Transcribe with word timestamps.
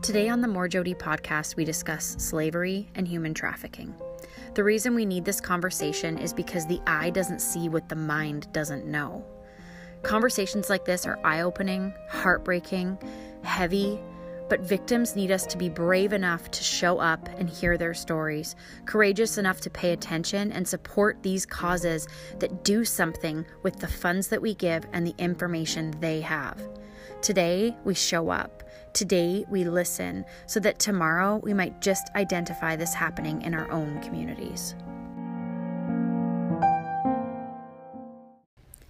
Today 0.00 0.28
on 0.28 0.40
the 0.40 0.48
More 0.48 0.68
Jody 0.68 0.94
podcast, 0.94 1.56
we 1.56 1.64
discuss 1.64 2.14
slavery 2.18 2.88
and 2.94 3.06
human 3.06 3.34
trafficking. 3.34 3.94
The 4.54 4.62
reason 4.62 4.94
we 4.94 5.04
need 5.04 5.24
this 5.24 5.40
conversation 5.40 6.18
is 6.18 6.32
because 6.32 6.66
the 6.66 6.80
eye 6.86 7.10
doesn't 7.10 7.40
see 7.40 7.68
what 7.68 7.88
the 7.88 7.96
mind 7.96 8.50
doesn't 8.52 8.86
know. 8.86 9.24
Conversations 10.02 10.70
like 10.70 10.84
this 10.84 11.04
are 11.04 11.18
eye 11.24 11.40
opening, 11.40 11.92
heartbreaking, 12.08 12.96
heavy, 13.42 14.00
but 14.48 14.60
victims 14.60 15.16
need 15.16 15.32
us 15.32 15.44
to 15.46 15.58
be 15.58 15.68
brave 15.68 16.12
enough 16.12 16.50
to 16.52 16.62
show 16.62 16.98
up 16.98 17.28
and 17.36 17.50
hear 17.50 17.76
their 17.76 17.92
stories, 17.92 18.54
courageous 18.86 19.36
enough 19.36 19.60
to 19.62 19.68
pay 19.68 19.92
attention 19.92 20.52
and 20.52 20.66
support 20.66 21.22
these 21.22 21.44
causes 21.44 22.06
that 22.38 22.64
do 22.64 22.84
something 22.84 23.44
with 23.64 23.76
the 23.80 23.88
funds 23.88 24.28
that 24.28 24.40
we 24.40 24.54
give 24.54 24.86
and 24.92 25.06
the 25.06 25.14
information 25.18 25.92
they 26.00 26.20
have. 26.20 26.62
Today, 27.22 27.76
we 27.84 27.94
show 27.94 28.30
up. 28.30 28.62
Today, 28.92 29.44
we 29.48 29.64
listen 29.64 30.24
so 30.46 30.60
that 30.60 30.78
tomorrow 30.78 31.40
we 31.42 31.54
might 31.54 31.80
just 31.80 32.10
identify 32.14 32.76
this 32.76 32.94
happening 32.94 33.42
in 33.42 33.54
our 33.54 33.70
own 33.70 34.00
communities. 34.02 34.74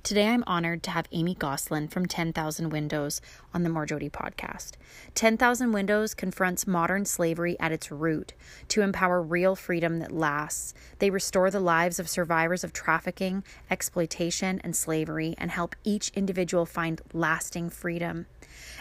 Today, 0.08 0.28
I'm 0.28 0.42
honored 0.46 0.82
to 0.84 0.90
have 0.92 1.06
Amy 1.12 1.34
Gosselin 1.34 1.86
from 1.88 2.06
10,000 2.06 2.70
Windows 2.70 3.20
on 3.52 3.62
the 3.62 3.84
Jody 3.84 4.08
podcast. 4.08 4.72
10,000 5.14 5.70
Windows 5.70 6.14
confronts 6.14 6.66
modern 6.66 7.04
slavery 7.04 7.60
at 7.60 7.72
its 7.72 7.90
root 7.92 8.32
to 8.68 8.80
empower 8.80 9.20
real 9.20 9.54
freedom 9.54 9.98
that 9.98 10.10
lasts. 10.10 10.72
They 10.98 11.10
restore 11.10 11.50
the 11.50 11.60
lives 11.60 11.98
of 11.98 12.08
survivors 12.08 12.64
of 12.64 12.72
trafficking, 12.72 13.44
exploitation, 13.70 14.62
and 14.64 14.74
slavery 14.74 15.34
and 15.36 15.50
help 15.50 15.76
each 15.84 16.08
individual 16.14 16.64
find 16.64 17.02
lasting 17.12 17.68
freedom. 17.68 18.24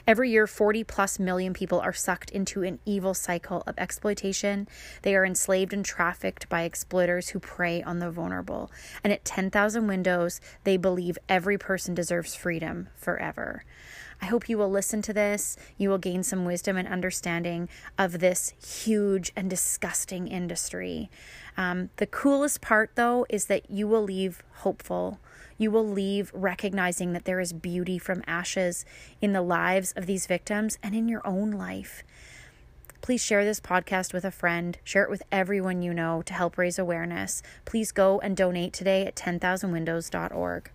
Every 0.07 0.31
year, 0.31 0.47
40 0.47 0.85
plus 0.85 1.19
million 1.19 1.53
people 1.53 1.81
are 1.81 1.91
sucked 1.91 2.29
into 2.29 2.63
an 2.63 2.79
evil 2.85 3.13
cycle 3.13 3.61
of 3.67 3.77
exploitation. 3.77 4.65
They 5.01 5.13
are 5.17 5.25
enslaved 5.25 5.73
and 5.73 5.83
trafficked 5.83 6.47
by 6.47 6.61
exploiters 6.61 7.29
who 7.29 7.39
prey 7.39 7.83
on 7.83 7.99
the 7.99 8.09
vulnerable. 8.09 8.71
And 9.03 9.11
at 9.11 9.25
10,000 9.25 9.85
windows, 9.85 10.39
they 10.63 10.77
believe 10.77 11.17
every 11.27 11.57
person 11.57 11.93
deserves 11.93 12.35
freedom 12.35 12.87
forever. 12.95 13.65
I 14.21 14.27
hope 14.27 14.47
you 14.47 14.57
will 14.57 14.71
listen 14.71 15.01
to 15.03 15.13
this. 15.13 15.57
You 15.77 15.89
will 15.89 15.97
gain 15.97 16.23
some 16.23 16.45
wisdom 16.45 16.77
and 16.77 16.87
understanding 16.87 17.67
of 17.97 18.19
this 18.19 18.53
huge 18.85 19.33
and 19.35 19.49
disgusting 19.49 20.29
industry. 20.29 21.11
Um, 21.57 21.89
the 21.97 22.07
coolest 22.07 22.61
part, 22.61 22.91
though, 22.95 23.25
is 23.29 23.47
that 23.47 23.69
you 23.69 23.89
will 23.89 24.03
leave 24.03 24.41
hopeful. 24.59 25.19
You 25.57 25.71
will 25.71 25.87
leave 25.87 26.31
recognizing 26.33 27.13
that 27.13 27.25
there 27.25 27.39
is 27.39 27.51
beauty 27.51 27.97
from 27.97 28.23
ashes 28.27 28.85
in 29.21 29.33
the 29.33 29.41
lives 29.41 29.91
of 29.95 30.05
these 30.05 30.27
victims 30.27 30.77
and 30.83 30.93
in 30.95 31.09
your 31.09 31.25
own 31.25 31.51
life. 31.51 32.03
Please 33.01 33.23
share 33.23 33.43
this 33.43 33.59
podcast 33.59 34.13
with 34.13 34.25
a 34.25 34.31
friend. 34.31 34.77
Share 34.83 35.03
it 35.03 35.09
with 35.09 35.23
everyone 35.31 35.81
you 35.81 35.93
know 35.93 36.21
to 36.23 36.33
help 36.33 36.57
raise 36.57 36.77
awareness. 36.77 37.41
Please 37.65 37.91
go 37.91 38.19
and 38.19 38.37
donate 38.37 38.73
today 38.73 39.05
at 39.05 39.15
10,000windows.org. 39.15 40.71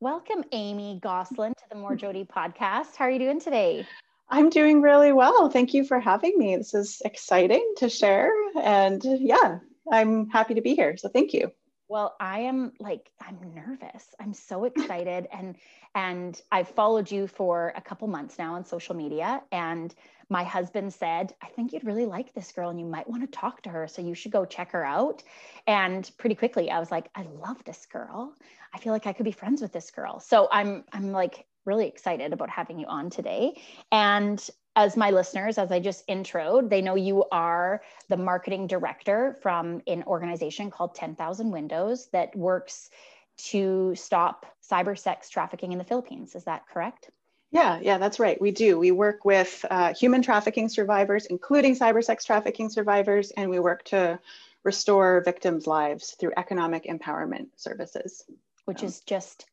Welcome, 0.00 0.44
Amy 0.52 1.00
Goslin, 1.02 1.54
to 1.54 1.64
the 1.70 1.76
More 1.76 1.94
Jody 1.94 2.24
podcast. 2.24 2.96
How 2.96 3.06
are 3.06 3.10
you 3.10 3.18
doing 3.18 3.40
today? 3.40 3.86
I'm 4.28 4.50
doing 4.50 4.82
really 4.82 5.12
well. 5.12 5.48
Thank 5.48 5.74
you 5.74 5.84
for 5.84 6.00
having 6.00 6.36
me. 6.38 6.56
This 6.56 6.74
is 6.74 7.02
exciting 7.04 7.74
to 7.78 7.88
share. 7.88 8.30
And 8.56 9.02
yeah, 9.04 9.58
I'm 9.90 10.28
happy 10.30 10.54
to 10.54 10.60
be 10.60 10.74
here. 10.74 10.96
So 10.96 11.08
thank 11.08 11.32
you. 11.32 11.52
Well, 11.94 12.16
I 12.18 12.40
am 12.40 12.72
like 12.80 13.12
I'm 13.20 13.38
nervous. 13.54 14.16
I'm 14.18 14.34
so 14.34 14.64
excited 14.64 15.28
and 15.32 15.54
and 15.94 16.42
I've 16.50 16.66
followed 16.66 17.08
you 17.08 17.28
for 17.28 17.72
a 17.76 17.80
couple 17.80 18.08
months 18.08 18.36
now 18.36 18.54
on 18.56 18.64
social 18.64 18.96
media 18.96 19.40
and 19.52 19.94
my 20.28 20.42
husband 20.42 20.92
said, 20.92 21.36
"I 21.40 21.46
think 21.50 21.72
you'd 21.72 21.84
really 21.84 22.04
like 22.04 22.34
this 22.34 22.50
girl 22.50 22.70
and 22.70 22.80
you 22.80 22.84
might 22.84 23.08
want 23.08 23.22
to 23.22 23.28
talk 23.28 23.62
to 23.62 23.70
her, 23.70 23.86
so 23.86 24.02
you 24.02 24.12
should 24.12 24.32
go 24.32 24.44
check 24.44 24.72
her 24.72 24.84
out." 24.84 25.22
And 25.68 26.10
pretty 26.18 26.34
quickly 26.34 26.68
I 26.68 26.80
was 26.80 26.90
like, 26.90 27.10
"I 27.14 27.28
love 27.40 27.62
this 27.62 27.86
girl. 27.86 28.34
I 28.74 28.78
feel 28.80 28.92
like 28.92 29.06
I 29.06 29.12
could 29.12 29.24
be 29.24 29.30
friends 29.30 29.62
with 29.62 29.72
this 29.72 29.92
girl." 29.92 30.18
So 30.18 30.48
I'm 30.50 30.82
I'm 30.92 31.12
like 31.12 31.46
really 31.64 31.86
excited 31.86 32.32
about 32.32 32.50
having 32.50 32.80
you 32.80 32.88
on 32.88 33.08
today. 33.08 33.62
And 33.92 34.44
as 34.76 34.96
my 34.96 35.10
listeners, 35.10 35.58
as 35.58 35.70
I 35.70 35.78
just 35.78 36.06
introed, 36.08 36.68
they 36.68 36.82
know 36.82 36.96
you 36.96 37.24
are 37.30 37.82
the 38.08 38.16
marketing 38.16 38.66
director 38.66 39.38
from 39.40 39.82
an 39.86 40.02
organization 40.04 40.70
called 40.70 40.94
10,000 40.94 41.50
Windows 41.50 42.08
that 42.12 42.34
works 42.34 42.90
to 43.36 43.94
stop 43.94 44.46
cyber 44.68 44.98
sex 44.98 45.28
trafficking 45.30 45.72
in 45.72 45.78
the 45.78 45.84
Philippines. 45.84 46.34
Is 46.34 46.44
that 46.44 46.66
correct? 46.68 47.10
Yeah, 47.52 47.78
yeah, 47.80 47.98
that's 47.98 48.18
right. 48.18 48.40
We 48.40 48.50
do. 48.50 48.78
We 48.78 48.90
work 48.90 49.24
with 49.24 49.64
uh, 49.70 49.94
human 49.94 50.22
trafficking 50.22 50.68
survivors, 50.68 51.26
including 51.26 51.76
cyber 51.76 52.02
sex 52.02 52.24
trafficking 52.24 52.68
survivors, 52.68 53.30
and 53.30 53.48
we 53.48 53.60
work 53.60 53.84
to 53.86 54.18
restore 54.64 55.22
victims' 55.24 55.66
lives 55.68 56.16
through 56.18 56.32
economic 56.36 56.84
empowerment 56.86 57.48
services. 57.56 58.24
Which 58.64 58.82
is 58.82 59.00
just 59.00 59.46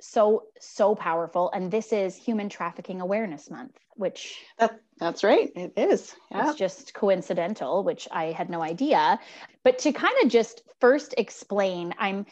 so 0.00 0.44
so 0.60 0.94
powerful 0.94 1.50
and 1.54 1.70
this 1.70 1.92
is 1.92 2.14
human 2.16 2.48
trafficking 2.48 3.00
awareness 3.00 3.50
month 3.50 3.78
which 3.94 4.36
that, 4.58 4.80
that's 4.98 5.24
right 5.24 5.50
it 5.56 5.72
is 5.76 6.14
yeah. 6.30 6.50
it's 6.50 6.58
just 6.58 6.92
coincidental 6.92 7.82
which 7.82 8.06
i 8.10 8.26
had 8.26 8.50
no 8.50 8.62
idea 8.62 9.18
but 9.64 9.78
to 9.78 9.92
kind 9.92 10.14
of 10.22 10.30
just 10.30 10.62
first 10.80 11.14
explain 11.16 11.94
i'm 11.98 12.26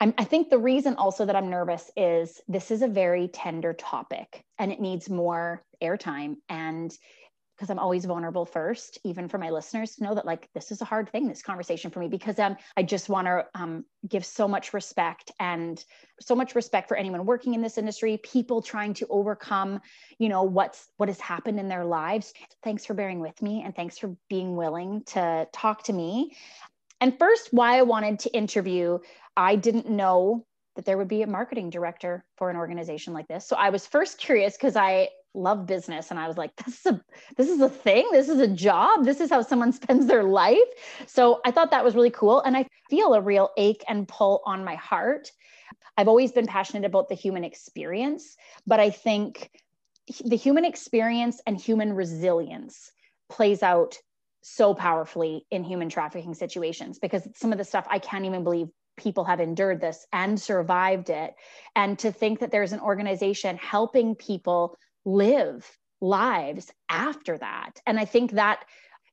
I'm, 0.00 0.12
I 0.18 0.24
think 0.24 0.50
the 0.50 0.58
reason 0.58 0.96
also 0.96 1.24
that 1.24 1.36
I'm 1.36 1.48
nervous 1.48 1.90
is 1.96 2.40
this 2.48 2.70
is 2.70 2.82
a 2.82 2.88
very 2.88 3.28
tender 3.28 3.72
topic 3.72 4.44
and 4.58 4.72
it 4.72 4.80
needs 4.80 5.08
more 5.08 5.64
airtime. 5.80 6.36
And 6.48 6.92
because 7.56 7.70
I'm 7.70 7.78
always 7.78 8.04
vulnerable 8.04 8.44
first, 8.44 8.98
even 9.04 9.28
for 9.28 9.38
my 9.38 9.50
listeners 9.50 9.94
to 9.96 10.04
know 10.04 10.14
that 10.14 10.26
like 10.26 10.48
this 10.54 10.72
is 10.72 10.80
a 10.82 10.84
hard 10.84 11.10
thing, 11.10 11.28
this 11.28 11.42
conversation 11.42 11.90
for 11.90 12.00
me, 12.00 12.08
because 12.08 12.38
um, 12.38 12.56
I 12.76 12.82
just 12.82 13.08
want 13.08 13.26
to 13.26 13.46
um, 13.54 13.84
give 14.08 14.24
so 14.24 14.48
much 14.48 14.74
respect 14.74 15.30
and 15.38 15.82
so 16.20 16.34
much 16.34 16.54
respect 16.54 16.88
for 16.88 16.96
anyone 16.96 17.24
working 17.26 17.54
in 17.54 17.62
this 17.62 17.78
industry, 17.78 18.18
people 18.18 18.60
trying 18.60 18.94
to 18.94 19.06
overcome, 19.08 19.80
you 20.18 20.28
know, 20.28 20.42
what's 20.42 20.88
what 20.96 21.08
has 21.08 21.20
happened 21.20 21.60
in 21.60 21.68
their 21.68 21.84
lives. 21.84 22.34
Thanks 22.62 22.84
for 22.84 22.94
bearing 22.94 23.20
with 23.20 23.40
me 23.40 23.62
and 23.62 23.74
thanks 23.74 23.98
for 23.98 24.16
being 24.28 24.56
willing 24.56 25.04
to 25.06 25.46
talk 25.52 25.84
to 25.84 25.92
me. 25.92 26.36
And 27.00 27.18
first, 27.18 27.48
why 27.52 27.78
I 27.78 27.82
wanted 27.82 28.20
to 28.20 28.34
interview, 28.34 28.98
I 29.36 29.56
didn't 29.56 29.88
know 29.88 30.46
that 30.76 30.84
there 30.84 30.98
would 30.98 31.08
be 31.08 31.22
a 31.22 31.26
marketing 31.26 31.70
director 31.70 32.24
for 32.36 32.50
an 32.50 32.56
organization 32.56 33.12
like 33.12 33.28
this. 33.28 33.46
So 33.46 33.56
I 33.56 33.70
was 33.70 33.86
first 33.86 34.18
curious 34.18 34.56
because 34.56 34.76
I 34.76 35.08
love 35.34 35.66
business. 35.66 36.10
And 36.10 36.18
i 36.18 36.28
was 36.28 36.36
like 36.36 36.54
this 36.56 36.80
is 36.80 36.86
a 36.86 37.04
this 37.36 37.48
is 37.48 37.60
a 37.60 37.68
thing. 37.68 38.08
This 38.12 38.28
is 38.28 38.40
a 38.40 38.48
job. 38.48 39.04
This 39.04 39.20
is 39.20 39.30
how 39.30 39.42
someone 39.42 39.72
spends 39.80 40.06
their 40.06 40.24
life. 40.24 40.58
So 41.06 41.40
i 41.44 41.50
thought 41.50 41.70
that 41.70 41.84
was 41.84 41.94
really 41.94 42.10
cool. 42.10 42.40
And 42.40 42.56
i 42.56 42.66
feel 42.90 43.14
a 43.14 43.20
real 43.20 43.50
ache 43.56 43.84
and 43.88 44.08
pull 44.08 44.42
on 44.46 44.64
my 44.64 44.74
heart. 44.76 45.30
I've 45.96 46.08
always 46.08 46.32
been 46.32 46.46
passionate 46.46 46.84
about 46.84 47.08
the 47.08 47.14
human 47.14 47.44
experience 47.44 48.36
but 48.66 48.80
i 48.80 48.90
think 48.90 49.50
the 50.24 50.36
human 50.36 50.64
experience 50.64 51.40
and 51.46 51.58
human 51.58 51.92
resilience 51.92 52.90
plays 53.30 53.62
out 53.62 53.96
so 54.42 54.74
powerfully 54.74 55.46
in 55.50 55.64
human 55.64 55.88
trafficking 55.88 56.34
situations 56.34 56.98
because 56.98 57.26
some 57.36 57.52
of 57.52 57.58
the 57.58 57.64
stuff 57.64 57.86
i 57.88 57.98
can't 57.98 58.24
even 58.24 58.42
believe 58.42 58.68
people 58.96 59.24
have 59.24 59.40
endured 59.40 59.80
this 59.80 60.06
and 60.12 60.40
survived 60.40 61.10
it. 61.10 61.34
And 61.76 61.98
to 62.00 62.12
think 62.12 62.40
that 62.40 62.50
there's 62.50 62.72
an 62.72 62.80
organization 62.80 63.56
helping 63.56 64.14
people 64.14 64.76
live 65.04 65.70
lives 66.00 66.70
after 66.88 67.38
that. 67.38 67.80
And 67.86 67.98
I 67.98 68.04
think 68.04 68.32
that 68.32 68.64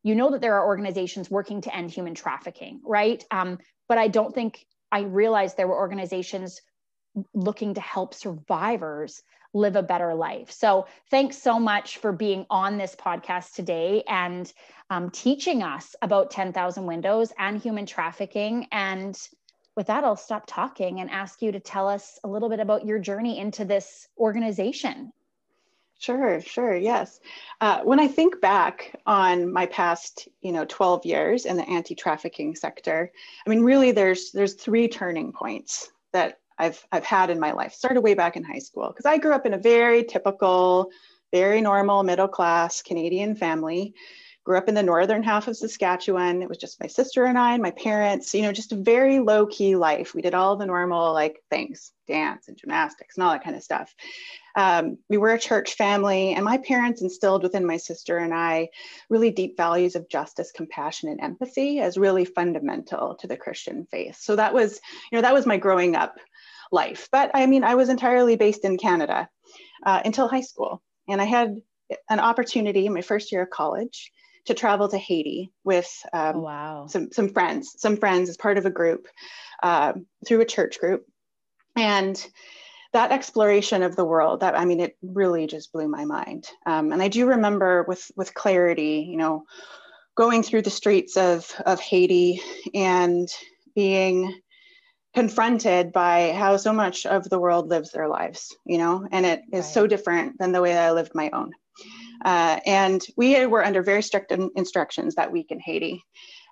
you 0.03 0.15
know 0.15 0.31
that 0.31 0.41
there 0.41 0.55
are 0.55 0.65
organizations 0.65 1.29
working 1.29 1.61
to 1.61 1.75
end 1.75 1.91
human 1.91 2.15
trafficking, 2.15 2.81
right? 2.83 3.23
Um, 3.31 3.59
but 3.87 3.97
I 3.97 4.07
don't 4.07 4.33
think 4.33 4.65
I 4.91 5.01
realized 5.01 5.57
there 5.57 5.67
were 5.67 5.77
organizations 5.77 6.61
looking 7.33 7.75
to 7.75 7.81
help 7.81 8.13
survivors 8.13 9.21
live 9.53 9.75
a 9.75 9.83
better 9.83 10.15
life. 10.15 10.49
So 10.51 10.87
thanks 11.09 11.37
so 11.37 11.59
much 11.59 11.97
for 11.97 12.13
being 12.13 12.45
on 12.49 12.77
this 12.77 12.95
podcast 12.95 13.53
today 13.53 14.03
and 14.07 14.51
um, 14.89 15.09
teaching 15.09 15.61
us 15.61 15.93
about 16.01 16.31
10,000 16.31 16.85
windows 16.85 17.33
and 17.37 17.61
human 17.61 17.85
trafficking. 17.85 18.67
And 18.71 19.17
with 19.75 19.87
that, 19.87 20.03
I'll 20.03 20.15
stop 20.15 20.45
talking 20.47 21.01
and 21.01 21.09
ask 21.09 21.41
you 21.41 21.51
to 21.51 21.59
tell 21.59 21.87
us 21.87 22.17
a 22.23 22.29
little 22.29 22.49
bit 22.49 22.61
about 22.61 22.85
your 22.85 22.99
journey 22.99 23.39
into 23.39 23.65
this 23.65 24.07
organization 24.17 25.11
Sure, 26.01 26.41
sure, 26.41 26.75
yes. 26.75 27.19
Uh, 27.61 27.81
when 27.83 27.99
I 27.99 28.07
think 28.07 28.41
back 28.41 28.99
on 29.05 29.53
my 29.53 29.67
past, 29.67 30.27
you 30.41 30.51
know, 30.51 30.65
12 30.65 31.05
years 31.05 31.45
in 31.45 31.57
the 31.57 31.69
anti-trafficking 31.69 32.55
sector, 32.55 33.11
I 33.45 33.49
mean, 33.51 33.61
really, 33.61 33.91
there's 33.91 34.31
there's 34.31 34.55
three 34.55 34.87
turning 34.87 35.31
points 35.31 35.91
that 36.11 36.39
I've 36.57 36.83
I've 36.91 37.05
had 37.05 37.29
in 37.29 37.39
my 37.39 37.51
life. 37.51 37.73
Started 37.73 38.01
way 38.01 38.15
back 38.15 38.35
in 38.35 38.43
high 38.43 38.57
school 38.57 38.87
because 38.87 39.05
I 39.05 39.19
grew 39.19 39.33
up 39.33 39.45
in 39.45 39.53
a 39.53 39.59
very 39.59 40.03
typical, 40.03 40.89
very 41.31 41.61
normal 41.61 42.01
middle 42.01 42.27
class 42.27 42.81
Canadian 42.81 43.35
family, 43.35 43.93
grew 44.43 44.57
up 44.57 44.67
in 44.67 44.75
the 44.75 44.83
northern 44.83 45.21
half 45.21 45.47
of 45.47 45.55
Saskatchewan. 45.55 46.41
It 46.41 46.49
was 46.49 46.57
just 46.57 46.79
my 46.79 46.87
sister 46.87 47.25
and 47.25 47.37
I 47.37 47.53
and 47.53 47.61
my 47.61 47.71
parents, 47.71 48.33
you 48.33 48.41
know, 48.41 48.51
just 48.51 48.71
a 48.71 48.75
very 48.75 49.19
low 49.19 49.45
key 49.45 49.75
life. 49.75 50.15
We 50.15 50.21
did 50.21 50.33
all 50.33 50.55
the 50.55 50.65
normal 50.65 51.13
like 51.13 51.43
things, 51.49 51.91
dance 52.07 52.47
and 52.47 52.57
gymnastics 52.57 53.17
and 53.17 53.23
all 53.23 53.31
that 53.31 53.43
kind 53.43 53.55
of 53.55 53.63
stuff. 53.63 53.93
Um, 54.55 54.97
we 55.09 55.17
were 55.17 55.31
a 55.31 55.39
church 55.39 55.75
family, 55.75 56.33
and 56.33 56.43
my 56.43 56.57
parents 56.57 57.01
instilled 57.01 57.43
within 57.43 57.65
my 57.65 57.77
sister 57.77 58.17
and 58.17 58.33
I 58.33 58.69
really 59.09 59.31
deep 59.31 59.55
values 59.55 59.95
of 59.95 60.09
justice, 60.09 60.51
compassion, 60.51 61.09
and 61.09 61.21
empathy 61.21 61.79
as 61.79 61.97
really 61.97 62.25
fundamental 62.25 63.15
to 63.15 63.27
the 63.27 63.37
Christian 63.37 63.87
faith. 63.91 64.17
So 64.19 64.35
that 64.35 64.53
was, 64.53 64.79
you 65.11 65.17
know, 65.17 65.21
that 65.21 65.33
was 65.33 65.45
my 65.45 65.57
growing 65.57 65.95
up 65.95 66.15
life. 66.71 67.07
But 67.11 67.31
I 67.33 67.45
mean, 67.45 67.63
I 67.63 67.75
was 67.75 67.89
entirely 67.89 68.35
based 68.35 68.65
in 68.65 68.77
Canada 68.77 69.29
uh, 69.85 70.01
until 70.03 70.27
high 70.27 70.41
school. 70.41 70.81
And 71.07 71.21
I 71.21 71.25
had 71.25 71.57
an 72.09 72.19
opportunity 72.19 72.85
in 72.85 72.93
my 72.93 73.01
first 73.01 73.31
year 73.31 73.43
of 73.43 73.49
college 73.49 74.11
to 74.45 74.53
travel 74.53 74.87
to 74.89 74.97
Haiti 74.97 75.51
with 75.63 75.89
um, 76.13 76.37
oh, 76.37 76.39
wow. 76.39 76.87
some, 76.87 77.11
some 77.11 77.29
friends, 77.29 77.75
some 77.77 77.97
friends 77.97 78.29
as 78.29 78.37
part 78.37 78.57
of 78.57 78.65
a 78.65 78.71
group 78.71 79.07
uh, 79.63 79.93
through 80.27 80.41
a 80.41 80.45
church 80.45 80.79
group. 80.79 81.05
And 81.75 82.23
that 82.93 83.11
exploration 83.11 83.83
of 83.83 83.95
the 83.95 84.05
world, 84.05 84.41
that 84.41 84.57
I 84.57 84.65
mean, 84.65 84.79
it 84.79 84.97
really 85.01 85.47
just 85.47 85.71
blew 85.71 85.87
my 85.87 86.05
mind. 86.05 86.49
Um, 86.65 86.91
and 86.91 87.01
I 87.01 87.07
do 87.07 87.25
remember 87.25 87.83
with 87.87 88.11
with 88.17 88.33
clarity, 88.33 89.07
you 89.09 89.17
know, 89.17 89.45
going 90.15 90.43
through 90.43 90.63
the 90.63 90.69
streets 90.69 91.15
of 91.15 91.49
of 91.65 91.79
Haiti 91.79 92.41
and 92.73 93.29
being 93.75 94.41
confronted 95.13 95.91
by 95.91 96.33
how 96.33 96.57
so 96.57 96.73
much 96.73 97.05
of 97.05 97.29
the 97.29 97.39
world 97.39 97.69
lives 97.69 97.91
their 97.91 98.07
lives, 98.07 98.55
you 98.65 98.77
know, 98.77 99.07
and 99.11 99.25
it 99.25 99.41
is 99.51 99.65
right. 99.65 99.73
so 99.73 99.87
different 99.87 100.37
than 100.39 100.51
the 100.51 100.61
way 100.61 100.73
that 100.73 100.87
I 100.87 100.91
lived 100.91 101.11
my 101.15 101.29
own. 101.31 101.51
Uh, 102.23 102.59
and 102.65 103.01
we 103.17 103.45
were 103.45 103.65
under 103.65 103.81
very 103.81 104.03
strict 104.03 104.31
in- 104.31 104.51
instructions 104.55 105.15
that 105.15 105.31
week 105.31 105.51
in 105.51 105.59
Haiti 105.59 106.03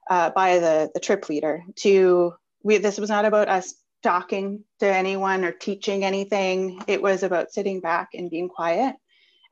uh, 0.09 0.31
by 0.31 0.59
the, 0.59 0.89
the 0.93 0.99
trip 0.99 1.29
leader 1.29 1.63
to, 1.77 2.33
we, 2.63 2.77
this 2.77 2.97
was 2.97 3.09
not 3.09 3.25
about 3.25 3.47
us 3.47 3.75
talking 4.01 4.63
to 4.79 4.87
anyone 4.87 5.43
or 5.43 5.51
teaching 5.51 6.03
anything. 6.03 6.81
It 6.87 7.01
was 7.01 7.23
about 7.23 7.51
sitting 7.51 7.81
back 7.81 8.09
and 8.13 8.29
being 8.29 8.49
quiet 8.49 8.95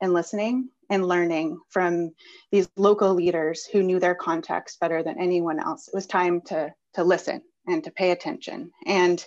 and 0.00 0.12
listening 0.12 0.70
and 0.90 1.06
learning 1.06 1.60
from 1.68 2.12
these 2.50 2.68
local 2.76 3.14
leaders 3.14 3.66
who 3.66 3.82
knew 3.82 4.00
their 4.00 4.14
context 4.14 4.80
better 4.80 5.02
than 5.02 5.20
anyone 5.20 5.60
else. 5.60 5.88
It 5.88 5.94
was 5.94 6.06
time 6.06 6.40
to, 6.46 6.72
to 6.94 7.04
listen 7.04 7.42
and 7.66 7.84
to 7.84 7.90
pay 7.90 8.10
attention. 8.10 8.70
And 8.86 9.24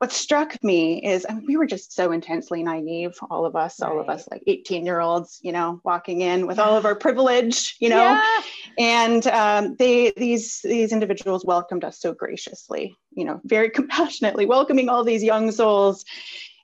what 0.00 0.12
struck 0.12 0.64
me 0.64 1.04
is 1.04 1.26
I 1.28 1.34
mean, 1.34 1.44
we 1.46 1.58
were 1.58 1.66
just 1.66 1.92
so 1.92 2.10
intensely 2.10 2.62
naive, 2.62 3.18
all 3.30 3.44
of 3.44 3.54
us, 3.54 3.80
right. 3.80 3.90
all 3.90 4.00
of 4.00 4.08
us 4.08 4.26
like 4.30 4.42
18 4.46 4.86
year 4.86 4.98
olds, 4.98 5.38
you 5.42 5.52
know, 5.52 5.78
walking 5.84 6.22
in 6.22 6.46
with 6.46 6.58
all 6.58 6.74
of 6.74 6.86
our 6.86 6.94
privilege, 7.06 7.76
you 7.80 7.90
know, 7.90 7.96
yeah. 7.96 8.40
and 8.78 9.26
um, 9.26 9.76
they, 9.76 10.10
these, 10.16 10.60
these 10.64 10.92
individuals 10.92 11.44
welcomed 11.44 11.84
us 11.84 12.00
so 12.00 12.14
graciously, 12.14 12.96
you 13.10 13.26
know, 13.26 13.42
very 13.44 13.68
compassionately 13.78 14.46
welcoming 14.46 14.88
all 14.88 15.04
these 15.04 15.22
young 15.22 15.50
souls. 15.50 16.06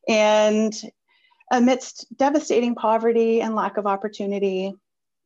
And 0.08 0.72
amidst 1.52 2.06
devastating 2.16 2.74
poverty 2.74 3.42
and 3.42 3.54
lack 3.54 3.76
of 3.76 3.86
opportunity, 3.86 4.72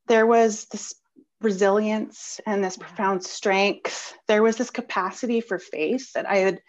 there 0.09 0.27
was 0.27 0.67
this 0.73 0.97
resilience 1.41 2.41
and 2.47 2.63
this 2.63 2.77
profound 2.77 3.25
strength. 3.25 4.15
There 4.29 4.43
was 4.43 4.57
this 4.57 4.71
capacity 4.71 5.41
for 5.41 5.59
faith 5.59 6.13
that 6.13 6.29
I 6.29 6.37
had 6.37 6.61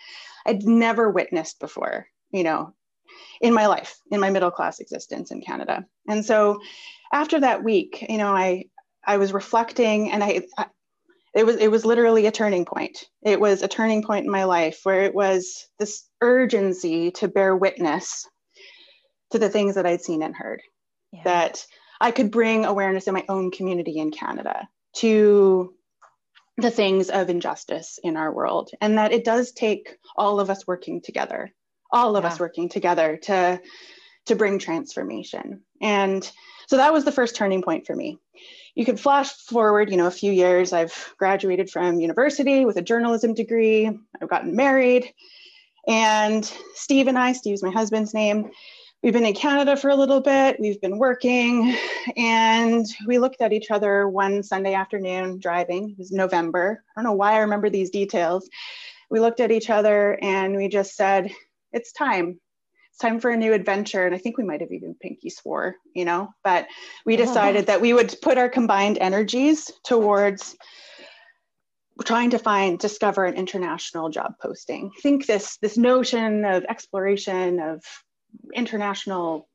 I'd 0.46 0.64
never 0.64 1.10
witnessed 1.10 1.60
before, 1.60 2.08
you 2.32 2.44
know, 2.44 2.74
in 3.42 3.54
my 3.54 3.68
life, 3.68 4.00
in 4.12 4.20
my 4.20 4.30
middle 4.30 4.52
class 4.52 4.80
existence 4.80 5.32
in 5.32 5.42
Canada. 5.42 5.86
And 6.08 6.26
so 6.26 6.60
after 7.14 7.40
that 7.40 7.64
week, 7.64 8.06
you 8.08 8.18
know, 8.18 8.36
I 8.36 8.66
I 9.06 9.18
was 9.18 9.34
reflecting 9.34 10.12
and 10.12 10.24
I, 10.24 10.42
I 10.58 10.66
it 11.34 11.46
was 11.46 11.58
it 11.58 11.72
was 11.72 11.86
literally 11.86 12.26
a 12.26 12.32
turning 12.32 12.66
point. 12.66 13.06
It 13.24 13.40
was 13.40 13.62
a 13.62 13.68
turning 13.68 14.04
point 14.04 14.26
in 14.26 14.32
my 14.32 14.44
life 14.44 14.80
where 14.84 15.04
it 15.04 15.16
was 15.16 15.68
this 15.80 16.04
urgency 16.22 17.12
to 17.12 17.28
bear 17.28 17.56
witness 17.56 18.28
to 19.32 19.40
the 19.40 19.50
things 19.50 19.76
that 19.76 19.86
I'd 19.86 20.02
seen 20.02 20.24
and 20.24 20.36
heard. 20.36 20.62
Yeah. 21.12 21.22
That 21.24 21.66
I 22.02 22.12
could 22.12 22.32
bring 22.32 22.66
awareness 22.66 23.08
in 23.08 23.14
my 23.14 23.24
own 23.30 23.52
community 23.52 24.00
in 24.00 24.12
Canada 24.12 24.68
to 24.98 25.74
the 26.58 26.72
things 26.72 27.10
of 27.10 27.30
injustice 27.30 28.00
in 28.04 28.18
our 28.18 28.32
world 28.32 28.72
and 28.82 28.98
that 28.98 29.14
it 29.14 29.24
does 29.24 29.52
take 29.52 29.98
all 30.18 30.40
of 30.40 30.50
us 30.50 30.68
working 30.68 31.02
together 31.02 31.54
all 31.92 32.16
of 32.16 32.24
yeah. 32.24 32.30
us 32.30 32.40
working 32.40 32.70
together 32.70 33.18
to 33.18 33.62
to 34.28 34.36
bring 34.36 34.60
transformation. 34.60 35.62
And 35.82 36.30
so 36.68 36.78
that 36.78 36.94
was 36.94 37.06
the 37.06 37.12
first 37.12 37.36
turning 37.36 37.64
point 37.64 37.88
for 37.88 37.96
me. 37.96 38.20
You 38.76 38.86
could 38.86 39.00
flash 39.00 39.32
forward 39.32 39.90
you 39.90 39.98
know 39.98 40.08
a 40.08 40.12
few 40.12 40.32
years. 40.32 40.74
I've 40.74 41.14
graduated 41.18 41.70
from 41.70 42.00
university 42.00 42.66
with 42.66 42.78
a 42.78 42.82
journalism 42.82 43.34
degree. 43.34 43.88
I've 44.22 44.30
gotten 44.30 44.56
married. 44.56 45.12
And 45.88 46.46
steve 46.76 47.08
and 47.08 47.18
i 47.18 47.34
steve's 47.34 47.64
my 47.64 47.72
husband's 47.72 48.14
name 48.14 48.52
we've 49.04 49.14
been 49.14 49.26
in 49.26 49.34
Canada 49.34 49.76
for 49.76 49.90
a 49.90 49.96
little 49.96 50.22
bit. 50.22 50.60
We've 50.60 50.80
been 50.80 50.98
working, 50.98 51.76
and 52.16 52.86
we 53.08 53.18
looked 53.18 53.42
at 53.42 53.54
each 53.54 53.72
other 53.72 54.08
one 54.08 54.44
Sunday 54.44 54.74
afternoon 54.74 55.40
driving. 55.40 55.92
It 55.92 55.98
was 55.98 56.12
November. 56.12 56.84
I 56.96 57.02
don't 57.02 57.10
know 57.10 57.16
why 57.16 57.34
I 57.34 57.40
remember 57.40 57.70
these 57.70 57.90
details. 57.90 58.50
We 59.10 59.20
looked 59.20 59.40
at 59.40 59.52
each 59.52 59.70
other 59.70 60.18
and 60.22 60.56
we 60.56 60.68
just 60.68 60.96
said, 60.96 61.32
It's 61.74 61.92
time. 61.92 62.40
It's 62.90 63.00
time 63.00 63.20
for 63.20 63.32
a 63.32 63.38
new 63.38 63.54
adventure. 63.54 64.06
And 64.06 64.14
I 64.14 64.18
think 64.18 64.38
we 64.38 64.44
might 64.44 64.62
have 64.62 64.72
even 64.72 64.96
pinky 65.02 65.30
swore, 65.30 65.76
you 65.96 66.06
know, 66.06 66.30
but 66.44 66.68
we 67.06 67.16
oh. 67.16 67.18
decided 67.18 67.68
that 67.68 67.82
we 67.82 67.94
would 67.94 68.16
put 68.22 68.38
our 68.38 68.50
combined 68.50 68.98
energies 69.00 69.72
towards 69.84 70.56
trying 72.06 72.32
to 72.32 72.40
find 72.40 72.80
discover 72.80 73.26
an 73.26 73.36
international 73.36 74.10
job 74.10 74.34
posting 74.42 74.90
i 74.98 75.02
think 75.02 75.28
this 75.28 75.58
this 75.58 75.78
notion 75.78 76.46
of 76.46 76.64
exploration 76.64 77.60
of 77.60 77.84
international 78.54 79.48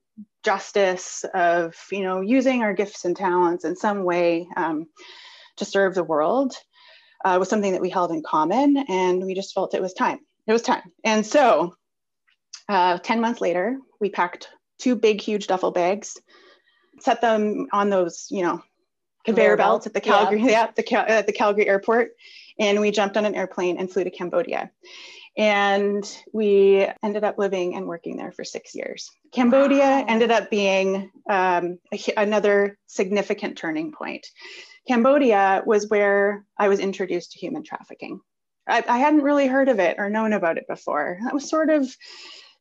justice 0.44 1.25
of 1.34 1.75
you 1.90 2.02
know 2.02 2.20
using 2.20 2.62
our 2.62 2.73
gifts 2.73 3.05
and 3.05 3.17
talents 3.17 3.64
in 3.64 3.76
some 3.76 4.05
way 4.05 4.46
um, 4.56 4.87
to 5.56 5.64
serve 5.64 5.94
the 5.94 6.05
world 6.05 6.55
uh, 7.25 7.37
was 7.38 7.49
something 7.49 7.73
that 7.73 7.81
we 7.81 7.90
held 7.90 8.11
in 8.12 8.23
common 8.23 8.76
and 8.88 9.25
we 9.25 9.34
just 9.34 9.55
felt 9.55 9.75
it 9.75 9.82
was 9.82 9.93
time. 9.93 10.20
It 10.46 10.52
was 10.52 10.62
time. 10.62 10.93
And 11.02 11.26
so 11.26 11.75
uh, 12.69 12.99
10 12.99 13.20
months 13.20 13.40
later 13.40 13.78
we 14.00 14.11
packed 14.11 14.49
two 14.78 14.94
big 14.94 15.20
huge 15.20 15.46
duffel 15.46 15.70
bags 15.70 16.17
set 17.00 17.20
them 17.20 17.67
on 17.73 17.90
those 17.90 18.26
you 18.31 18.43
know 18.43 18.62
conveyor 19.25 19.56
belts 19.56 19.87
at 19.87 19.94
the 19.94 20.00
calgary 20.00 20.40
yeah. 20.44 20.49
yeah 20.49 20.70
the, 20.76 21.11
at 21.11 21.26
the 21.26 21.32
calgary 21.32 21.69
airport 21.69 22.11
and 22.58 22.81
we 22.81 22.90
jumped 22.90 23.17
on 23.17 23.25
an 23.25 23.34
airplane 23.34 23.76
and 23.78 23.90
flew 23.90 24.05
to 24.05 24.11
cambodia 24.11 24.70
and 25.37 26.05
we 26.33 26.87
ended 27.03 27.25
up 27.25 27.38
living 27.38 27.77
and 27.77 27.87
working 27.87 28.17
there 28.17 28.33
for 28.33 28.44
six 28.44 28.75
years. 28.75 29.11
Cambodia 29.33 30.05
ended 30.09 30.31
up 30.31 30.50
being 30.50 31.11
um, 31.28 31.78
another 32.16 32.78
significant 32.87 33.59
turning 33.59 33.93
point. 33.93 34.26
Cambodia 34.88 35.62
was 35.66 35.88
where 35.88 36.45
I 36.57 36.69
was 36.69 36.81
introduced 36.81 37.33
to 37.33 37.38
human 37.38 37.64
trafficking. 37.64 38.21
I, 38.66 38.83
I 38.88 38.99
hadn't 38.99 39.23
really 39.23 39.47
heard 39.47 39.69
of 39.69 39.78
it 39.78 39.97
or 39.99 40.09
known 40.09 40.33
about 40.33 40.59
it 40.59 40.66
before. 40.69 41.19
That 41.23 41.35
was 41.35 41.49
sort 41.49 41.71
of 41.71 41.95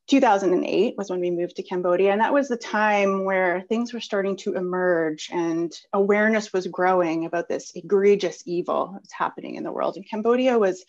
2008 0.08 0.94
was 0.96 1.10
when 1.10 1.20
we 1.20 1.30
moved 1.30 1.56
to 1.56 1.62
Cambodia. 1.62 2.12
And 2.12 2.20
that 2.20 2.32
was 2.32 2.48
the 2.48 2.56
time 2.56 3.24
where 3.24 3.62
things 3.62 3.92
were 3.92 4.00
starting 4.00 4.36
to 4.38 4.54
emerge 4.54 5.30
and 5.32 5.72
awareness 5.92 6.52
was 6.52 6.66
growing 6.68 7.24
about 7.24 7.48
this 7.48 7.72
egregious 7.74 8.42
evil 8.46 8.92
that's 8.94 9.12
happening 9.12 9.56
in 9.56 9.64
the 9.64 9.72
world. 9.72 9.96
And 9.96 10.08
Cambodia 10.08 10.58
was 10.58 10.84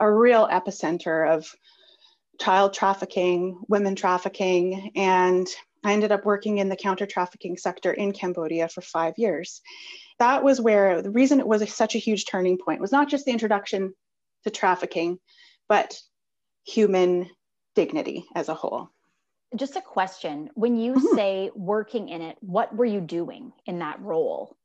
a 0.00 0.10
real 0.10 0.48
epicenter 0.48 1.28
of 1.28 1.54
child 2.40 2.72
trafficking, 2.72 3.60
women 3.68 3.94
trafficking, 3.94 4.92
and 4.94 5.46
I 5.84 5.92
ended 5.92 6.12
up 6.12 6.24
working 6.24 6.58
in 6.58 6.68
the 6.68 6.76
counter 6.76 7.06
trafficking 7.06 7.56
sector 7.56 7.92
in 7.92 8.12
Cambodia 8.12 8.68
for 8.68 8.80
five 8.80 9.14
years. 9.16 9.60
That 10.18 10.42
was 10.42 10.60
where 10.60 11.02
the 11.02 11.10
reason 11.10 11.40
it 11.40 11.46
was 11.46 11.62
a, 11.62 11.66
such 11.66 11.94
a 11.94 11.98
huge 11.98 12.26
turning 12.26 12.58
point 12.58 12.80
was 12.80 12.92
not 12.92 13.08
just 13.08 13.24
the 13.24 13.32
introduction 13.32 13.94
to 14.44 14.50
trafficking, 14.50 15.18
but 15.68 16.00
human 16.64 17.30
dignity 17.74 18.26
as 18.34 18.48
a 18.48 18.54
whole. 18.54 18.90
Just 19.56 19.76
a 19.76 19.80
question. 19.80 20.50
When 20.54 20.76
you 20.76 20.94
mm-hmm. 20.94 21.16
say 21.16 21.50
working 21.54 22.08
in 22.08 22.20
it, 22.20 22.36
what 22.40 22.74
were 22.74 22.84
you 22.84 23.00
doing 23.00 23.52
in 23.66 23.78
that 23.78 24.00
role? 24.00 24.56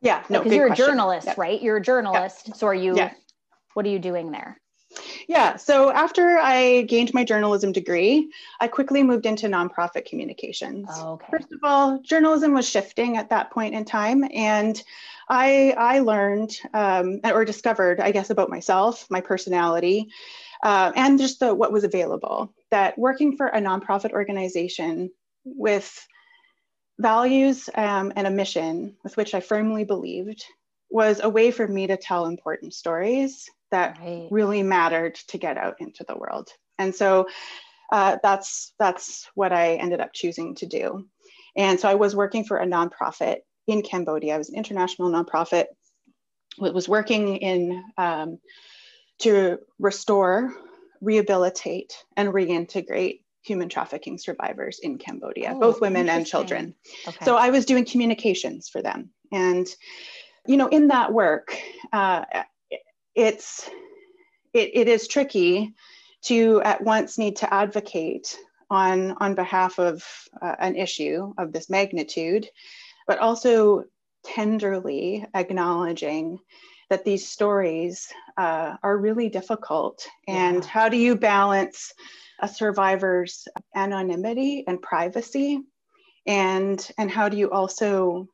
Yeah, 0.00 0.22
no, 0.28 0.40
because 0.40 0.54
you're 0.54 0.66
question. 0.68 0.84
a 0.84 0.88
journalist, 0.88 1.26
yeah. 1.28 1.34
right? 1.38 1.62
You're 1.62 1.78
a 1.78 1.82
journalist. 1.82 2.48
Yeah. 2.48 2.54
So 2.54 2.66
are 2.66 2.74
you? 2.74 2.96
Yeah. 2.96 3.12
What 3.74 3.86
are 3.86 3.90
you 3.90 3.98
doing 3.98 4.30
there? 4.30 4.60
Yeah, 5.28 5.56
so 5.56 5.90
after 5.90 6.38
I 6.38 6.82
gained 6.82 7.14
my 7.14 7.24
journalism 7.24 7.72
degree, 7.72 8.30
I 8.60 8.68
quickly 8.68 9.02
moved 9.02 9.26
into 9.26 9.48
nonprofit 9.48 10.06
communications. 10.06 10.88
Oh, 10.92 11.14
okay. 11.14 11.26
First 11.30 11.52
of 11.52 11.60
all, 11.62 11.98
journalism 12.00 12.52
was 12.52 12.68
shifting 12.68 13.16
at 13.16 13.30
that 13.30 13.50
point 13.50 13.74
in 13.74 13.84
time, 13.84 14.24
and 14.32 14.80
I 15.28 15.74
I 15.76 16.00
learned 16.00 16.56
um, 16.72 17.20
or 17.24 17.44
discovered, 17.44 18.00
I 18.00 18.12
guess, 18.12 18.30
about 18.30 18.50
myself, 18.50 19.06
my 19.10 19.20
personality, 19.20 20.10
uh, 20.62 20.92
and 20.94 21.18
just 21.18 21.40
the, 21.40 21.54
what 21.54 21.72
was 21.72 21.84
available. 21.84 22.52
That 22.70 22.98
working 22.98 23.36
for 23.36 23.46
a 23.48 23.60
nonprofit 23.60 24.12
organization 24.12 25.10
with 25.44 26.06
values 26.98 27.68
um, 27.74 28.12
and 28.14 28.26
a 28.26 28.30
mission 28.30 28.96
with 29.02 29.16
which 29.16 29.34
I 29.34 29.40
firmly 29.40 29.84
believed 29.84 30.44
was 30.90 31.20
a 31.20 31.28
way 31.28 31.50
for 31.50 31.66
me 31.66 31.88
to 31.88 31.96
tell 31.96 32.26
important 32.26 32.72
stories 32.72 33.50
that 33.74 33.98
right. 34.00 34.28
really 34.30 34.62
mattered 34.62 35.16
to 35.28 35.38
get 35.38 35.58
out 35.58 35.76
into 35.80 36.04
the 36.06 36.16
world. 36.16 36.48
And 36.78 36.94
so 36.94 37.26
uh, 37.92 38.16
that's 38.22 38.72
that's 38.78 39.28
what 39.34 39.52
I 39.52 39.74
ended 39.74 40.00
up 40.00 40.12
choosing 40.12 40.54
to 40.56 40.66
do. 40.66 41.06
And 41.56 41.78
so 41.78 41.88
I 41.88 41.94
was 41.94 42.16
working 42.16 42.44
for 42.44 42.56
a 42.58 42.66
nonprofit 42.66 43.38
in 43.66 43.82
Cambodia. 43.82 44.34
I 44.34 44.38
was 44.38 44.50
an 44.50 44.56
international 44.56 45.10
nonprofit. 45.10 45.66
It 46.58 46.74
was 46.74 46.88
working 46.88 47.36
in 47.36 47.82
um, 47.98 48.38
to 49.20 49.58
restore, 49.78 50.52
rehabilitate, 51.00 51.92
and 52.16 52.28
reintegrate 52.28 53.20
human 53.42 53.68
trafficking 53.68 54.18
survivors 54.18 54.80
in 54.82 54.98
Cambodia, 54.98 55.52
oh, 55.54 55.60
both 55.60 55.80
women 55.80 56.08
and 56.08 56.26
children. 56.26 56.74
Okay. 57.06 57.24
So 57.24 57.36
I 57.36 57.50
was 57.50 57.66
doing 57.66 57.84
communications 57.84 58.68
for 58.68 58.82
them. 58.82 59.10
And, 59.30 59.66
you 60.46 60.56
know, 60.56 60.68
in 60.68 60.88
that 60.88 61.12
work, 61.12 61.56
uh, 61.92 62.24
it's, 63.14 63.68
it, 64.52 64.70
it 64.74 64.88
is 64.88 65.08
tricky 65.08 65.74
to 66.22 66.62
at 66.62 66.82
once 66.82 67.18
need 67.18 67.36
to 67.36 67.52
advocate 67.52 68.38
on, 68.70 69.12
on 69.20 69.34
behalf 69.34 69.78
of 69.78 70.04
uh, 70.40 70.56
an 70.58 70.76
issue 70.76 71.32
of 71.38 71.52
this 71.52 71.68
magnitude, 71.68 72.48
but 73.06 73.18
also 73.18 73.84
tenderly 74.24 75.26
acknowledging 75.34 76.38
that 76.90 77.04
these 77.04 77.28
stories 77.28 78.08
uh, 78.36 78.76
are 78.82 78.98
really 78.98 79.28
difficult. 79.28 80.06
And 80.26 80.62
yeah. 80.62 80.68
how 80.68 80.88
do 80.88 80.96
you 80.96 81.16
balance 81.16 81.92
a 82.40 82.48
survivor's 82.48 83.46
anonymity 83.74 84.64
and 84.66 84.80
privacy? 84.80 85.60
And, 86.26 86.90
and 86.98 87.10
how 87.10 87.28
do 87.28 87.36
you 87.36 87.50
also 87.50 88.28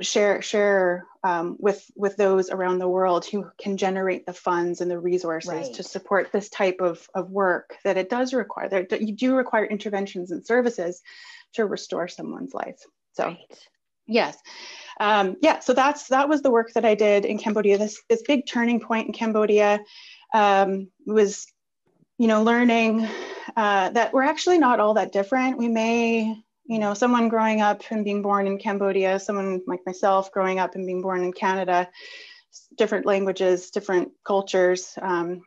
share 0.00 0.42
share 0.42 1.06
um, 1.24 1.56
with 1.58 1.84
with 1.94 2.16
those 2.16 2.50
around 2.50 2.78
the 2.78 2.88
world 2.88 3.24
who 3.24 3.50
can 3.60 3.76
generate 3.76 4.26
the 4.26 4.32
funds 4.32 4.80
and 4.80 4.90
the 4.90 4.98
resources 4.98 5.50
right. 5.50 5.74
to 5.74 5.82
support 5.82 6.32
this 6.32 6.48
type 6.48 6.80
of, 6.80 7.08
of 7.14 7.30
work 7.30 7.76
that 7.84 7.96
it 7.96 8.10
does 8.10 8.34
require. 8.34 8.68
That 8.68 9.02
you 9.02 9.14
do 9.14 9.36
require 9.36 9.64
interventions 9.64 10.30
and 10.30 10.44
services 10.44 11.02
to 11.54 11.66
restore 11.66 12.08
someone's 12.08 12.54
life. 12.54 12.80
So 13.12 13.26
right. 13.26 13.68
yes. 14.06 14.36
Um, 15.00 15.36
yeah 15.40 15.60
so 15.60 15.72
that's 15.72 16.08
that 16.08 16.28
was 16.28 16.42
the 16.42 16.50
work 16.50 16.72
that 16.74 16.84
i 16.84 16.94
did 16.94 17.24
in 17.24 17.38
cambodia. 17.38 17.78
This 17.78 18.00
this 18.08 18.22
big 18.22 18.46
turning 18.46 18.80
point 18.80 19.06
in 19.06 19.12
cambodia 19.12 19.80
um, 20.34 20.88
was 21.06 21.46
you 22.18 22.26
know 22.26 22.42
learning 22.42 23.08
uh, 23.56 23.90
that 23.90 24.12
we're 24.12 24.22
actually 24.22 24.58
not 24.58 24.80
all 24.80 24.94
that 24.94 25.12
different. 25.12 25.58
We 25.58 25.68
may 25.68 26.36
you 26.72 26.78
know, 26.78 26.94
someone 26.94 27.28
growing 27.28 27.60
up 27.60 27.82
and 27.90 28.02
being 28.02 28.22
born 28.22 28.46
in 28.46 28.56
Cambodia, 28.56 29.20
someone 29.20 29.60
like 29.66 29.80
myself 29.84 30.32
growing 30.32 30.58
up 30.58 30.74
and 30.74 30.86
being 30.86 31.02
born 31.02 31.22
in 31.22 31.30
Canada, 31.30 31.86
different 32.78 33.04
languages, 33.04 33.70
different 33.70 34.12
cultures, 34.24 34.94
um, 35.02 35.42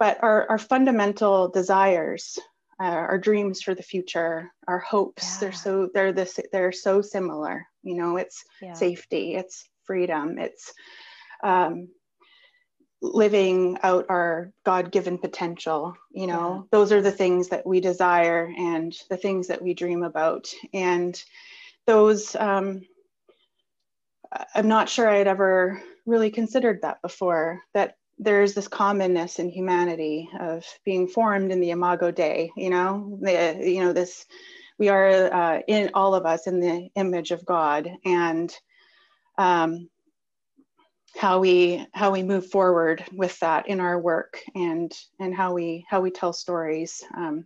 but 0.00 0.20
our, 0.20 0.50
our 0.50 0.58
fundamental 0.58 1.48
desires, 1.48 2.40
uh, 2.82 2.86
our 2.86 3.18
dreams 3.18 3.62
for 3.62 3.76
the 3.76 3.84
future, 3.84 4.50
our 4.66 4.80
hopes, 4.80 5.34
yeah. 5.34 5.40
they're 5.40 5.52
so 5.52 5.88
they're 5.94 6.12
this 6.12 6.40
they're 6.50 6.72
so 6.72 7.02
similar. 7.02 7.64
You 7.84 7.94
know, 7.94 8.16
it's 8.16 8.44
yeah. 8.60 8.72
safety, 8.72 9.36
it's 9.36 9.68
freedom, 9.84 10.38
it's 10.40 10.72
um, 11.44 11.88
living 13.00 13.78
out 13.82 14.06
our 14.08 14.52
god-given 14.64 15.18
potential 15.18 15.96
you 16.12 16.26
know? 16.26 16.54
Yeah. 16.54 16.78
those 16.78 16.92
are 16.92 17.02
the 17.02 17.12
things 17.12 17.48
that 17.48 17.66
we 17.66 17.80
desire 17.80 18.52
and 18.56 18.94
the 19.08 19.16
things 19.16 19.46
that 19.48 19.62
we 19.62 19.74
dream 19.74 20.02
about. 20.02 20.52
And 20.72 21.22
those 21.86 22.34
um, 22.36 22.82
i'm 24.54 24.68
not 24.68 24.88
sure 24.88 25.08
i'd 25.08 25.26
ever 25.26 25.82
really 26.06 26.30
considered 26.30 26.82
that 26.82 27.00
before 27.02 27.62
that 27.72 27.96
there's 28.18 28.52
this 28.54 28.68
commonness 28.68 29.38
in 29.38 29.48
humanity 29.48 30.28
of 30.40 30.64
being 30.84 31.06
formed 31.06 31.52
in 31.52 31.60
the 31.60 31.70
imago 31.70 32.10
dei 32.10 32.50
you 32.56 32.70
know? 32.70 33.18
The 33.22 33.58
you 33.62 33.80
know 33.80 33.92
this 33.92 34.26
we 34.78 34.88
are 34.88 35.32
uh, 35.32 35.60
in 35.66 35.90
all 35.94 36.14
of 36.14 36.24
us 36.24 36.46
in 36.46 36.60
the 36.60 36.88
image 36.94 37.30
of 37.30 37.44
god. 37.44 37.90
And 38.04 38.54
um, 39.36 39.88
how 41.16 41.40
we 41.40 41.86
how 41.94 42.10
we 42.10 42.22
move 42.22 42.50
forward 42.50 43.04
with 43.12 43.38
that 43.40 43.68
in 43.68 43.80
our 43.80 43.98
work 43.98 44.40
and 44.54 44.92
and 45.18 45.34
how 45.34 45.52
we 45.52 45.84
how 45.88 46.00
we 46.00 46.10
tell 46.10 46.32
stories 46.32 47.02
um, 47.16 47.44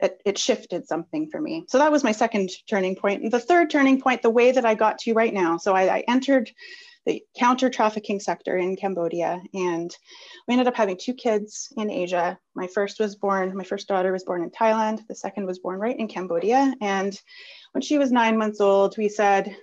it, 0.00 0.20
it 0.24 0.38
shifted 0.38 0.86
something 0.86 1.30
for 1.30 1.40
me. 1.40 1.64
So 1.68 1.78
that 1.78 1.92
was 1.92 2.04
my 2.04 2.12
second 2.12 2.50
turning 2.68 2.96
point. 2.96 3.22
And 3.22 3.32
the 3.32 3.40
third 3.40 3.70
turning 3.70 4.00
point 4.00 4.22
the 4.22 4.30
way 4.30 4.52
that 4.52 4.64
i 4.64 4.74
got 4.74 4.98
to 5.00 5.14
right 5.14 5.32
now. 5.32 5.56
So 5.56 5.74
i, 5.74 5.98
I 5.98 6.04
entered 6.08 6.50
the 7.06 7.22
counter 7.38 7.68
trafficking 7.68 8.18
sector 8.18 8.56
in 8.56 8.76
cambodia 8.76 9.42
and 9.52 9.94
we 10.48 10.54
ended 10.54 10.66
up 10.66 10.74
having 10.74 10.96
two 10.98 11.14
kids 11.14 11.72
in 11.76 11.90
asia. 11.90 12.38
My 12.54 12.66
first 12.66 12.98
was 12.98 13.16
born 13.16 13.56
my 13.56 13.64
first 13.64 13.88
daughter 13.88 14.12
was 14.12 14.24
born 14.24 14.42
in 14.42 14.50
thailand. 14.50 15.06
The 15.06 15.14
second 15.14 15.46
was 15.46 15.58
born 15.58 15.78
right 15.78 15.98
in 15.98 16.08
cambodia. 16.08 16.74
And 16.80 17.18
when 17.72 17.82
she 17.82 17.98
was 17.98 18.10
nine 18.10 18.36
months 18.38 18.60
old 18.60 18.96
we 18.96 19.08
said 19.08 19.56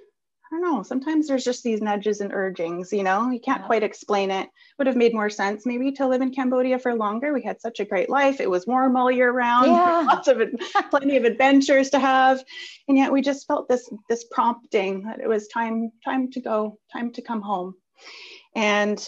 I 0.52 0.60
don't 0.60 0.64
know. 0.64 0.84
Sometimes 0.84 1.28
there's 1.28 1.46
just 1.46 1.64
these 1.64 1.82
nudges 1.82 2.20
and 2.20 2.34
urgings, 2.34 2.92
you 2.92 3.04
know, 3.04 3.30
you 3.30 3.40
can't 3.40 3.62
yeah. 3.62 3.68
quite 3.68 3.84
explain 3.84 4.32
it. 4.32 4.50
Would 4.78 4.88
have 4.88 4.98
made 4.98 5.14
more 5.14 5.30
sense 5.30 5.66
maybe 5.66 5.94
to 5.94 6.08
live 6.08 6.22
in 6.22 6.34
Cambodia 6.34 6.78
for 6.78 6.94
longer. 6.94 7.32
We 7.32 7.42
had 7.42 7.62
such 7.62 7.80
a 7.80 7.86
great 7.86 8.10
life. 8.10 8.42
It 8.42 8.50
was 8.50 8.68
warm 8.68 8.98
all 8.98 9.10
year 9.10 9.32
round, 9.32 9.68
yeah. 9.72 10.04
lots 10.06 10.28
of 10.28 10.42
plenty 10.90 11.16
of 11.16 11.24
adventures 11.24 11.92
to 11.92 12.00
have. 12.00 12.44
And 12.90 12.98
yet 12.98 13.14
we 13.14 13.22
just 13.22 13.48
felt 13.48 13.70
this 13.70 13.90
this 14.10 14.26
prompting 14.30 15.04
that 15.04 15.22
it 15.22 15.28
was 15.28 15.48
time 15.48 15.92
time 16.04 16.30
to 16.32 16.42
go, 16.42 16.78
time 16.92 17.14
to 17.14 17.22
come 17.22 17.42
home. 17.42 17.76
And 18.54 19.08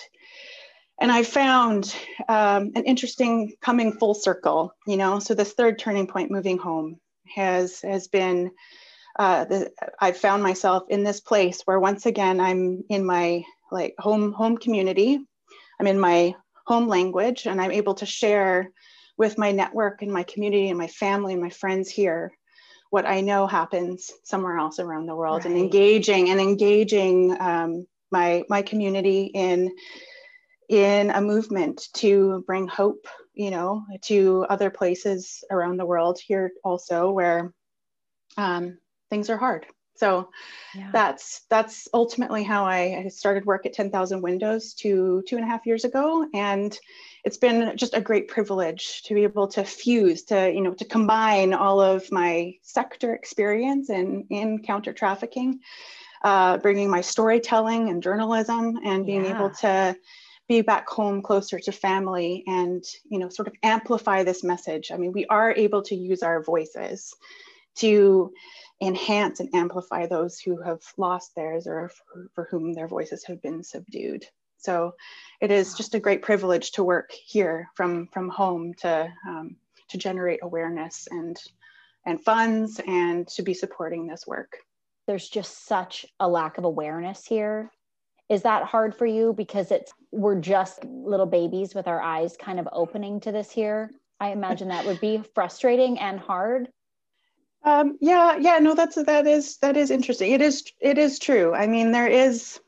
and 1.02 1.12
I 1.12 1.24
found 1.24 1.94
um, 2.30 2.72
an 2.76 2.86
interesting 2.86 3.54
coming 3.62 3.92
full 3.92 4.14
circle, 4.14 4.74
you 4.88 4.96
know. 4.96 5.20
So 5.20 5.34
this 5.34 5.52
third 5.52 5.78
turning 5.78 6.08
point, 6.08 6.32
moving 6.32 6.58
home, 6.58 7.02
has 7.36 7.82
has 7.82 8.08
been 8.08 8.52
uh, 9.18 9.46
the, 9.46 9.72
I 10.00 10.12
found 10.12 10.44
myself 10.44 10.84
in 10.90 11.04
this 11.04 11.22
place 11.22 11.62
where 11.66 11.80
once 11.80 12.06
again 12.06 12.40
I'm 12.40 12.84
in 12.90 13.06
my 13.06 13.44
like 13.72 13.96
home 13.98 14.34
home 14.34 14.58
community. 14.58 15.20
I'm 15.80 15.88
in 15.88 16.00
my 16.00 16.36
home 16.66 16.88
language, 16.88 17.46
and 17.46 17.62
I'm 17.62 17.72
able 17.72 17.96
to 17.96 18.06
share 18.06 18.72
with 19.18 19.38
my 19.38 19.52
network 19.52 20.02
and 20.02 20.12
my 20.12 20.24
community 20.24 20.70
and 20.70 20.78
my 20.78 20.88
family 20.88 21.34
and 21.34 21.42
my 21.42 21.50
friends 21.50 21.90
here 21.90 22.32
what 22.94 23.08
I 23.08 23.22
know 23.22 23.48
happens 23.48 24.12
somewhere 24.24 24.60
else 24.60 24.78
around 24.78 25.08
the 25.08 25.16
world, 25.16 25.46
right. 25.46 25.48
and 25.48 25.58
engaging 25.58 26.30
and 26.30 26.40
engaging 26.40 27.36
um, 27.42 27.88
my 28.12 28.44
my 28.50 28.62
community 28.62 29.32
in 29.34 29.76
in 30.70 31.10
a 31.10 31.20
movement 31.20 31.88
to 31.96 32.44
bring 32.46 32.68
hope, 32.68 33.08
you 33.34 33.50
know, 33.50 33.84
to 34.04 34.46
other 34.48 34.70
places 34.70 35.44
around 35.50 35.78
the 35.78 35.86
world 35.88 36.20
here 36.24 36.52
also 36.64 37.10
where 37.10 37.52
um, 38.38 38.78
things 39.14 39.30
are 39.30 39.38
hard. 39.38 39.68
So 39.96 40.30
yeah. 40.76 40.90
that's 40.92 41.42
that's 41.52 41.88
ultimately 41.94 42.44
how 42.44 42.66
I, 42.66 43.08
started 43.10 43.46
work 43.46 43.68
at 43.68 43.74
10,000 43.74 44.22
Windows 44.22 44.74
two 44.74 45.24
two 45.28 45.36
and 45.36 45.46
a 45.46 45.48
half 45.48 45.68
years 45.68 45.86
ago, 45.86 46.26
and 46.34 46.78
it's 47.24 47.38
been 47.38 47.78
just 47.78 47.94
a 47.94 48.02
great 48.02 48.28
privilege 48.28 49.04
to 49.04 49.14
be 49.14 49.22
able 49.22 49.48
to 49.50 49.64
fuse 49.64 50.24
to 50.24 50.52
you 50.52 50.62
know 50.62 50.74
to 50.74 50.86
combine 50.86 51.54
all 51.54 51.80
of 51.80 52.12
my 52.12 52.56
sector 52.64 53.14
experience 53.14 53.92
in 53.92 54.26
in 54.32 54.64
counter 54.64 54.94
trafficking, 54.94 55.60
uh, 56.24 56.58
bringing 56.58 56.90
my 56.90 57.02
storytelling 57.02 57.90
and 57.90 58.02
journalism, 58.02 58.80
and 58.84 59.06
being 59.06 59.26
yeah. 59.26 59.36
able 59.36 59.52
to 59.52 59.96
be 60.48 60.62
back 60.62 60.90
home 60.90 61.22
closer 61.22 61.60
to 61.60 61.72
family 61.72 62.44
and 62.48 62.84
you 63.12 63.20
know 63.20 63.30
sort 63.30 63.48
of 63.48 63.54
amplify 63.62 64.24
this 64.24 64.44
message. 64.44 64.92
I 64.92 64.98
mean, 64.98 65.12
we 65.12 65.28
are 65.28 65.52
able 65.52 65.84
to 65.84 65.96
use 65.96 66.24
our 66.24 66.42
voices 66.42 67.14
to 67.76 68.34
enhance 68.82 69.40
and 69.40 69.54
amplify 69.54 70.06
those 70.06 70.40
who 70.40 70.62
have 70.62 70.82
lost 70.98 71.36
theirs 71.36 71.68
or 71.68 71.90
for, 71.90 72.28
for 72.34 72.48
whom 72.50 72.74
their 72.74 72.88
voices 72.88 73.24
have 73.26 73.42
been 73.42 73.64
subdued. 73.64 74.26
So 74.58 74.96
it 75.42 75.52
is 75.52 75.74
just 75.74 75.96
a 75.96 76.00
great 76.00 76.22
privilege 76.22 76.72
to 76.74 76.84
work 76.84 77.12
here 77.12 77.68
from, 77.76 78.08
from 78.08 78.30
home 78.30 78.74
to, 78.76 79.12
um, 79.28 79.58
to 79.90 79.98
generate 79.98 80.40
awareness 80.42 81.08
and, 81.12 81.38
and 82.06 82.24
funds 82.24 82.80
and 82.88 83.28
to 83.30 83.42
be 83.42 83.54
supporting 83.54 84.08
this 84.08 84.26
work. 84.26 84.58
There's 85.06 85.28
just 85.28 85.66
such 85.66 86.06
a 86.20 86.28
lack 86.28 86.58
of 86.58 86.64
awareness 86.64 87.26
here. 87.26 87.72
Is 88.30 88.44
that 88.44 88.64
hard 88.64 88.96
for 88.96 89.06
you 89.06 89.34
because 89.34 89.70
it's 89.70 89.94
we're 90.12 90.40
just 90.40 90.86
little 90.86 91.26
babies 91.26 91.76
with 91.76 91.88
our 91.88 92.02
eyes 92.02 92.38
kind 92.38 92.60
of 92.60 92.70
opening 92.72 93.20
to 93.22 93.32
this 93.32 93.52
here? 93.52 93.92
I 94.20 94.30
imagine 94.30 94.70
that 94.70 94.86
would 94.86 95.02
be 95.02 95.22
frustrating 95.36 96.00
and 96.00 96.20
hard. 96.20 96.70
Um, 97.64 97.98
yeah, 98.02 98.38
yeah, 98.38 98.60
no, 98.60 98.76
that's 98.76 98.96
that 98.96 99.26
is 99.26 99.58
that 99.58 99.78
is 99.78 99.90
interesting. 99.90 100.32
It 100.32 100.42
is 100.42 100.64
it 100.82 100.98
is 100.98 101.20
true. 101.20 101.54
I 101.54 101.68
mean, 101.68 101.92
there 101.92 102.08
is 102.08 102.60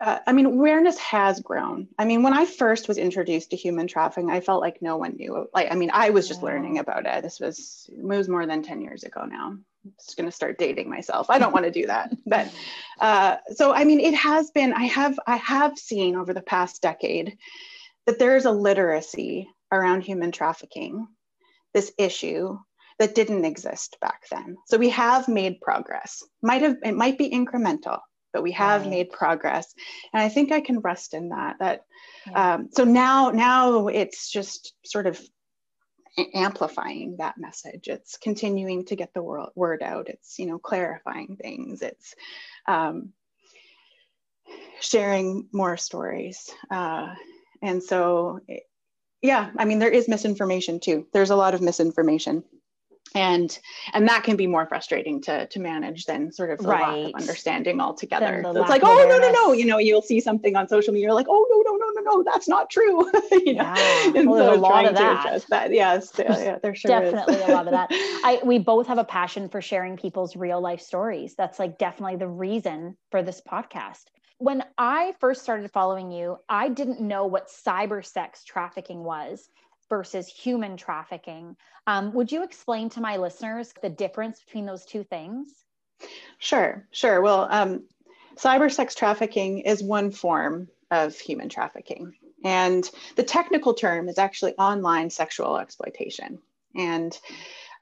uh, 0.00 0.18
I 0.26 0.32
mean, 0.32 0.46
awareness 0.46 0.98
has 0.98 1.40
grown. 1.40 1.88
I 1.98 2.04
mean, 2.04 2.22
when 2.22 2.34
I 2.34 2.44
first 2.44 2.88
was 2.88 2.98
introduced 2.98 3.50
to 3.50 3.56
human 3.56 3.86
trafficking, 3.86 4.30
I 4.30 4.40
felt 4.40 4.60
like 4.60 4.82
no 4.82 4.96
one 4.96 5.16
knew. 5.16 5.48
Like, 5.54 5.70
I 5.70 5.76
mean, 5.76 5.90
I 5.94 6.10
was 6.10 6.26
just 6.26 6.42
learning 6.42 6.78
about 6.78 7.06
it. 7.06 7.22
This 7.22 7.38
was 7.38 7.88
it 7.90 8.02
was 8.02 8.28
more 8.28 8.46
than 8.46 8.62
ten 8.62 8.82
years 8.82 9.04
ago 9.04 9.24
now. 9.24 9.48
I'm 9.48 9.64
just 10.00 10.16
going 10.16 10.28
to 10.28 10.34
start 10.34 10.58
dating 10.58 10.90
myself. 10.90 11.30
I 11.30 11.38
don't 11.38 11.52
want 11.52 11.66
to 11.66 11.70
do 11.70 11.86
that, 11.86 12.12
but 12.26 12.52
uh, 13.00 13.36
so 13.54 13.72
I 13.72 13.84
mean, 13.84 14.00
it 14.00 14.14
has 14.14 14.50
been. 14.50 14.72
I 14.72 14.84
have 14.84 15.18
I 15.26 15.36
have 15.36 15.78
seen 15.78 16.16
over 16.16 16.34
the 16.34 16.42
past 16.42 16.82
decade 16.82 17.38
that 18.06 18.18
there 18.18 18.36
is 18.36 18.44
a 18.44 18.50
literacy 18.50 19.48
around 19.70 20.02
human 20.02 20.32
trafficking, 20.32 21.06
this 21.72 21.92
issue 21.96 22.58
that 22.98 23.14
didn't 23.14 23.44
exist 23.44 23.96
back 24.00 24.22
then. 24.30 24.56
So 24.66 24.78
we 24.78 24.90
have 24.90 25.28
made 25.28 25.60
progress. 25.60 26.22
Might 26.42 26.62
have 26.62 26.76
it 26.84 26.94
might 26.94 27.18
be 27.18 27.30
incremental, 27.30 27.98
but 28.32 28.42
we 28.42 28.52
have 28.52 28.82
right. 28.82 28.90
made 28.90 29.10
progress, 29.10 29.74
and 30.12 30.22
I 30.22 30.28
think 30.28 30.52
I 30.52 30.60
can 30.60 30.80
rest 30.80 31.14
in 31.14 31.30
that. 31.30 31.56
That 31.60 31.82
yeah. 32.26 32.54
um, 32.54 32.68
so 32.72 32.84
now 32.84 33.30
now 33.30 33.88
it's 33.88 34.30
just 34.30 34.74
sort 34.84 35.06
of 35.06 35.20
amplifying 36.32 37.16
that 37.18 37.34
message 37.38 37.88
it's 37.88 38.16
continuing 38.18 38.84
to 38.84 38.94
get 38.94 39.12
the 39.14 39.22
word, 39.22 39.48
word 39.56 39.82
out 39.82 40.08
it's 40.08 40.38
you 40.38 40.46
know 40.46 40.58
clarifying 40.58 41.36
things 41.40 41.82
it's 41.82 42.14
um, 42.68 43.12
sharing 44.80 45.48
more 45.52 45.76
stories 45.76 46.50
uh, 46.70 47.12
and 47.62 47.82
so 47.82 48.38
yeah 49.22 49.50
i 49.58 49.64
mean 49.64 49.80
there 49.80 49.90
is 49.90 50.08
misinformation 50.08 50.78
too 50.78 51.06
there's 51.12 51.30
a 51.30 51.36
lot 51.36 51.54
of 51.54 51.60
misinformation 51.60 52.44
and 53.14 53.58
and 53.92 54.08
that 54.08 54.24
can 54.24 54.36
be 54.36 54.46
more 54.46 54.66
frustrating 54.66 55.20
to 55.22 55.46
to 55.46 55.60
manage 55.60 56.04
than 56.06 56.32
sort 56.32 56.50
of 56.50 56.58
the 56.58 56.68
right. 56.68 57.04
lack 57.04 57.14
of 57.14 57.20
understanding 57.20 57.80
altogether. 57.80 58.40
So 58.42 58.60
it's 58.60 58.68
like 58.68 58.82
oh 58.84 59.06
no 59.08 59.18
no 59.18 59.30
no. 59.30 59.52
you 59.52 59.64
know 59.64 59.78
you'll 59.78 60.02
see 60.02 60.20
something 60.20 60.56
on 60.56 60.68
social 60.68 60.92
media 60.92 61.06
you're 61.06 61.14
like 61.14 61.26
oh 61.28 61.46
no 61.50 61.70
no 61.70 61.76
no 61.76 62.00
no 62.00 62.16
no 62.16 62.30
that's 62.30 62.48
not 62.48 62.70
true. 62.70 63.10
You 63.44 63.54
know? 63.54 63.74
Yeah. 63.76 64.12
and 64.14 64.30
well, 64.30 64.54
so 64.54 64.54
a 64.54 64.60
lot 64.60 64.84
of 64.86 64.94
that. 64.94 65.44
that. 65.50 65.72
Yes 65.72 66.12
yeah, 66.18 66.38
yeah 66.38 66.58
there 66.62 66.74
sure 66.74 66.88
definitely 66.88 67.40
a 67.42 67.48
lot 67.48 67.66
of 67.66 67.72
that. 67.72 67.88
I 67.92 68.40
we 68.44 68.58
both 68.58 68.86
have 68.86 68.98
a 68.98 69.04
passion 69.04 69.48
for 69.48 69.60
sharing 69.60 69.96
people's 69.96 70.36
real 70.36 70.60
life 70.60 70.80
stories. 70.80 71.34
That's 71.36 71.58
like 71.58 71.78
definitely 71.78 72.16
the 72.16 72.28
reason 72.28 72.96
for 73.10 73.22
this 73.22 73.40
podcast. 73.40 74.04
When 74.38 74.64
I 74.76 75.14
first 75.20 75.42
started 75.42 75.70
following 75.70 76.10
you, 76.10 76.38
I 76.48 76.68
didn't 76.68 77.00
know 77.00 77.26
what 77.26 77.48
cyber 77.48 78.04
sex 78.04 78.44
trafficking 78.44 79.04
was 79.04 79.48
versus 79.88 80.28
human 80.28 80.76
trafficking. 80.76 81.56
Um, 81.86 82.12
would 82.14 82.32
you 82.32 82.42
explain 82.42 82.88
to 82.90 83.00
my 83.00 83.16
listeners 83.16 83.72
the 83.82 83.90
difference 83.90 84.42
between 84.42 84.66
those 84.66 84.84
two 84.84 85.04
things? 85.04 85.52
Sure, 86.38 86.86
sure. 86.90 87.20
Well, 87.20 87.48
um, 87.50 87.84
cyber 88.36 88.72
sex 88.72 88.94
trafficking 88.94 89.60
is 89.60 89.82
one 89.82 90.10
form 90.10 90.68
of 90.90 91.18
human 91.18 91.48
trafficking. 91.48 92.14
And 92.44 92.88
the 93.16 93.22
technical 93.22 93.74
term 93.74 94.08
is 94.08 94.18
actually 94.18 94.54
online 94.54 95.10
sexual 95.10 95.56
exploitation. 95.58 96.38
And 96.76 97.18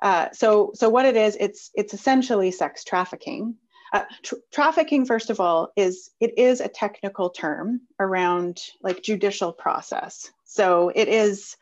uh, 0.01 0.29
so, 0.33 0.73
so 0.75 0.89
what 0.89 1.05
it 1.05 1.17
is, 1.17 1.37
it's 1.39 1.71
it's 1.75 1.95
essentially 1.95 2.51
sex 2.51 2.85
trafficking. 2.85 3.57
Uh, 3.93 4.05
tra- 4.23 4.39
trafficking, 4.53 5.05
first 5.05 5.31
of 5.31 5.41
all, 5.41 5.73
is 5.77 6.11
it 6.21 6.39
is 6.39 6.61
a 6.61 6.69
technical 6.69 7.31
term 7.31 7.83
around 8.01 8.59
like 8.83 9.03
judicial 9.03 9.53
process. 9.53 10.31
So 10.45 10.91
it 10.95 11.09
is 11.09 11.57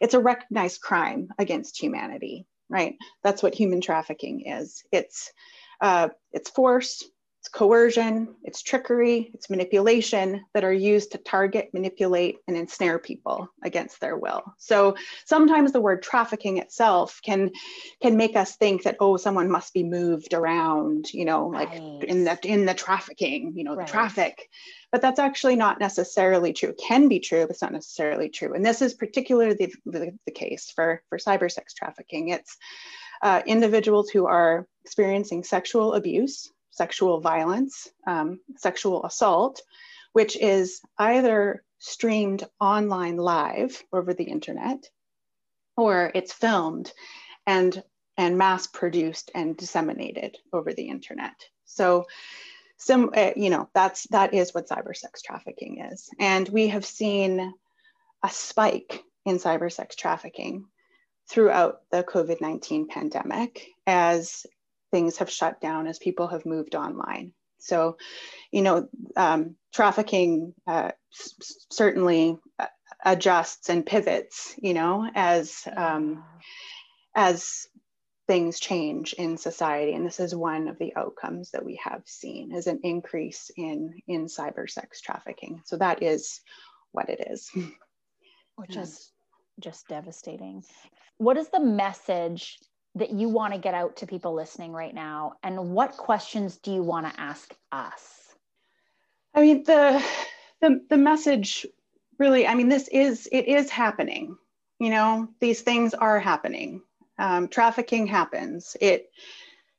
it's 0.00 0.14
a 0.14 0.20
recognized 0.20 0.80
crime 0.80 1.28
against 1.38 1.80
humanity, 1.80 2.46
right? 2.68 2.96
That's 3.22 3.42
what 3.42 3.54
human 3.54 3.80
trafficking 3.80 4.46
is. 4.46 4.84
It's 4.92 5.32
uh, 5.80 6.08
it's 6.32 6.50
force, 6.50 7.04
it's 7.46 7.52
coercion, 7.52 8.34
it's 8.42 8.60
trickery, 8.60 9.30
it's 9.32 9.48
manipulation 9.48 10.44
that 10.52 10.64
are 10.64 10.72
used 10.72 11.12
to 11.12 11.18
target, 11.18 11.70
manipulate, 11.72 12.38
and 12.48 12.56
ensnare 12.56 12.98
people 12.98 13.48
against 13.62 14.00
their 14.00 14.16
will. 14.16 14.42
So 14.58 14.96
sometimes 15.26 15.70
the 15.70 15.80
word 15.80 16.02
trafficking 16.02 16.58
itself 16.58 17.20
can 17.24 17.52
can 18.02 18.16
make 18.16 18.34
us 18.34 18.56
think 18.56 18.82
that 18.82 18.96
oh, 18.98 19.16
someone 19.16 19.48
must 19.48 19.72
be 19.72 19.84
moved 19.84 20.34
around, 20.34 21.12
you 21.14 21.24
know, 21.24 21.46
like 21.46 21.68
right. 21.68 22.02
in 22.08 22.24
the 22.24 22.36
in 22.42 22.66
the 22.66 22.74
trafficking, 22.74 23.52
you 23.54 23.62
know, 23.62 23.76
right. 23.76 23.86
the 23.86 23.92
traffic 23.92 24.48
but 24.92 25.02
that's 25.02 25.18
actually 25.18 25.56
not 25.56 25.78
necessarily 25.78 26.52
true. 26.52 26.70
It 26.70 26.80
can 26.82 27.08
be 27.08 27.18
true, 27.18 27.42
but 27.42 27.50
it's 27.50 27.60
not 27.60 27.72
necessarily 27.72 28.28
true. 28.28 28.54
And 28.54 28.64
this 28.64 28.80
is 28.80 28.94
particularly 28.94 29.54
the, 29.54 29.72
the, 29.84 30.18
the 30.24 30.32
case 30.32 30.72
for, 30.74 31.02
for 31.08 31.18
cyber 31.18 31.50
sex 31.50 31.74
trafficking. 31.74 32.28
It's 32.28 32.56
uh, 33.20 33.42
individuals 33.46 34.08
who 34.08 34.26
are 34.26 34.66
experiencing 34.84 35.42
sexual 35.42 35.94
abuse, 35.94 36.52
sexual 36.76 37.20
violence, 37.20 37.88
um, 38.06 38.40
sexual 38.56 39.04
assault, 39.04 39.62
which 40.12 40.36
is 40.36 40.80
either 40.98 41.64
streamed 41.78 42.44
online 42.60 43.16
live 43.16 43.82
over 43.92 44.14
the 44.14 44.24
internet 44.24 44.88
or 45.76 46.10
it's 46.14 46.32
filmed 46.32 46.92
and 47.46 47.82
and 48.18 48.38
mass 48.38 48.66
produced 48.66 49.30
and 49.34 49.56
disseminated 49.58 50.38
over 50.52 50.72
the 50.72 50.88
internet. 50.88 51.34
So 51.66 52.06
some 52.78 53.10
uh, 53.16 53.32
you 53.36 53.50
know 53.50 53.68
that's 53.74 54.06
that 54.08 54.34
is 54.34 54.54
what 54.54 54.68
cyber 54.68 54.94
sex 54.94 55.22
trafficking 55.22 55.80
is 55.80 56.10
and 56.18 56.48
we 56.48 56.68
have 56.68 56.84
seen 56.84 57.54
a 58.22 58.28
spike 58.28 59.02
in 59.24 59.36
cyber 59.36 59.72
sex 59.72 59.96
trafficking 59.96 60.66
throughout 61.28 61.80
the 61.90 62.04
covid-19 62.04 62.88
pandemic 62.88 63.68
as 63.86 64.44
things 64.90 65.18
have 65.18 65.30
shut 65.30 65.60
down 65.60 65.86
as 65.86 65.98
people 65.98 66.28
have 66.28 66.46
moved 66.46 66.74
online. 66.74 67.32
So 67.58 67.96
you 68.52 68.62
know 68.62 68.88
um, 69.16 69.56
trafficking 69.72 70.54
uh, 70.66 70.92
s- 71.12 71.64
certainly 71.70 72.38
uh, 72.58 72.66
adjusts 73.04 73.68
and 73.68 73.84
pivots 73.84 74.54
you 74.58 74.74
know 74.74 75.08
as 75.14 75.62
um, 75.76 76.24
as 77.14 77.66
things 78.26 78.58
change 78.58 79.12
in 79.12 79.36
society. 79.36 79.94
And 79.94 80.04
this 80.04 80.20
is 80.20 80.34
one 80.34 80.68
of 80.68 80.78
the 80.78 80.94
outcomes 80.96 81.52
that 81.52 81.64
we 81.64 81.78
have 81.82 82.02
seen 82.06 82.52
is 82.54 82.66
an 82.66 82.80
increase 82.82 83.50
in 83.56 83.94
in 84.06 84.26
cyber 84.26 84.68
sex 84.68 85.00
trafficking. 85.00 85.62
So 85.64 85.76
that 85.76 86.02
is 86.02 86.40
what 86.92 87.08
it 87.08 87.28
is. 87.30 87.50
Which 88.56 88.76
is 88.76 89.12
just 89.60 89.86
devastating. 89.88 90.64
What 91.18 91.36
is 91.36 91.48
the 91.48 91.60
message 91.60 92.58
that 92.96 93.10
you 93.10 93.28
want 93.28 93.52
to 93.52 93.60
get 93.60 93.74
out 93.74 93.96
to 93.96 94.06
people 94.06 94.34
listening 94.34 94.72
right 94.72 94.94
now 94.94 95.34
and 95.42 95.70
what 95.70 95.96
questions 95.96 96.56
do 96.58 96.72
you 96.72 96.82
want 96.82 97.06
to 97.06 97.20
ask 97.20 97.54
us 97.72 98.34
i 99.34 99.40
mean 99.40 99.62
the 99.64 100.04
the, 100.60 100.80
the 100.90 100.96
message 100.96 101.66
really 102.18 102.46
i 102.46 102.54
mean 102.54 102.68
this 102.68 102.88
is 102.88 103.28
it 103.30 103.46
is 103.46 103.70
happening 103.70 104.36
you 104.78 104.90
know 104.90 105.28
these 105.40 105.60
things 105.62 105.94
are 105.94 106.18
happening 106.18 106.82
um, 107.18 107.48
trafficking 107.48 108.06
happens. 108.06 108.76
It 108.80 109.10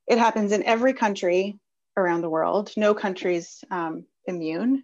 it 0.08 0.18
happens 0.18 0.52
in 0.52 0.64
every 0.64 0.94
country 0.94 1.60
around 1.96 2.22
the 2.22 2.30
world. 2.30 2.72
No 2.78 2.94
country's 2.94 3.64
um, 3.70 4.06
immune. 4.26 4.84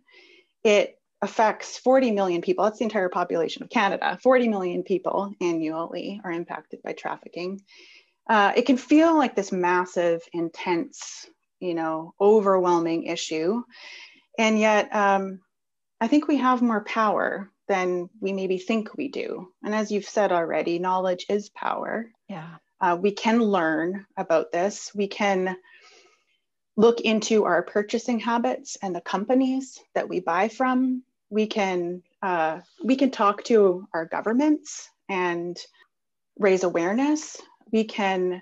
It 0.64 1.00
affects 1.22 1.78
40 1.78 2.12
million 2.12 2.42
people. 2.42 2.66
That's 2.66 2.80
the 2.80 2.84
entire 2.84 3.08
population 3.08 3.64
of 3.64 3.70
Canada. 3.70 4.20
40 4.22 4.50
million 4.50 4.84
people 4.84 5.34
annually 5.40 6.20
are 6.24 6.32
impacted 6.32 6.82
by 6.84 6.92
trafficking. 6.92 7.62
Uh, 8.28 8.54
it 8.56 8.66
can 8.66 8.78
feel 8.78 9.18
like 9.18 9.36
this 9.36 9.52
massive, 9.52 10.22
intense, 10.32 11.26
you 11.60 11.74
know, 11.74 12.14
overwhelming 12.20 13.04
issue, 13.04 13.62
and 14.38 14.60
yet 14.60 14.94
um, 14.96 15.40
I 16.00 16.08
think 16.08 16.28
we 16.28 16.38
have 16.38 16.62
more 16.62 16.84
power 16.84 17.50
than 17.68 18.10
we 18.20 18.34
maybe 18.34 18.58
think 18.58 18.96
we 18.96 19.08
do. 19.08 19.48
And 19.64 19.74
as 19.74 19.92
you've 19.92 20.06
said 20.06 20.32
already, 20.32 20.80
knowledge 20.80 21.26
is 21.30 21.50
power. 21.50 22.12
Yeah. 22.28 22.56
Uh, 22.82 22.98
we 23.00 23.12
can 23.12 23.40
learn 23.40 24.06
about 24.18 24.52
this. 24.52 24.92
We 24.94 25.08
can 25.08 25.56
look 26.76 27.02
into 27.02 27.46
our 27.46 27.64
purchasing 27.64 28.20
habits 28.20 28.78
and 28.82 28.96
the 28.96 29.02
companies 29.02 29.80
that 29.96 30.10
we 30.10 30.20
buy 30.20 30.50
from. 30.50 31.04
We 31.30 31.48
can 31.48 32.04
uh, 32.22 32.62
we 32.84 32.96
can 32.96 33.12
talk 33.12 33.44
to 33.46 33.88
our 33.94 34.06
governments 34.06 34.90
and 35.10 35.58
raise 36.38 36.64
awareness. 36.64 37.38
We 37.72 37.84
can 37.84 38.42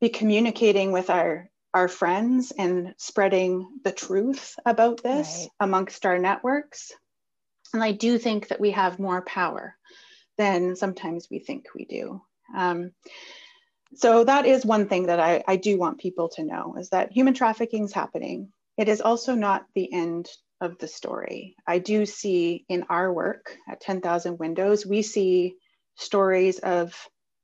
be 0.00 0.08
communicating 0.08 0.92
with 0.92 1.10
our 1.10 1.48
our 1.74 1.88
friends 1.88 2.52
and 2.56 2.94
spreading 2.98 3.66
the 3.82 3.92
truth 3.92 4.56
about 4.66 5.02
this 5.02 5.38
right. 5.40 5.48
amongst 5.60 6.04
our 6.04 6.18
networks. 6.18 6.92
And 7.72 7.82
I 7.82 7.92
do 7.92 8.18
think 8.18 8.48
that 8.48 8.60
we 8.60 8.72
have 8.72 8.98
more 8.98 9.22
power 9.22 9.74
than 10.36 10.76
sometimes 10.76 11.28
we 11.30 11.38
think 11.38 11.68
we 11.74 11.86
do. 11.86 12.20
Um, 12.54 12.92
so 13.94 14.24
that 14.24 14.46
is 14.46 14.64
one 14.64 14.88
thing 14.88 15.06
that 15.06 15.20
I, 15.20 15.42
I 15.46 15.56
do 15.56 15.78
want 15.78 16.00
people 16.00 16.28
to 16.30 16.44
know 16.44 16.76
is 16.78 16.90
that 16.90 17.12
human 17.12 17.34
trafficking 17.34 17.84
is 17.84 17.92
happening. 17.92 18.52
It 18.76 18.88
is 18.88 19.00
also 19.00 19.34
not 19.34 19.64
the 19.74 19.92
end 19.92 20.28
of 20.60 20.78
the 20.78 20.88
story. 20.88 21.56
I 21.66 21.78
do 21.78 22.06
see 22.06 22.64
in 22.68 22.84
our 22.88 23.12
work 23.12 23.56
at 23.68 23.80
10,000 23.80 24.38
Windows, 24.38 24.86
we 24.86 25.02
see 25.02 25.56
stories 25.96 26.58
of 26.58 26.94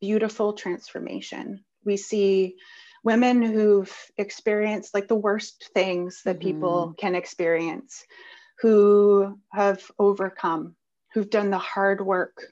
beautiful 0.00 0.52
transformation. 0.52 1.64
We 1.84 1.96
see 1.96 2.56
women 3.04 3.42
who've 3.42 3.94
experienced 4.16 4.94
like 4.94 5.08
the 5.08 5.14
worst 5.14 5.70
things 5.74 6.22
that 6.24 6.38
mm-hmm. 6.38 6.48
people 6.48 6.94
can 6.98 7.14
experience 7.14 8.04
who 8.60 9.38
have 9.52 9.82
overcome, 9.98 10.74
who've 11.14 11.30
done 11.30 11.50
the 11.50 11.58
hard 11.58 12.04
work 12.04 12.42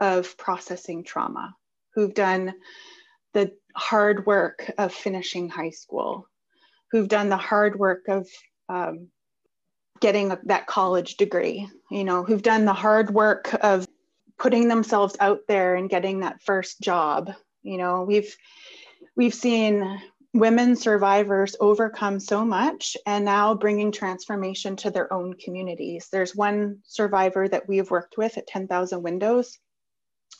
of 0.00 0.36
processing 0.38 1.04
trauma, 1.04 1.54
who've 1.94 2.14
done 2.14 2.54
the 3.34 3.52
hard 3.76 4.26
work 4.26 4.70
of 4.78 4.92
finishing 4.92 5.48
high 5.48 5.70
school, 5.70 6.26
who've 6.90 7.08
done 7.08 7.28
the 7.28 7.36
hard 7.36 7.78
work 7.78 8.08
of 8.08 8.26
um, 8.68 9.08
getting 10.00 10.36
that 10.44 10.66
college 10.66 11.16
degree, 11.16 11.68
you 11.90 12.04
know, 12.04 12.24
who've 12.24 12.42
done 12.42 12.64
the 12.64 12.72
hard 12.72 13.10
work 13.10 13.54
of 13.60 13.86
putting 14.40 14.68
themselves 14.68 15.16
out 15.20 15.42
there 15.46 15.76
and 15.76 15.90
getting 15.90 16.20
that 16.20 16.42
first 16.42 16.80
job. 16.80 17.30
You 17.62 17.76
know, 17.76 18.02
we've 18.02 18.34
we've 19.14 19.34
seen 19.34 20.00
women 20.32 20.76
survivors 20.76 21.56
overcome 21.60 22.18
so 22.18 22.44
much 22.44 22.96
and 23.06 23.24
now 23.24 23.54
bringing 23.54 23.92
transformation 23.92 24.76
to 24.76 24.90
their 24.90 25.12
own 25.12 25.34
communities. 25.34 26.08
There's 26.10 26.34
one 26.34 26.78
survivor 26.84 27.48
that 27.48 27.68
we've 27.68 27.90
worked 27.90 28.16
with 28.16 28.38
at 28.38 28.46
10,000 28.46 29.02
Windows. 29.02 29.58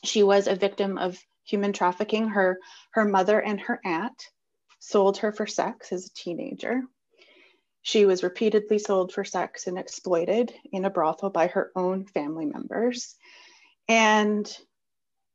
She 0.04 0.22
was 0.22 0.46
a 0.46 0.54
victim 0.54 0.96
of 0.96 1.18
human 1.44 1.72
trafficking. 1.72 2.28
Her, 2.28 2.58
her 2.92 3.04
mother 3.04 3.40
and 3.40 3.60
her 3.60 3.80
aunt 3.84 4.22
sold 4.78 5.18
her 5.18 5.32
for 5.32 5.46
sex 5.46 5.92
as 5.92 6.06
a 6.06 6.14
teenager. 6.14 6.82
She 7.82 8.04
was 8.04 8.22
repeatedly 8.22 8.78
sold 8.78 9.12
for 9.12 9.24
sex 9.24 9.66
and 9.66 9.76
exploited 9.76 10.54
in 10.72 10.84
a 10.84 10.90
brothel 10.90 11.30
by 11.30 11.48
her 11.48 11.72
own 11.74 12.06
family 12.06 12.46
members. 12.46 13.16
And 13.88 14.51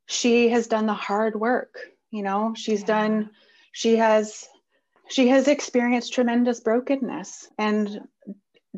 she 0.06 0.48
has 0.50 0.66
done 0.66 0.86
the 0.86 0.94
hard 0.94 1.34
work. 1.38 1.76
You 2.10 2.22
know, 2.22 2.54
she's 2.56 2.80
yeah. 2.80 2.86
done 2.86 3.30
she 3.76 3.96
has 3.96 4.48
she 5.08 5.28
has 5.28 5.48
experienced 5.48 6.14
tremendous 6.14 6.60
brokenness 6.60 7.46
and 7.58 8.00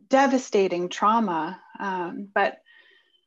devastating 0.08 0.88
trauma 0.88 1.60
um, 1.78 2.28
but 2.34 2.58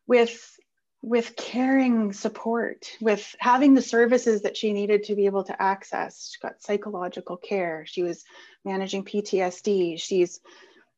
with 0.05 0.59
with 1.01 1.37
caring 1.37 2.11
support 2.11 2.87
with 2.99 3.35
having 3.39 3.73
the 3.73 3.81
services 3.81 4.41
that 4.41 4.57
she 4.57 4.73
needed 4.73 5.05
to 5.05 5.15
be 5.15 5.27
able 5.27 5.45
to 5.45 5.61
access 5.61 6.33
she 6.33 6.45
got 6.45 6.61
psychological 6.61 7.37
care 7.37 7.85
she 7.87 8.03
was 8.03 8.25
managing 8.65 9.05
ptsd 9.05 9.97
she's 9.97 10.41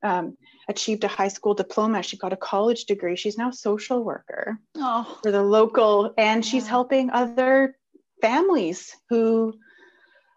um, 0.04 0.38
achieved 0.70 1.04
a 1.04 1.08
high 1.08 1.28
school 1.28 1.54
diploma 1.54 2.04
she 2.04 2.18
got 2.18 2.34
a 2.34 2.38
college 2.38 2.86
degree 2.86 3.16
she's 3.16 3.38
now 3.38 3.50
a 3.50 3.54
social 3.54 4.04
worker 4.04 4.60
oh. 4.76 5.20
for 5.24 5.32
the 5.32 5.42
local 5.44 6.14
and 6.18 6.46
she's 6.46 6.68
helping 6.68 7.10
other 7.10 7.76
families 8.22 8.96
who 9.10 9.54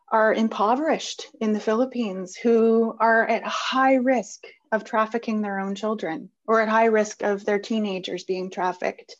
are 0.08 0.32
impoverished 0.32 1.26
in 1.40 1.52
the 1.52 1.60
Philippines 1.60 2.36
who 2.36 2.94
are 3.00 3.26
at 3.26 3.44
high 3.44 3.94
risk 3.94 4.44
of 4.72 4.84
trafficking 4.84 5.40
their 5.40 5.58
own 5.58 5.74
children 5.74 6.30
or 6.46 6.60
at 6.60 6.68
high 6.68 6.86
risk 6.86 7.22
of 7.22 7.44
their 7.44 7.58
teenagers 7.58 8.24
being 8.24 8.50
trafficked. 8.50 9.16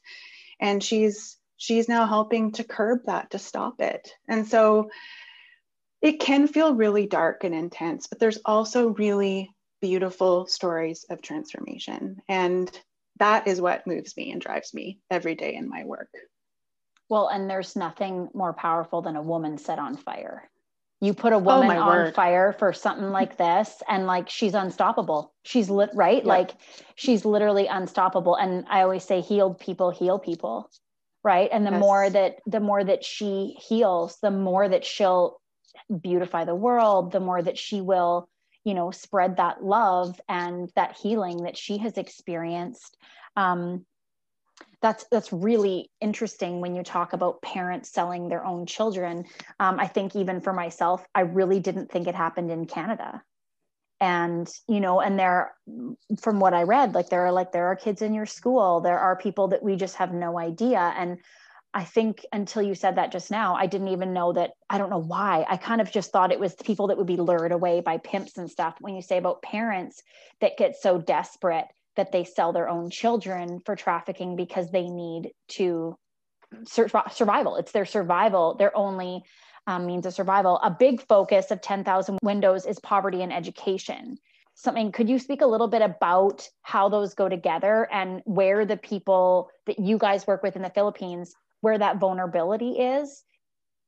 And 0.60 0.82
she's 0.82 1.36
she's 1.56 1.88
now 1.88 2.06
helping 2.06 2.52
to 2.52 2.64
curb 2.64 3.00
that 3.06 3.30
to 3.30 3.38
stop 3.38 3.80
it. 3.80 4.12
And 4.28 4.46
so 4.46 4.90
it 6.02 6.20
can 6.20 6.46
feel 6.46 6.74
really 6.74 7.06
dark 7.06 7.42
and 7.42 7.54
intense, 7.54 8.06
but 8.06 8.18
there's 8.18 8.38
also 8.44 8.88
really 8.90 9.54
beautiful 9.80 10.46
stories 10.46 11.04
of 11.10 11.22
transformation. 11.22 12.22
And 12.28 12.70
that 13.18 13.46
is 13.46 13.60
what 13.60 13.86
moves 13.86 14.16
me 14.16 14.30
and 14.30 14.40
drives 14.40 14.74
me 14.74 15.00
every 15.10 15.34
day 15.34 15.54
in 15.54 15.68
my 15.68 15.84
work. 15.84 16.10
Well, 17.08 17.28
and 17.28 17.48
there's 17.48 17.76
nothing 17.76 18.28
more 18.34 18.52
powerful 18.52 19.02
than 19.02 19.16
a 19.16 19.22
woman 19.22 19.58
set 19.58 19.78
on 19.78 19.96
fire 19.96 20.50
you 21.00 21.12
put 21.12 21.32
a 21.32 21.36
oh, 21.36 21.40
woman 21.40 21.76
oh 21.76 21.82
on 21.82 21.96
word. 21.96 22.14
fire 22.14 22.54
for 22.58 22.72
something 22.72 23.10
like 23.10 23.36
this 23.36 23.82
and 23.88 24.06
like 24.06 24.28
she's 24.28 24.54
unstoppable 24.54 25.32
she's 25.44 25.68
lit 25.68 25.90
right 25.94 26.22
yeah. 26.24 26.28
like 26.28 26.52
she's 26.94 27.24
literally 27.24 27.66
unstoppable 27.66 28.34
and 28.36 28.64
i 28.68 28.82
always 28.82 29.04
say 29.04 29.20
healed 29.20 29.58
people 29.58 29.90
heal 29.90 30.18
people 30.18 30.70
right 31.22 31.50
and 31.52 31.66
the 31.66 31.70
yes. 31.70 31.80
more 31.80 32.08
that 32.08 32.36
the 32.46 32.60
more 32.60 32.82
that 32.82 33.04
she 33.04 33.56
heals 33.58 34.18
the 34.22 34.30
more 34.30 34.68
that 34.68 34.84
she'll 34.84 35.38
beautify 36.00 36.44
the 36.44 36.54
world 36.54 37.12
the 37.12 37.20
more 37.20 37.42
that 37.42 37.58
she 37.58 37.80
will 37.80 38.28
you 38.66 38.74
know 38.74 38.90
spread 38.90 39.36
that 39.36 39.64
love 39.64 40.20
and 40.28 40.70
that 40.74 40.98
healing 40.98 41.44
that 41.44 41.56
she 41.56 41.78
has 41.78 41.96
experienced 41.96 42.98
um, 43.36 43.86
that's 44.82 45.06
that's 45.10 45.32
really 45.32 45.90
interesting 46.00 46.60
when 46.60 46.74
you 46.74 46.82
talk 46.82 47.12
about 47.12 47.40
parents 47.42 47.90
selling 47.90 48.28
their 48.28 48.44
own 48.44 48.66
children. 48.66 49.24
Um, 49.60 49.78
i 49.78 49.86
think 49.86 50.16
even 50.16 50.40
for 50.40 50.52
myself 50.52 51.06
i 51.14 51.20
really 51.20 51.60
didn't 51.60 51.90
think 51.90 52.06
it 52.08 52.14
happened 52.14 52.50
in 52.50 52.66
canada. 52.66 53.22
And 54.00 54.46
you 54.68 54.80
know 54.80 55.00
and 55.00 55.18
there 55.18 55.54
from 56.20 56.40
what 56.40 56.52
i 56.52 56.64
read 56.64 56.92
like 56.92 57.08
there 57.08 57.24
are 57.24 57.32
like 57.32 57.52
there 57.52 57.68
are 57.68 57.76
kids 57.76 58.02
in 58.02 58.12
your 58.12 58.26
school. 58.26 58.80
There 58.80 58.98
are 58.98 59.16
people 59.16 59.48
that 59.48 59.62
we 59.62 59.76
just 59.76 59.96
have 59.96 60.12
no 60.12 60.38
idea. 60.38 60.92
And 60.98 61.18
i 61.76 61.84
think 61.84 62.26
until 62.32 62.62
you 62.62 62.74
said 62.74 62.96
that 62.96 63.12
just 63.12 63.30
now 63.30 63.54
i 63.54 63.66
didn't 63.66 63.88
even 63.88 64.12
know 64.12 64.32
that 64.32 64.50
i 64.68 64.78
don't 64.78 64.90
know 64.90 65.02
why 65.02 65.44
i 65.48 65.56
kind 65.56 65.80
of 65.80 65.92
just 65.92 66.10
thought 66.10 66.32
it 66.32 66.40
was 66.40 66.54
people 66.56 66.88
that 66.88 66.98
would 66.98 67.06
be 67.06 67.16
lured 67.16 67.52
away 67.52 67.80
by 67.80 67.98
pimps 67.98 68.36
and 68.36 68.50
stuff 68.50 68.74
when 68.80 68.96
you 68.96 69.02
say 69.02 69.18
about 69.18 69.42
parents 69.42 70.02
that 70.40 70.58
get 70.58 70.74
so 70.74 70.98
desperate 70.98 71.66
that 71.96 72.12
they 72.12 72.24
sell 72.24 72.52
their 72.52 72.68
own 72.68 72.90
children 72.90 73.60
for 73.64 73.74
trafficking 73.74 74.36
because 74.36 74.70
they 74.70 74.88
need 74.88 75.30
to 75.48 75.96
sur- 76.64 76.88
survival. 77.10 77.56
It's 77.56 77.72
their 77.72 77.84
survival, 77.84 78.54
their 78.54 78.76
only 78.76 79.22
um, 79.66 79.86
means 79.86 80.06
of 80.06 80.14
survival. 80.14 80.60
A 80.62 80.70
big 80.70 81.00
focus 81.06 81.50
of 81.50 81.60
10,000 81.60 82.18
Windows 82.22 82.66
is 82.66 82.78
poverty 82.80 83.22
and 83.22 83.32
education. 83.32 84.18
Something, 84.54 84.92
could 84.92 85.08
you 85.08 85.18
speak 85.18 85.42
a 85.42 85.46
little 85.46 85.68
bit 85.68 85.82
about 85.82 86.48
how 86.62 86.88
those 86.88 87.14
go 87.14 87.28
together 87.28 87.88
and 87.92 88.22
where 88.24 88.64
the 88.64 88.76
people 88.76 89.50
that 89.66 89.78
you 89.78 89.98
guys 89.98 90.26
work 90.26 90.42
with 90.42 90.56
in 90.56 90.62
the 90.62 90.70
Philippines, 90.70 91.34
where 91.66 91.78
that 91.78 91.98
vulnerability 91.98 92.78
is? 92.78 93.24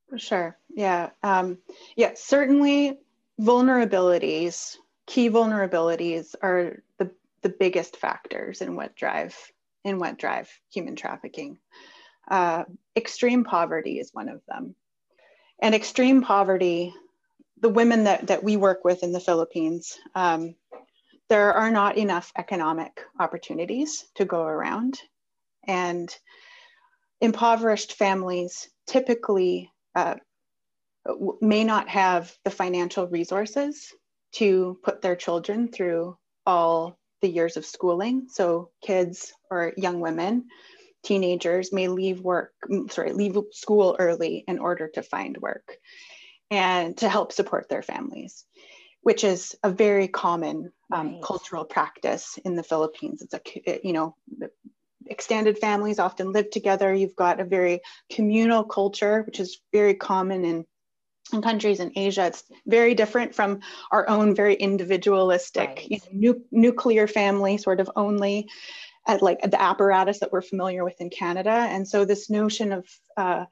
For 0.09 0.19
sure. 0.19 0.57
Yeah. 0.69 1.11
Um, 1.23 1.59
yeah, 1.95 2.11
certainly 2.15 2.99
vulnerabilities, 3.39 4.75
key 5.07 5.29
vulnerabilities 5.29 6.35
are 6.41 6.83
the 6.97 7.09
the 7.41 7.47
biggest 7.47 7.95
factors 7.95 8.59
in 8.59 8.75
what 8.75 8.97
drive 8.97 9.33
in 9.85 9.97
what 9.97 10.17
drive 10.17 10.49
human 10.73 10.97
trafficking. 10.97 11.57
Uh, 12.29 12.65
extreme 12.97 13.45
poverty 13.45 13.97
is 13.97 14.13
one 14.13 14.27
of 14.27 14.41
them, 14.45 14.75
and 15.61 15.73
extreme 15.73 16.21
poverty. 16.21 16.93
The 17.61 17.69
women 17.69 18.03
that 18.03 18.27
that 18.27 18.43
we 18.43 18.57
work 18.57 18.83
with 18.83 19.03
in 19.03 19.13
the 19.13 19.21
Philippines, 19.21 19.97
um, 20.15 20.53
there 21.29 21.53
are 21.53 21.71
not 21.71 21.97
enough 21.97 22.33
economic 22.35 22.99
opportunities 23.17 24.03
to 24.15 24.25
go 24.25 24.41
around, 24.41 24.99
and 25.65 26.13
impoverished 27.21 27.93
families 27.93 28.69
typically 28.87 29.71
uh, 29.95 30.15
may 31.41 31.63
not 31.63 31.89
have 31.89 32.35
the 32.43 32.51
financial 32.51 33.07
resources 33.07 33.93
to 34.33 34.79
put 34.83 35.01
their 35.01 35.15
children 35.15 35.71
through 35.71 36.17
all 36.45 36.97
the 37.21 37.29
years 37.29 37.57
of 37.57 37.65
schooling. 37.65 38.27
So 38.29 38.71
kids 38.81 39.33
or 39.49 39.73
young 39.75 39.99
women, 39.99 40.45
teenagers 41.03 41.73
may 41.73 41.87
leave 41.87 42.21
work, 42.21 42.53
sorry, 42.89 43.13
leave 43.13 43.37
school 43.51 43.95
early 43.99 44.43
in 44.47 44.59
order 44.59 44.89
to 44.89 45.03
find 45.03 45.37
work 45.37 45.77
and 46.51 46.97
to 46.97 47.09
help 47.09 47.31
support 47.31 47.69
their 47.69 47.81
families, 47.81 48.45
which 49.01 49.23
is 49.23 49.55
a 49.63 49.69
very 49.69 50.07
common 50.07 50.71
um, 50.93 51.13
right. 51.13 51.23
cultural 51.23 51.65
practice 51.65 52.39
in 52.43 52.55
the 52.55 52.63
Philippines. 52.63 53.21
It's 53.21 53.33
a, 53.33 53.79
you 53.83 53.93
know, 53.93 54.15
extended 55.05 55.57
families 55.57 55.99
often 55.99 56.31
live 56.31 56.49
together. 56.49 56.93
You've 56.93 57.15
got 57.15 57.39
a 57.39 57.45
very 57.45 57.81
communal 58.11 58.63
culture, 58.63 59.23
which 59.23 59.39
is 59.39 59.59
very 59.71 59.93
common 59.93 60.45
in 60.45 60.65
in 61.33 61.41
countries 61.41 61.79
in 61.79 61.91
Asia, 61.95 62.25
it's 62.25 62.43
very 62.65 62.95
different 62.95 63.35
from 63.35 63.59
our 63.91 64.07
own 64.09 64.33
very 64.35 64.55
individualistic 64.55 65.67
right. 65.67 65.91
you 65.91 65.97
know, 65.97 66.33
nu- 66.33 66.45
nuclear 66.51 67.07
family 67.07 67.57
sort 67.57 67.79
of 67.79 67.91
only 67.95 68.49
at 69.07 69.21
like 69.21 69.39
the 69.41 69.61
apparatus 69.61 70.19
that 70.19 70.31
we're 70.31 70.41
familiar 70.41 70.83
with 70.83 70.99
in 71.01 71.09
Canada. 71.09 71.51
And 71.51 71.87
so 71.87 72.05
this 72.05 72.29
notion 72.29 72.71
of 72.71 72.87
uh, 73.17 73.45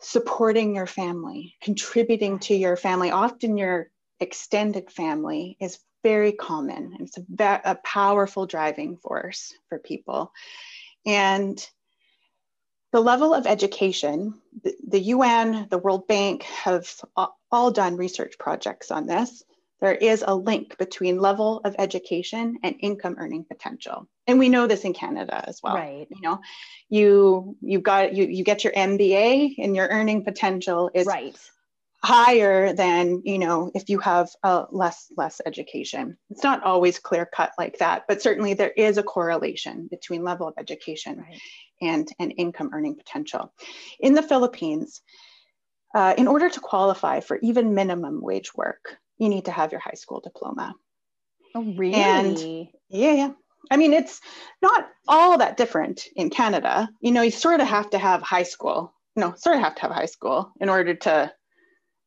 supporting 0.00 0.74
your 0.74 0.86
family, 0.86 1.56
contributing 1.62 2.38
to 2.40 2.54
your 2.54 2.76
family, 2.76 3.10
often 3.10 3.56
your 3.56 3.90
extended 4.20 4.90
family 4.90 5.56
is 5.60 5.78
very 6.02 6.32
common. 6.32 6.96
It's 7.00 7.18
a, 7.18 7.60
a 7.64 7.74
powerful 7.76 8.46
driving 8.46 8.96
force 8.96 9.54
for 9.68 9.78
people. 9.78 10.32
And 11.06 11.64
the 12.92 13.00
level 13.00 13.34
of 13.34 13.46
education, 13.46 14.34
the, 14.62 14.74
the 14.86 15.00
UN, 15.00 15.66
the 15.70 15.78
World 15.78 16.06
Bank 16.06 16.42
have 16.42 16.88
all 17.50 17.70
done 17.70 17.96
research 17.96 18.34
projects 18.38 18.90
on 18.90 19.06
this. 19.06 19.42
There 19.80 19.94
is 19.94 20.22
a 20.24 20.34
link 20.34 20.78
between 20.78 21.18
level 21.18 21.60
of 21.64 21.74
education 21.78 22.58
and 22.62 22.76
income 22.78 23.16
earning 23.18 23.44
potential. 23.44 24.08
And 24.28 24.38
we 24.38 24.48
know 24.48 24.68
this 24.68 24.84
in 24.84 24.92
Canada 24.92 25.42
as 25.48 25.60
well. 25.60 25.74
Right. 25.74 26.06
You 26.08 26.20
know, 26.20 26.40
you 26.88 27.56
you 27.60 27.80
got 27.80 28.14
you 28.14 28.26
you 28.26 28.44
get 28.44 28.62
your 28.62 28.72
MBA 28.74 29.56
and 29.58 29.74
your 29.74 29.88
earning 29.88 30.22
potential 30.22 30.88
is 30.94 31.06
right 31.06 31.36
higher 32.04 32.72
than 32.72 33.22
you 33.24 33.38
know 33.38 33.70
if 33.74 33.88
you 33.88 33.98
have 33.98 34.28
a 34.42 34.66
less 34.70 35.12
less 35.16 35.40
education. 35.46 36.16
It's 36.30 36.42
not 36.42 36.64
always 36.64 36.98
clear 36.98 37.26
cut 37.26 37.52
like 37.58 37.78
that 37.78 38.04
but 38.08 38.22
certainly 38.22 38.54
there 38.54 38.72
is 38.76 38.98
a 38.98 39.02
correlation 39.02 39.88
between 39.90 40.24
level 40.24 40.48
of 40.48 40.54
education 40.58 41.18
right. 41.18 41.40
and 41.80 42.08
and 42.18 42.34
income 42.36 42.70
earning 42.72 42.96
potential. 42.96 43.52
In 44.00 44.14
the 44.14 44.22
philippines 44.22 45.00
uh, 45.94 46.14
in 46.16 46.26
order 46.26 46.48
to 46.48 46.60
qualify 46.60 47.20
for 47.20 47.38
even 47.42 47.74
minimum 47.74 48.20
wage 48.20 48.54
work 48.54 48.96
you 49.18 49.28
need 49.28 49.44
to 49.44 49.52
have 49.52 49.70
your 49.70 49.80
high 49.80 49.94
school 49.94 50.20
diploma. 50.20 50.74
Oh 51.54 51.62
really? 51.76 51.94
and 51.94 52.38
yeah 52.88 53.12
yeah. 53.12 53.30
I 53.70 53.76
mean, 53.76 53.92
it's 53.92 54.20
not 54.60 54.88
all 55.06 55.38
that 55.38 55.56
different 55.56 56.06
in 56.16 56.30
Canada. 56.30 56.88
You 57.00 57.12
know, 57.12 57.22
you 57.22 57.30
sort 57.30 57.60
of 57.60 57.68
have 57.68 57.90
to 57.90 57.98
have 57.98 58.20
high 58.20 58.42
school, 58.42 58.92
you 59.14 59.20
know, 59.20 59.34
sort 59.36 59.56
of 59.56 59.62
have 59.62 59.76
to 59.76 59.82
have 59.82 59.92
high 59.92 60.06
school 60.06 60.52
in 60.60 60.68
order 60.68 60.94
to 60.94 61.32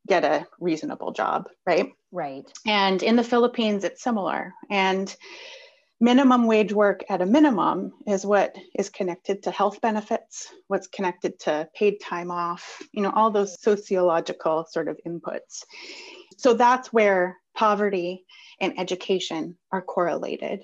get 0.07 0.23
a 0.23 0.45
reasonable 0.59 1.11
job, 1.11 1.47
right? 1.65 1.91
Right. 2.11 2.45
And 2.65 3.01
in 3.01 3.15
the 3.15 3.23
Philippines, 3.23 3.83
it's 3.83 4.03
similar. 4.03 4.53
And 4.69 5.13
minimum 5.99 6.45
wage 6.45 6.73
work 6.73 7.03
at 7.09 7.21
a 7.21 7.25
minimum 7.25 7.93
is 8.05 8.25
what 8.25 8.55
is 8.77 8.89
connected 8.89 9.43
to 9.43 9.51
health 9.51 9.81
benefits, 9.81 10.47
what's 10.67 10.87
connected 10.87 11.39
to 11.39 11.67
paid 11.73 11.99
time 12.01 12.31
off, 12.31 12.81
you 12.91 13.01
know, 13.01 13.11
all 13.15 13.31
those 13.31 13.61
sociological 13.61 14.65
sort 14.69 14.87
of 14.87 14.99
inputs. 15.07 15.63
So 16.37 16.53
that's 16.53 16.91
where 16.91 17.37
poverty 17.55 18.25
and 18.59 18.77
education 18.79 19.57
are 19.71 19.81
correlated 19.81 20.63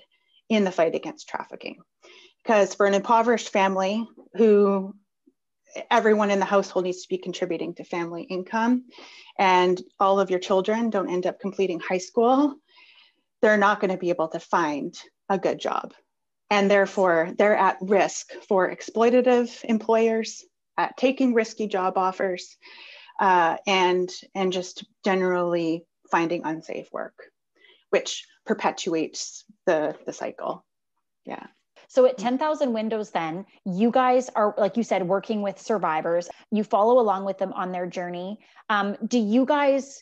in 0.49 0.63
the 0.65 0.71
fight 0.71 0.95
against 0.95 1.29
trafficking. 1.29 1.77
Because 2.43 2.75
for 2.75 2.85
an 2.85 2.93
impoverished 2.93 3.49
family 3.49 4.05
who 4.33 4.95
everyone 5.89 6.31
in 6.31 6.39
the 6.39 6.45
household 6.45 6.85
needs 6.85 7.03
to 7.03 7.09
be 7.09 7.17
contributing 7.17 7.73
to 7.75 7.83
family 7.83 8.23
income 8.23 8.85
and 9.37 9.81
all 9.99 10.19
of 10.19 10.29
your 10.29 10.39
children 10.39 10.89
don't 10.89 11.09
end 11.09 11.25
up 11.25 11.39
completing 11.39 11.79
high 11.79 11.97
school, 11.97 12.55
they're 13.41 13.57
not 13.57 13.79
going 13.79 13.91
to 13.91 13.97
be 13.97 14.09
able 14.09 14.27
to 14.29 14.39
find 14.39 14.95
a 15.29 15.37
good 15.37 15.59
job. 15.59 15.93
And 16.49 16.69
therefore, 16.69 17.31
they're 17.37 17.55
at 17.55 17.77
risk 17.81 18.31
for 18.47 18.75
exploitative 18.75 19.63
employers, 19.63 20.43
at 20.77 20.97
taking 20.97 21.33
risky 21.33 21.67
job 21.67 21.97
offers, 21.97 22.57
uh, 23.19 23.57
and, 23.65 24.11
and 24.35 24.51
just 24.51 24.85
generally 25.05 25.85
finding 26.11 26.43
unsafe 26.43 26.91
work, 26.91 27.15
which 27.89 28.25
perpetuates 28.45 29.45
the, 29.65 29.95
the 30.05 30.13
cycle. 30.13 30.65
Yeah. 31.25 31.47
So 31.91 32.05
at 32.05 32.17
10,000 32.17 32.71
Windows, 32.71 33.09
then 33.09 33.45
you 33.65 33.91
guys 33.91 34.29
are, 34.33 34.55
like 34.57 34.77
you 34.77 34.83
said, 34.83 35.05
working 35.05 35.41
with 35.41 35.59
survivors. 35.59 36.29
You 36.49 36.63
follow 36.63 37.01
along 37.01 37.25
with 37.25 37.37
them 37.37 37.51
on 37.51 37.73
their 37.73 37.85
journey. 37.85 38.39
Um, 38.69 38.95
do 39.05 39.19
you 39.19 39.45
guys 39.45 40.01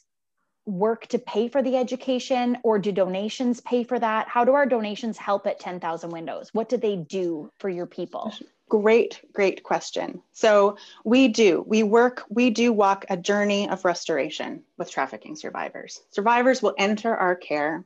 work 0.68 1.08
to 1.08 1.18
pay 1.18 1.48
for 1.48 1.64
the 1.64 1.78
education 1.78 2.60
or 2.62 2.78
do 2.78 2.92
donations 2.92 3.60
pay 3.62 3.84
for 3.84 3.98
that? 3.98 4.28
How 4.28 4.46
do 4.46 4.54
our 4.54 4.68
donations 4.68 5.18
help 5.18 5.48
at 5.48 5.60
10,000 5.60 6.12
Windows? 6.12 6.54
What 6.54 6.70
do 6.70 6.78
they 6.78 6.96
do 6.96 7.50
for 7.58 7.70
your 7.70 7.88
people? 7.88 8.32
Great, 8.70 9.22
great 9.34 9.64
question. 9.64 10.22
So 10.32 10.78
we 11.04 11.28
do, 11.28 11.66
we 11.66 11.82
work, 11.82 12.24
we 12.30 12.52
do 12.52 12.72
walk 12.72 13.06
a 13.10 13.18
journey 13.18 13.68
of 13.68 13.84
restoration 13.84 14.62
with 14.78 14.92
trafficking 14.92 15.36
survivors. 15.36 16.00
Survivors 16.12 16.62
will 16.62 16.76
enter 16.78 17.16
our 17.16 17.36
care 17.36 17.84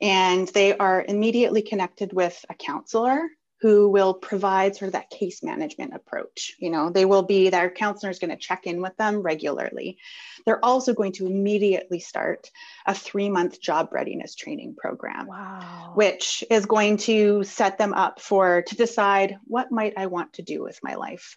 and 0.00 0.48
they 0.48 0.76
are 0.76 1.04
immediately 1.06 1.62
connected 1.62 2.12
with 2.12 2.44
a 2.48 2.54
counselor 2.54 3.28
who 3.60 3.88
will 3.88 4.14
provide 4.14 4.76
sort 4.76 4.86
of 4.86 4.92
that 4.92 5.10
case 5.10 5.42
management 5.42 5.92
approach. 5.92 6.54
You 6.60 6.70
know, 6.70 6.90
they 6.90 7.04
will 7.04 7.24
be, 7.24 7.50
their 7.50 7.70
counselor 7.70 8.10
is 8.10 8.20
going 8.20 8.30
to 8.30 8.36
check 8.36 8.66
in 8.66 8.80
with 8.80 8.96
them 8.96 9.16
regularly. 9.16 9.98
They're 10.46 10.64
also 10.64 10.94
going 10.94 11.12
to 11.14 11.26
immediately 11.26 11.98
start 11.98 12.50
a 12.86 12.94
three 12.94 13.28
month 13.28 13.60
job 13.60 13.88
readiness 13.90 14.36
training 14.36 14.76
program, 14.76 15.26
wow. 15.26 15.92
which 15.96 16.44
is 16.50 16.66
going 16.66 16.98
to 16.98 17.42
set 17.42 17.78
them 17.78 17.94
up 17.94 18.20
for 18.20 18.62
to 18.62 18.76
decide 18.76 19.36
what 19.44 19.72
might 19.72 19.94
I 19.96 20.06
want 20.06 20.34
to 20.34 20.42
do 20.42 20.62
with 20.62 20.78
my 20.82 20.94
life. 20.94 21.36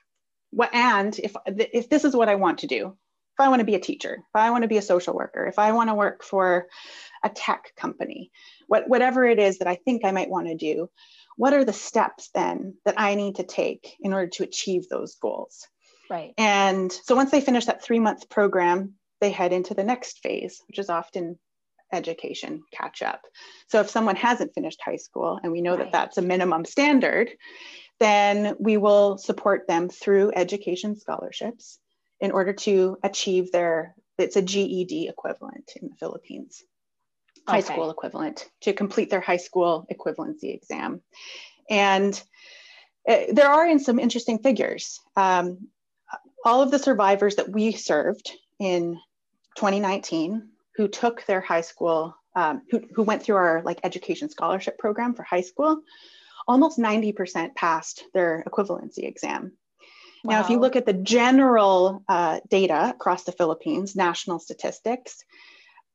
What, 0.52 0.74
and 0.74 1.18
if, 1.18 1.36
if 1.48 1.90
this 1.90 2.06
is 2.06 2.16
what 2.16 2.30
I 2.30 2.36
want 2.36 2.60
to 2.60 2.68
do, 2.68 2.98
if 3.34 3.40
I 3.40 3.50
want 3.50 3.60
to 3.60 3.66
be 3.66 3.76
a 3.76 3.80
teacher, 3.80 4.16
if 4.20 4.36
I 4.36 4.52
want 4.52 4.64
to 4.64 4.68
be 4.68 4.78
a 4.78 4.82
social 4.82 5.14
worker, 5.14 5.46
if 5.46 5.58
I 5.58 5.72
want 5.72 5.90
to 5.90 5.96
work 5.96 6.24
for 6.24 6.68
a 7.24 7.30
tech 7.30 7.74
company, 7.78 8.32
what, 8.68 8.90
whatever 8.90 9.26
it 9.26 9.40
is 9.40 9.60
that 9.60 9.68
I 9.68 9.76
think 9.76 10.04
I 10.04 10.12
might 10.12 10.30
want 10.30 10.48
to 10.48 10.56
do, 10.56 10.90
what 11.38 11.54
are 11.54 11.66
the 11.66 11.74
steps 11.74 12.30
then 12.34 12.76
that 12.86 13.00
I 13.00 13.16
need 13.16 13.38
to 13.38 13.44
take 13.44 13.96
in 14.02 14.14
order 14.14 14.28
to 14.28 14.44
achieve 14.44 14.90
those 14.90 15.16
goals? 15.16 15.68
Right. 16.10 16.34
And 16.38 16.92
so 16.92 17.16
once 17.16 17.32
they 17.32 17.42
finish 17.42 17.66
that 17.66 17.84
three 17.84 18.00
month 18.00 18.30
program, 18.30 18.96
they 19.22 19.32
head 19.32 19.54
into 19.54 19.74
the 19.74 19.84
next 19.84 20.20
phase, 20.20 20.62
which 20.68 20.78
is 20.78 20.90
often 20.90 21.40
education 21.94 22.64
catch 22.72 23.02
up. 23.02 23.22
So 23.68 23.80
if 23.80 23.90
someone 23.90 24.16
hasn't 24.16 24.54
finished 24.54 24.82
high 24.84 24.98
school 24.98 25.40
and 25.42 25.52
we 25.52 25.62
know 25.62 25.76
right. 25.76 25.86
that 25.86 25.92
that's 25.92 26.18
a 26.18 26.22
minimum 26.22 26.66
standard, 26.66 27.30
then 28.00 28.56
we 28.60 28.78
will 28.78 29.18
support 29.18 29.68
them 29.68 29.88
through 29.88 30.32
education 30.36 30.98
scholarships 30.98 31.80
in 32.22 32.32
order 32.32 32.54
to 32.54 32.98
achieve 33.04 33.52
their 33.52 33.96
it's 34.18 34.36
a 34.36 34.42
GED 34.42 35.08
equivalent 35.10 35.74
in 35.82 35.90
the 35.90 35.96
Philippines 35.96 36.64
high 37.48 37.62
school 37.62 37.90
equivalent 37.90 38.50
to 38.62 38.74
complete 38.74 39.10
their 39.10 39.22
high 39.22 39.38
school 39.38 39.88
equivalency 39.92 40.54
exam. 40.54 41.02
And 41.70 42.22
uh, 43.08 43.18
there 43.32 43.50
are 43.50 43.68
in 43.68 43.80
some 43.80 44.00
interesting 44.00 44.40
figures. 44.40 45.00
Um, 45.16 45.70
all 46.46 46.62
of 46.62 46.72
the 46.72 46.80
survivors 46.80 47.36
that 47.36 47.50
we 47.50 47.72
served 47.72 48.32
in 48.60 49.00
2019 49.58 50.50
who 50.76 50.88
took 50.88 51.26
their 51.26 51.42
high 51.42 51.62
school, 51.62 52.16
um, 52.36 52.62
who, 52.70 52.82
who 52.96 53.04
went 53.04 53.24
through 53.24 53.36
our 53.36 53.62
like 53.64 53.80
education 53.84 54.30
scholarship 54.30 54.78
program 54.78 55.14
for 55.14 55.24
high 55.24 55.42
school, 55.42 55.82
almost 56.48 56.80
90% 56.80 57.56
passed 57.56 58.04
their 58.14 58.44
equivalency 58.48 59.08
exam. 59.08 59.54
Wow. 60.24 60.34
Now, 60.36 60.44
if 60.44 60.50
you 60.50 60.60
look 60.60 60.76
at 60.76 60.86
the 60.86 60.94
general 60.94 62.04
uh, 62.08 62.40
data 62.50 62.92
across 62.96 63.24
the 63.24 63.32
Philippines, 63.32 63.96
national 63.96 64.40
statistics, 64.40 65.24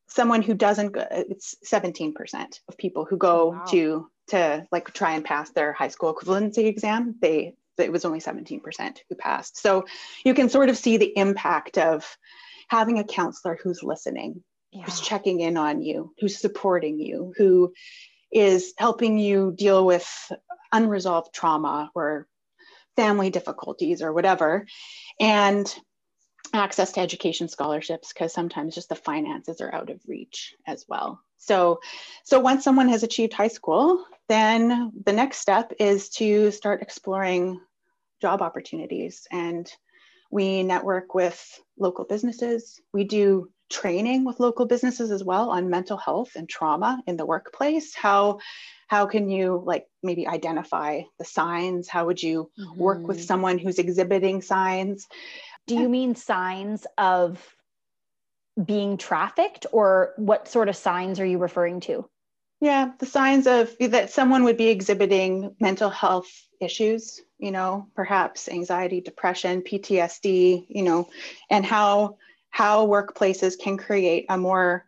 someone 0.08 0.42
who 0.42 0.54
doesn't 0.54 0.92
go, 0.92 1.06
it's 1.10 1.56
17% 1.64 2.60
of 2.68 2.76
people 2.78 3.04
who 3.04 3.16
go 3.16 3.50
wow. 3.50 3.64
to 3.70 4.10
to 4.28 4.66
like 4.72 4.92
try 4.92 5.12
and 5.12 5.24
pass 5.24 5.50
their 5.50 5.72
high 5.72 5.88
school 5.88 6.12
equivalency 6.12 6.66
exam 6.66 7.14
they 7.20 7.54
it 7.78 7.92
was 7.92 8.04
only 8.04 8.20
17% 8.20 8.98
who 9.08 9.14
passed 9.14 9.58
so 9.58 9.84
you 10.24 10.34
can 10.34 10.48
sort 10.48 10.68
of 10.68 10.76
see 10.76 10.96
the 10.96 11.16
impact 11.16 11.78
of 11.78 12.16
having 12.68 12.98
a 12.98 13.04
counselor 13.04 13.58
who's 13.62 13.82
listening 13.82 14.42
yeah. 14.72 14.82
who's 14.82 15.00
checking 15.00 15.40
in 15.40 15.56
on 15.56 15.80
you 15.80 16.12
who's 16.18 16.38
supporting 16.38 16.98
you 16.98 17.32
who 17.36 17.72
is 18.32 18.74
helping 18.78 19.18
you 19.18 19.54
deal 19.56 19.86
with 19.86 20.08
unresolved 20.72 21.32
trauma 21.32 21.90
or 21.94 22.26
family 22.96 23.30
difficulties 23.30 24.02
or 24.02 24.12
whatever 24.12 24.66
and 25.20 25.74
access 26.52 26.92
to 26.92 27.00
education 27.00 27.48
scholarships 27.48 28.12
because 28.12 28.32
sometimes 28.32 28.74
just 28.74 28.88
the 28.88 28.94
finances 28.94 29.60
are 29.60 29.74
out 29.74 29.90
of 29.90 30.00
reach 30.06 30.54
as 30.66 30.84
well. 30.88 31.20
So, 31.38 31.80
so 32.24 32.40
once 32.40 32.64
someone 32.64 32.88
has 32.88 33.02
achieved 33.02 33.32
high 33.32 33.48
school, 33.48 34.04
then 34.28 34.92
the 35.04 35.12
next 35.12 35.38
step 35.38 35.72
is 35.78 36.08
to 36.10 36.50
start 36.50 36.82
exploring 36.82 37.60
job 38.20 38.42
opportunities. 38.42 39.26
And 39.30 39.70
we 40.30 40.62
network 40.62 41.14
with 41.14 41.60
local 41.78 42.04
businesses. 42.04 42.80
We 42.92 43.04
do 43.04 43.50
training 43.68 44.24
with 44.24 44.40
local 44.40 44.66
businesses 44.66 45.10
as 45.10 45.24
well 45.24 45.50
on 45.50 45.70
mental 45.70 45.96
health 45.96 46.30
and 46.36 46.48
trauma 46.48 47.02
in 47.06 47.16
the 47.16 47.26
workplace. 47.26 47.94
How 47.94 48.38
how 48.86 49.06
can 49.06 49.28
you 49.28 49.62
like 49.64 49.86
maybe 50.02 50.26
identify 50.26 51.02
the 51.18 51.24
signs? 51.24 51.88
How 51.88 52.06
would 52.06 52.22
you 52.22 52.50
mm-hmm. 52.58 52.78
work 52.78 53.06
with 53.06 53.18
mm-hmm. 53.18 53.26
someone 53.26 53.58
who's 53.58 53.78
exhibiting 53.78 54.42
signs? 54.42 55.06
do 55.66 55.74
you 55.74 55.88
mean 55.88 56.14
signs 56.14 56.86
of 56.96 57.42
being 58.62 58.96
trafficked 58.96 59.66
or 59.72 60.14
what 60.16 60.48
sort 60.48 60.68
of 60.68 60.76
signs 60.76 61.20
are 61.20 61.26
you 61.26 61.38
referring 61.38 61.80
to 61.80 62.08
yeah 62.60 62.92
the 62.98 63.06
signs 63.06 63.46
of 63.46 63.70
that 63.78 64.10
someone 64.10 64.44
would 64.44 64.56
be 64.56 64.68
exhibiting 64.68 65.54
mental 65.60 65.90
health 65.90 66.30
issues 66.60 67.20
you 67.38 67.50
know 67.50 67.86
perhaps 67.94 68.48
anxiety 68.48 69.00
depression 69.00 69.60
ptsd 69.60 70.64
you 70.68 70.82
know 70.82 71.08
and 71.50 71.66
how 71.66 72.16
how 72.48 72.86
workplaces 72.86 73.58
can 73.58 73.76
create 73.76 74.24
a 74.30 74.38
more 74.38 74.86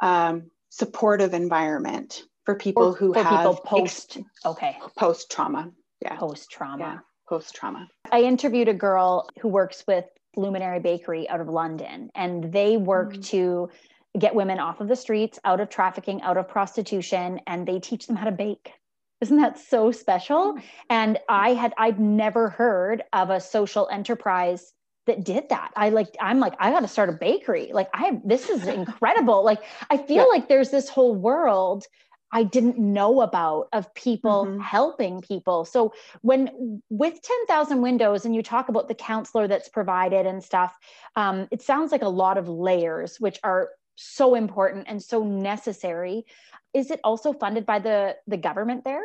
um, 0.00 0.50
supportive 0.68 1.34
environment 1.34 2.22
for 2.44 2.54
people 2.54 2.92
who 2.92 3.12
for 3.12 3.22
have 3.22 3.38
people 3.38 3.56
post 3.64 4.16
ex- 4.18 4.28
okay 4.44 4.76
post 4.96 5.30
trauma 5.30 5.70
yeah 6.02 6.16
post 6.16 6.50
trauma 6.50 6.84
yeah 6.84 6.98
post 7.30 7.54
trauma. 7.54 7.88
I 8.10 8.22
interviewed 8.22 8.68
a 8.68 8.74
girl 8.74 9.28
who 9.40 9.48
works 9.48 9.84
with 9.86 10.04
Luminary 10.36 10.80
Bakery 10.80 11.28
out 11.28 11.40
of 11.40 11.48
London, 11.48 12.10
and 12.14 12.52
they 12.52 12.76
work 12.76 13.14
mm. 13.14 13.24
to 13.26 13.70
get 14.18 14.34
women 14.34 14.58
off 14.58 14.80
of 14.80 14.88
the 14.88 14.96
streets, 14.96 15.38
out 15.44 15.60
of 15.60 15.70
trafficking, 15.70 16.20
out 16.22 16.36
of 16.36 16.48
prostitution, 16.48 17.40
and 17.46 17.66
they 17.66 17.78
teach 17.78 18.08
them 18.08 18.16
how 18.16 18.24
to 18.24 18.32
bake. 18.32 18.72
Isn't 19.20 19.40
that 19.40 19.58
so 19.58 19.92
special? 19.92 20.54
Mm. 20.54 20.62
And 20.90 21.18
I 21.28 21.54
had 21.54 21.72
I'd 21.78 22.00
never 22.00 22.50
heard 22.50 23.04
of 23.12 23.30
a 23.30 23.40
social 23.40 23.88
enterprise 23.90 24.72
that 25.06 25.24
did 25.24 25.48
that. 25.50 25.70
I 25.76 25.90
like, 25.90 26.08
I'm 26.20 26.40
like, 26.40 26.54
I 26.58 26.70
got 26.70 26.80
to 26.80 26.88
start 26.88 27.08
a 27.08 27.12
bakery. 27.12 27.70
Like, 27.72 27.88
I, 27.94 28.20
this 28.24 28.50
is 28.50 28.66
incredible. 28.80 29.44
like, 29.44 29.62
I 29.88 29.96
feel 29.96 30.16
yeah. 30.16 30.24
like 30.24 30.48
there's 30.48 30.70
this 30.70 30.88
whole 30.88 31.14
world 31.14 31.86
I 32.32 32.44
didn't 32.44 32.78
know 32.78 33.22
about 33.22 33.68
of 33.72 33.92
people 33.94 34.46
mm-hmm. 34.46 34.60
helping 34.60 35.20
people. 35.20 35.64
So 35.64 35.92
when 36.22 36.80
with 36.88 37.20
10,000 37.22 37.82
windows 37.82 38.24
and 38.24 38.34
you 38.34 38.42
talk 38.42 38.68
about 38.68 38.88
the 38.88 38.94
counselor 38.94 39.48
that's 39.48 39.68
provided 39.68 40.26
and 40.26 40.42
stuff, 40.42 40.76
um, 41.16 41.48
it 41.50 41.62
sounds 41.62 41.92
like 41.92 42.02
a 42.02 42.08
lot 42.08 42.38
of 42.38 42.48
layers, 42.48 43.18
which 43.18 43.38
are 43.42 43.70
so 43.96 44.34
important 44.34 44.86
and 44.88 45.02
so 45.02 45.24
necessary. 45.24 46.24
Is 46.72 46.90
it 46.90 47.00
also 47.02 47.32
funded 47.32 47.66
by 47.66 47.80
the, 47.80 48.16
the 48.26 48.36
government 48.36 48.84
there? 48.84 49.02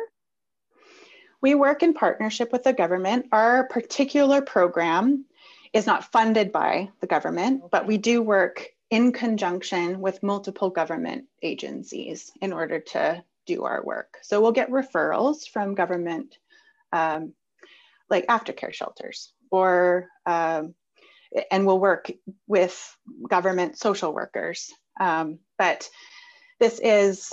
We 1.42 1.54
work 1.54 1.82
in 1.82 1.94
partnership 1.94 2.52
with 2.52 2.64
the 2.64 2.72
government. 2.72 3.26
Our 3.32 3.68
particular 3.68 4.40
program 4.40 5.26
is 5.72 5.86
not 5.86 6.10
funded 6.10 6.52
by 6.52 6.90
the 7.00 7.06
government, 7.06 7.64
but 7.70 7.86
we 7.86 7.98
do 7.98 8.22
work 8.22 8.70
in 8.90 9.12
conjunction 9.12 10.00
with 10.00 10.22
multiple 10.22 10.70
government 10.70 11.24
agencies 11.42 12.30
in 12.40 12.52
order 12.52 12.80
to 12.80 13.22
do 13.46 13.64
our 13.64 13.82
work. 13.82 14.18
So 14.22 14.40
we'll 14.40 14.52
get 14.52 14.70
referrals 14.70 15.48
from 15.48 15.74
government, 15.74 16.36
um, 16.92 17.32
like 18.08 18.26
aftercare 18.26 18.72
shelters, 18.72 19.32
or 19.50 20.08
um, 20.26 20.74
and 21.50 21.66
we'll 21.66 21.80
work 21.80 22.10
with 22.46 22.96
government 23.28 23.78
social 23.78 24.12
workers. 24.12 24.72
Um, 25.00 25.40
but 25.58 25.88
this 26.60 26.78
is, 26.78 27.32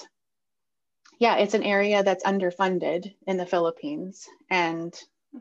yeah, 1.19 1.35
it's 1.37 1.53
an 1.53 1.63
area 1.63 2.03
that's 2.03 2.23
underfunded 2.23 3.13
in 3.27 3.37
the 3.37 3.45
Philippines, 3.45 4.25
and 4.49 4.93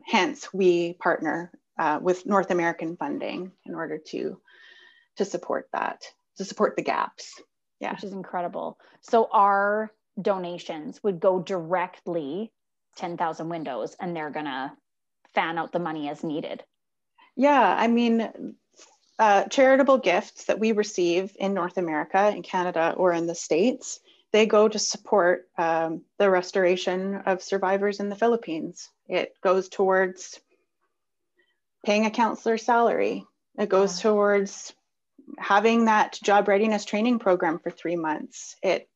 hence 0.05 0.53
we 0.53 0.93
partner 0.93 1.51
uh, 1.77 1.99
with 2.01 2.25
North 2.25 2.51
American 2.51 2.95
funding 2.97 3.51
in 3.65 3.75
order 3.75 3.97
to 3.97 4.39
to 5.17 5.25
support 5.25 5.67
that, 5.73 6.03
to 6.37 6.45
support 6.45 6.75
the 6.75 6.83
gaps. 6.83 7.41
Yeah. 7.79 7.93
Which 7.93 8.03
is 8.03 8.13
incredible. 8.13 8.77
So 9.01 9.27
our 9.31 9.91
donations 10.21 11.01
would 11.03 11.19
go 11.19 11.39
directly 11.39 12.51
10,000 12.97 13.49
windows 13.49 13.95
and 13.99 14.15
they're 14.15 14.29
going 14.29 14.45
to 14.45 14.71
fan 15.33 15.57
out 15.57 15.71
the 15.71 15.79
money 15.79 16.09
as 16.09 16.23
needed. 16.23 16.63
Yeah, 17.35 17.75
I 17.77 17.87
mean, 17.87 18.55
uh, 19.17 19.45
charitable 19.45 19.97
gifts 19.97 20.45
that 20.45 20.59
we 20.59 20.71
receive 20.71 21.35
in 21.39 21.53
North 21.53 21.77
America, 21.77 22.29
in 22.29 22.43
Canada, 22.43 22.93
or 22.95 23.11
in 23.11 23.25
the 23.25 23.35
States, 23.35 23.99
they 24.31 24.45
go 24.45 24.67
to 24.67 24.79
support 24.79 25.47
um, 25.57 26.01
the 26.17 26.29
restoration 26.29 27.15
of 27.25 27.41
survivors 27.41 27.99
in 27.99 28.09
the 28.09 28.15
Philippines. 28.15 28.89
It 29.07 29.33
goes 29.41 29.69
towards 29.69 30.39
paying 31.85 32.05
a 32.05 32.11
counselor's 32.11 32.65
salary. 32.65 33.25
It 33.57 33.69
goes 33.69 33.97
yeah. 33.97 34.09
towards 34.09 34.73
having 35.37 35.85
that 35.85 36.17
job 36.23 36.47
readiness 36.47 36.85
training 36.85 37.19
program 37.19 37.59
for 37.59 37.69
three 37.69 37.95
months. 37.95 38.55
It 38.61 38.87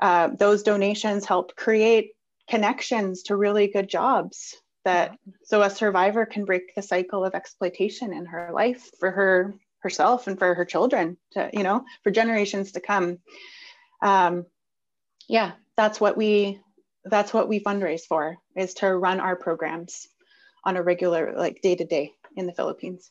uh, 0.00 0.28
those 0.28 0.62
donations 0.62 1.26
help 1.26 1.54
create 1.56 2.12
connections 2.48 3.22
to 3.24 3.36
really 3.36 3.68
good 3.68 3.88
jobs 3.88 4.56
that 4.84 5.16
so 5.44 5.62
a 5.62 5.70
survivor 5.70 6.24
can 6.26 6.44
break 6.44 6.74
the 6.74 6.82
cycle 6.82 7.24
of 7.24 7.34
exploitation 7.34 8.12
in 8.12 8.26
her 8.26 8.50
life 8.52 8.90
for 8.98 9.10
her 9.10 9.54
herself 9.80 10.26
and 10.26 10.38
for 10.38 10.54
her 10.54 10.64
children 10.64 11.16
to 11.32 11.50
you 11.52 11.62
know 11.62 11.84
for 12.02 12.10
generations 12.10 12.72
to 12.72 12.80
come 12.80 13.18
um, 14.02 14.46
yeah 15.28 15.52
that's 15.76 16.00
what 16.00 16.16
we 16.16 16.60
that's 17.04 17.32
what 17.32 17.48
we 17.48 17.60
fundraise 17.60 18.02
for 18.02 18.36
is 18.56 18.74
to 18.74 18.88
run 18.88 19.20
our 19.20 19.36
programs 19.36 20.08
on 20.64 20.76
a 20.76 20.82
regular 20.82 21.34
like 21.36 21.62
day 21.62 21.74
to 21.74 21.84
day 21.84 22.12
in 22.36 22.46
the 22.46 22.52
philippines 22.52 23.10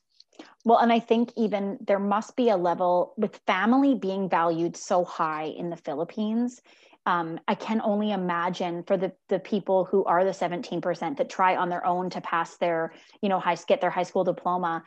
well, 0.66 0.80
and 0.80 0.92
I 0.92 1.00
think 1.00 1.32
even 1.36 1.78
there 1.86 2.00
must 2.00 2.36
be 2.36 2.50
a 2.50 2.58
level 2.58 3.14
with 3.18 3.40
family 3.48 3.96
being 3.96 4.30
valued 4.30 4.76
so 4.76 5.04
high 5.04 5.46
in 5.46 5.70
the 5.70 5.78
Philippines. 5.78 6.62
Um, 7.06 7.40
I 7.48 7.56
can 7.56 7.82
only 7.82 8.12
imagine 8.12 8.84
for 8.84 8.98
the 8.98 9.14
the 9.30 9.40
people 9.40 9.86
who 9.86 10.04
are 10.06 10.24
the 10.24 10.32
17% 10.32 11.18
that 11.18 11.30
try 11.30 11.56
on 11.56 11.70
their 11.70 11.86
own 11.86 12.10
to 12.12 12.22
pass 12.22 12.58
their, 12.58 12.94
you 13.22 13.30
know, 13.30 13.40
high 13.40 13.58
get 13.68 13.82
their 13.82 13.90
high 13.90 14.04
school 14.04 14.24
diploma, 14.24 14.84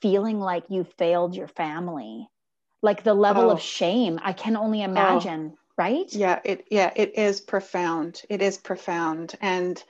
feeling 0.00 0.40
like 0.40 0.64
you 0.68 0.84
failed 0.84 1.34
your 1.34 1.48
family. 1.48 2.28
Like 2.80 3.02
the 3.02 3.14
level 3.14 3.50
oh. 3.50 3.50
of 3.50 3.60
shame, 3.60 4.20
I 4.22 4.32
can 4.32 4.56
only 4.56 4.82
oh. 4.82 4.84
imagine, 4.84 5.52
oh. 5.54 5.58
right? 5.76 6.12
Yeah, 6.12 6.40
it 6.44 6.66
yeah, 6.70 6.92
it 6.94 7.18
is 7.18 7.40
profound. 7.40 8.22
It 8.30 8.40
is 8.40 8.56
profound. 8.56 9.34
And 9.40 9.82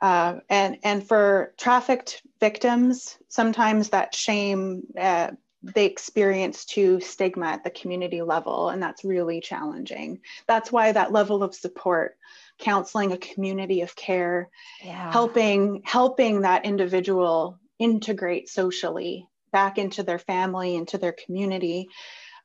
uh, 0.00 0.40
and 0.48 0.78
and 0.82 1.06
for 1.06 1.54
trafficked 1.56 2.22
victims, 2.40 3.18
sometimes 3.28 3.90
that 3.90 4.14
shame 4.14 4.82
uh, 4.98 5.30
they 5.62 5.86
experience 5.86 6.64
to 6.64 7.00
stigma 7.00 7.46
at 7.46 7.64
the 7.64 7.70
community 7.70 8.22
level, 8.22 8.68
and 8.68 8.82
that's 8.82 9.04
really 9.04 9.40
challenging. 9.40 10.20
That's 10.46 10.70
why 10.70 10.92
that 10.92 11.12
level 11.12 11.42
of 11.42 11.54
support, 11.54 12.16
counseling, 12.58 13.12
a 13.12 13.18
community 13.18 13.80
of 13.80 13.96
care, 13.96 14.50
yeah. 14.82 15.10
helping 15.10 15.82
helping 15.84 16.42
that 16.42 16.64
individual 16.64 17.58
integrate 17.78 18.48
socially 18.48 19.26
back 19.52 19.78
into 19.78 20.02
their 20.02 20.18
family, 20.18 20.76
into 20.76 20.98
their 20.98 21.12
community, 21.24 21.88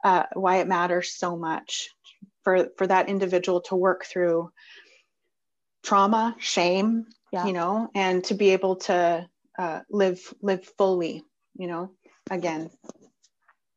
uh, 0.04 0.24
why 0.34 0.58
it 0.58 0.68
matters 0.68 1.12
so 1.12 1.36
much 1.36 1.92
for 2.44 2.70
for 2.78 2.88
that 2.88 3.10
individual 3.10 3.62
to 3.62 3.76
work 3.76 4.06
through 4.06 4.52
trauma, 5.84 6.36
shame, 6.40 7.06
yeah. 7.32 7.46
you 7.46 7.54
know, 7.54 7.90
and 7.94 8.24
to 8.26 8.34
be 8.34 8.52
able 8.52 8.78
to 8.78 9.28
uh, 9.58 9.80
live 9.90 10.20
live 10.42 10.66
fully, 10.78 11.24
you 11.56 11.68
know, 11.68 11.92
again. 12.32 12.70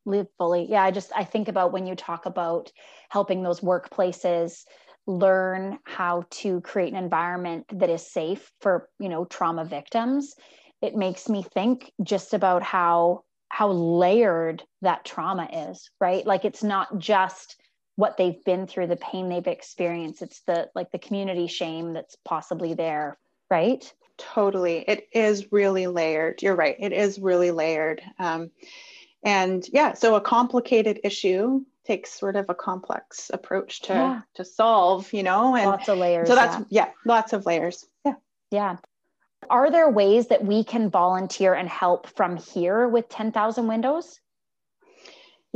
Live 0.04 0.28
fully. 0.38 0.66
Yeah, 0.70 0.82
I 0.84 0.90
just 0.90 1.10
I 1.14 1.24
think 1.24 1.48
about 1.48 1.72
when 1.72 1.86
you 1.86 1.94
talk 1.94 2.26
about 2.26 2.70
helping 3.10 3.42
those 3.42 3.60
workplaces 3.60 4.64
learn 5.06 5.78
how 5.84 6.24
to 6.30 6.60
create 6.62 6.92
an 6.92 7.02
environment 7.02 7.64
that 7.72 7.90
is 7.90 8.10
safe 8.10 8.50
for 8.60 8.88
you 8.98 9.08
know 9.08 9.24
trauma 9.24 9.64
victims 9.64 10.34
it 10.82 10.94
makes 10.94 11.28
me 11.28 11.42
think 11.42 11.92
just 12.02 12.34
about 12.34 12.62
how 12.62 13.22
how 13.48 13.70
layered 13.70 14.62
that 14.82 15.04
trauma 15.04 15.48
is 15.70 15.90
right 16.00 16.26
like 16.26 16.44
it's 16.44 16.64
not 16.64 16.98
just 16.98 17.56
what 17.96 18.16
they've 18.16 18.44
been 18.44 18.66
through 18.66 18.86
the 18.86 18.96
pain 18.96 19.28
they've 19.28 19.46
experienced 19.46 20.22
it's 20.22 20.40
the 20.40 20.70
like 20.74 20.90
the 20.92 20.98
community 20.98 21.46
shame 21.46 21.92
that's 21.92 22.16
possibly 22.24 22.74
there 22.74 23.18
right? 23.50 23.92
Totally. 24.18 24.78
It 24.86 25.08
is 25.12 25.52
really 25.52 25.86
layered. 25.86 26.42
You're 26.42 26.56
right. 26.56 26.76
It 26.78 26.92
is 26.92 27.18
really 27.18 27.50
layered. 27.50 28.02
Um, 28.18 28.50
and 29.22 29.66
yeah, 29.72 29.94
so 29.94 30.14
a 30.14 30.20
complicated 30.20 31.00
issue 31.04 31.64
takes 31.84 32.12
sort 32.12 32.36
of 32.36 32.48
a 32.48 32.54
complex 32.54 33.30
approach 33.32 33.82
to 33.82 33.92
yeah. 33.92 34.20
to 34.34 34.44
solve, 34.44 35.12
you 35.12 35.22
know, 35.22 35.54
and 35.54 35.66
lots 35.66 35.88
of 35.88 35.98
layers. 35.98 36.28
So 36.28 36.34
that's 36.34 36.56
yeah. 36.70 36.86
yeah, 36.86 36.90
lots 37.04 37.32
of 37.32 37.46
layers. 37.46 37.84
Yeah. 38.04 38.14
Yeah. 38.50 38.76
Are 39.50 39.70
there 39.70 39.90
ways 39.90 40.28
that 40.28 40.44
we 40.44 40.64
can 40.64 40.90
volunteer 40.90 41.54
and 41.54 41.68
help 41.68 42.08
from 42.08 42.36
here 42.36 42.88
with 42.88 43.08
10,000 43.08 43.68
windows? 43.68 44.18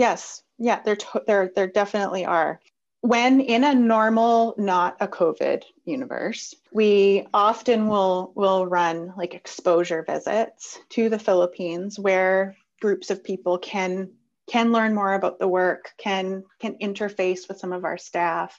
Yes. 0.01 0.43
Yeah, 0.57 0.81
there 0.83 0.97
there 1.27 1.53
there 1.55 1.67
definitely 1.67 2.25
are. 2.25 2.59
When 3.03 3.43
in 3.43 3.65
a 3.65 3.75
normal 3.75 4.55
not 4.57 4.97
a 4.99 5.07
covid 5.07 5.63
universe 5.85 6.55
we 6.73 7.27
often 7.35 7.87
will 7.87 8.33
will 8.35 8.67
run 8.67 9.13
like 9.19 9.35
exposure 9.35 10.03
visits 10.07 10.79
to 10.91 11.11
the 11.11 11.19
philippines 11.19 11.99
where 11.99 12.57
groups 12.81 13.11
of 13.11 13.23
people 13.25 13.59
can 13.59 14.11
can 14.51 14.73
learn 14.73 14.95
more 14.95 15.13
about 15.13 15.39
the 15.39 15.49
work 15.49 15.93
can 15.99 16.45
can 16.61 16.77
interface 16.79 17.47
with 17.47 17.59
some 17.59 17.75
of 17.75 17.85
our 17.85 17.99
staff. 17.99 18.59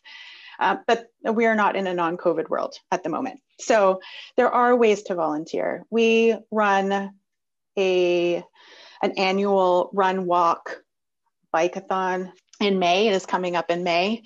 Uh, 0.59 0.77
but 0.85 1.07
we 1.33 1.47
are 1.47 1.55
not 1.55 1.75
in 1.75 1.87
a 1.87 1.93
non-covid 1.93 2.49
world 2.49 2.75
at 2.91 3.01
the 3.03 3.09
moment. 3.09 3.39
So 3.59 3.99
there 4.37 4.51
are 4.51 4.75
ways 4.75 5.01
to 5.03 5.15
volunteer. 5.15 5.87
We 5.89 6.35
run 6.51 7.15
a 7.79 8.43
an 9.01 9.11
annual 9.17 9.89
run 9.91 10.27
walk 10.27 10.83
bikeathon 11.53 12.31
in 12.59 12.79
May. 12.79 13.07
It 13.07 13.13
is 13.13 13.25
coming 13.25 13.55
up 13.55 13.69
in 13.69 13.83
May, 13.83 14.23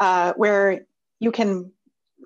uh, 0.00 0.32
where 0.36 0.86
you 1.20 1.32
can 1.32 1.72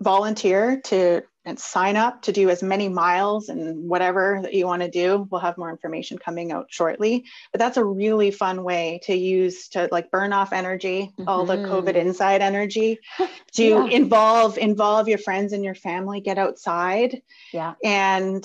volunteer 0.01 0.81
to 0.85 1.23
and 1.49 1.59
sign 1.59 1.97
up 1.97 2.21
to 2.21 2.31
do 2.31 2.51
as 2.51 2.63
many 2.63 2.91
miles 2.91 3.49
and 3.49 3.89
whatever 3.89 4.41
that 4.43 4.53
you 4.53 4.67
want 4.67 4.83
to 4.83 4.91
do. 4.91 5.27
We'll 5.31 5.41
have 5.41 5.57
more 5.57 5.71
information 5.71 6.19
coming 6.19 6.53
out 6.53 6.67
shortly. 6.69 7.25
But 7.53 7.59
that's 7.59 7.79
a 7.79 7.85
really 7.85 8.31
fun 8.31 8.63
way 8.63 9.01
to 9.05 9.15
use 9.15 9.69
to 9.69 9.89
like 9.91 10.11
burn 10.11 10.35
off 10.35 10.53
energy, 10.53 11.11
mm-hmm. 11.19 11.27
all 11.27 11.47
the 11.47 11.57
COVID 11.57 11.95
mm-hmm. 11.95 12.09
inside 12.09 12.43
energy, 12.43 12.99
to 13.55 13.65
yeah. 13.65 13.87
involve 13.87 14.59
involve 14.59 15.09
your 15.09 15.19
friends 15.19 15.55
and 15.55 15.65
your 15.65 15.75
family, 15.75 16.21
get 16.21 16.37
outside. 16.37 17.23
Yeah. 17.55 17.75
And 17.83 18.45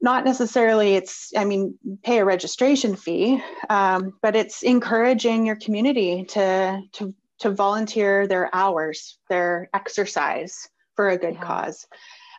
not 0.00 0.24
necessarily 0.24 0.94
it's 0.94 1.32
i 1.36 1.44
mean 1.44 1.76
pay 2.02 2.18
a 2.18 2.24
registration 2.24 2.96
fee 2.96 3.42
um, 3.70 4.12
but 4.22 4.36
it's 4.36 4.62
encouraging 4.62 5.46
your 5.46 5.56
community 5.56 6.24
to 6.24 6.80
to 6.92 7.14
to 7.38 7.50
volunteer 7.50 8.26
their 8.26 8.54
hours 8.54 9.18
their 9.28 9.68
exercise 9.74 10.68
for 10.96 11.08
a 11.10 11.18
good 11.18 11.34
yeah. 11.34 11.42
cause 11.42 11.86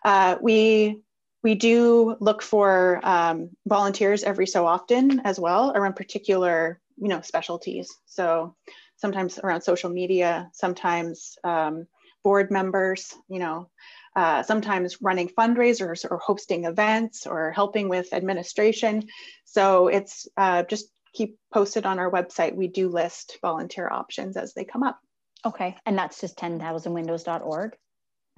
uh, 0.05 0.36
we 0.41 1.01
we 1.45 1.53
do 1.53 2.15
look 2.19 2.41
for 2.41 2.99
um, 3.03 3.51
volunteers 3.67 4.23
every 4.23 4.47
so 4.47 4.65
often 4.65 5.21
as 5.26 5.39
well 5.39 5.73
around 5.76 5.95
particular, 5.95 6.82
you 6.97 7.07
know, 7.07 7.21
specialties. 7.21 7.88
So 8.07 8.55
sometimes 8.95 9.38
around 9.38 9.61
social 9.61 9.91
media, 9.91 10.49
sometimes 10.53 11.38
um, 11.43 11.86
board 12.23 12.49
members, 12.49 13.13
you 13.30 13.38
know, 13.38 13.69
uh, 14.16 14.43
sometimes 14.43 15.01
running 15.01 15.30
fundraisers 15.30 16.05
or 16.09 16.18
hosting 16.18 16.66
events 16.66 17.28
or 17.28 17.51
helping 17.51 17.89
with 17.89 18.13
administration. 18.13 19.03
So 19.43 19.88
it's 19.88 20.28
uh, 20.38 20.63
just 20.63 20.88
keep 21.13 21.38
posted 21.53 21.86
on 21.86 21.99
our 21.99 22.11
website. 22.11 22.55
We 22.55 22.68
do 22.68 22.89
list 22.89 23.38
volunteer 23.41 23.89
options 23.89 24.38
as 24.38 24.53
they 24.53 24.66
come 24.66 24.84
up. 24.84 24.99
Okay, 25.45 25.76
and 25.86 25.97
that's 25.97 26.22
just 26.22 26.38
10,000windows.org. 26.38 27.76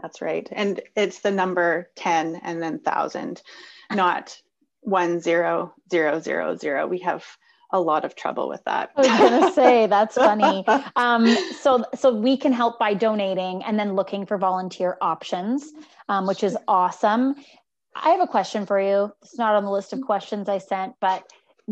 That's 0.02 0.22
right. 0.22 0.48
And 0.52 0.80
it's 0.96 1.22
the 1.22 1.32
number 1.32 1.90
10 1.96 2.42
and 2.44 2.62
then 2.62 2.80
1000, 2.84 3.42
not 3.92 4.40
10000. 4.84 6.90
We 6.90 7.00
have 7.00 7.26
a 7.72 7.80
lot 7.80 8.06
of 8.06 8.16
trouble 8.16 8.48
with 8.48 8.64
that. 8.66 8.92
I 8.96 9.02
was 9.02 9.08
gonna 9.08 9.54
say 9.54 9.88
that's 9.88 10.16
funny. 10.16 10.66
Um, 10.96 11.28
so 11.60 11.84
so 11.96 12.14
we 12.14 12.38
can 12.38 12.54
help 12.54 12.80
by 12.80 12.94
donating 12.94 13.64
and 13.64 13.80
then 13.80 13.96
looking 13.96 14.26
for 14.26 14.38
volunteer 14.38 14.98
options, 15.02 15.74
um, 16.10 16.26
which 16.28 16.44
is 16.44 16.58
awesome. 16.68 17.36
I 17.96 18.10
have 18.12 18.22
a 18.22 18.28
question 18.28 18.66
for 18.66 18.80
you. 18.80 19.12
It's 19.22 19.38
not 19.38 19.56
on 19.56 19.66
the 19.66 19.72
list 19.72 19.94
of 19.94 20.02
questions 20.02 20.50
I 20.50 20.60
sent, 20.60 20.94
but 21.02 21.24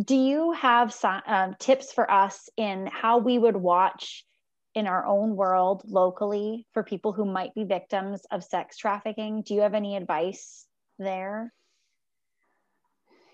do 0.04 0.16
you 0.16 0.52
have 0.52 0.93
some, 0.93 1.22
um, 1.26 1.56
tips 1.60 1.93
for 1.93 2.10
us 2.10 2.50
in 2.58 2.88
how 2.88 3.20
we 3.20 3.38
would 3.38 3.56
watch 3.56 4.26
in 4.74 4.88
our 4.88 5.06
own 5.06 5.36
world 5.36 5.84
locally 5.86 6.68
for 6.74 6.84
people 6.84 7.14
who 7.14 7.26
might 7.26 7.54
be 7.56 7.64
victims 7.64 8.26
of 8.32 8.43
sex 8.43 8.78
trafficking? 8.78 9.41
Do 9.41 9.54
you 9.54 9.62
have 9.62 9.74
any 9.74 9.96
advice 9.96 10.68
there? 11.00 11.54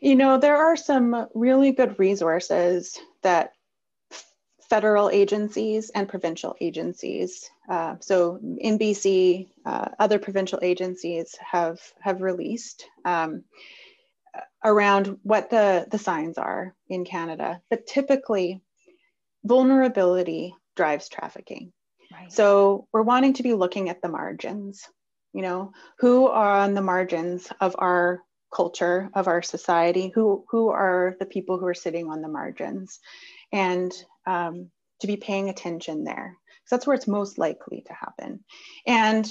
You 0.02 0.16
know, 0.16 0.40
there 0.40 0.58
are 0.58 0.76
some 0.76 1.28
really 1.36 1.72
good 1.72 2.00
resources 2.00 3.00
that 3.22 3.54
federal 4.68 5.10
agencies 5.12 5.92
and 5.92 6.10
provincial 6.10 6.56
agencies, 6.60 7.50
uh, 7.70 7.96
so 8.00 8.40
in 8.58 8.80
BC, 8.80 9.50
uh, 9.66 9.90
other 10.00 10.18
provincial 10.18 10.60
agencies 10.64 11.38
have 11.40 11.80
have 12.00 12.22
released 12.22 12.86
um, 13.06 13.44
around 14.64 15.20
what 15.22 15.52
the 15.52 15.86
the 15.92 16.00
signs 16.00 16.40
are 16.40 16.74
in 16.90 17.06
Canada. 17.06 17.62
But 17.70 17.86
typically, 17.86 18.62
vulnerability 19.44 20.56
drives 20.76 21.10
trafficking. 21.10 21.74
Right. 22.12 22.32
So 22.32 22.88
we're 22.92 23.04
wanting 23.04 23.34
to 23.34 23.44
be 23.44 23.54
looking 23.54 23.90
at 23.90 24.02
the 24.02 24.10
margins. 24.10 24.88
You 25.34 25.44
know, 25.44 25.74
who 26.00 26.28
are 26.28 26.60
on 26.60 26.74
the 26.74 26.82
margins 26.82 27.48
of 27.62 27.76
our 27.78 28.22
culture 28.54 29.10
of 29.14 29.28
our 29.28 29.42
society 29.42 30.12
who 30.14 30.46
who 30.50 30.70
are 30.70 31.16
the 31.20 31.26
people 31.26 31.58
who 31.58 31.66
are 31.66 31.74
sitting 31.74 32.10
on 32.10 32.22
the 32.22 32.28
margins. 32.28 33.00
And 33.52 33.92
um, 34.26 34.72
to 35.02 35.08
be 35.08 35.18
paying 35.18 35.50
attention 35.50 36.04
there. 36.04 36.38
Because 36.38 36.70
that's 36.70 36.88
where 36.88 36.96
it's 36.96 37.08
most 37.08 37.38
likely 37.38 37.84
to 37.88 37.94
happen. 37.94 38.44
And 38.88 39.30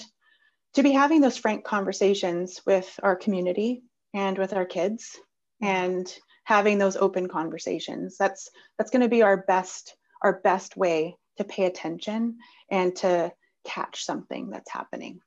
to 0.75 0.83
be 0.83 0.93
having 0.93 1.21
those 1.21 1.37
frank 1.37 1.65
conversations 1.65 2.61
with 2.67 2.99
our 3.03 3.17
community 3.17 3.83
and 4.15 4.37
with 4.37 4.53
our 4.53 4.67
kids 4.67 5.17
and 5.63 6.13
having 6.45 6.79
those 6.79 6.97
open 6.97 7.29
conversations 7.29 8.17
that's 8.19 8.49
that's 8.77 8.91
going 8.91 9.03
to 9.03 9.09
be 9.09 9.23
our 9.23 9.45
best 9.47 9.95
our 10.23 10.41
best 10.41 10.77
way 10.77 11.17
to 11.37 11.45
pay 11.45 11.65
attention 11.65 12.37
and 12.71 12.97
to 12.97 13.33
catch 13.65 14.05
something 14.05 14.51
that's 14.51 14.71
happening. 14.71 15.21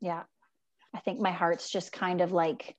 Yeah. 0.00 0.22
I 0.94 1.00
think 1.00 1.20
my 1.20 1.30
heart's 1.30 1.70
just 1.70 1.92
kind 1.92 2.20
of 2.20 2.32
like 2.32 2.76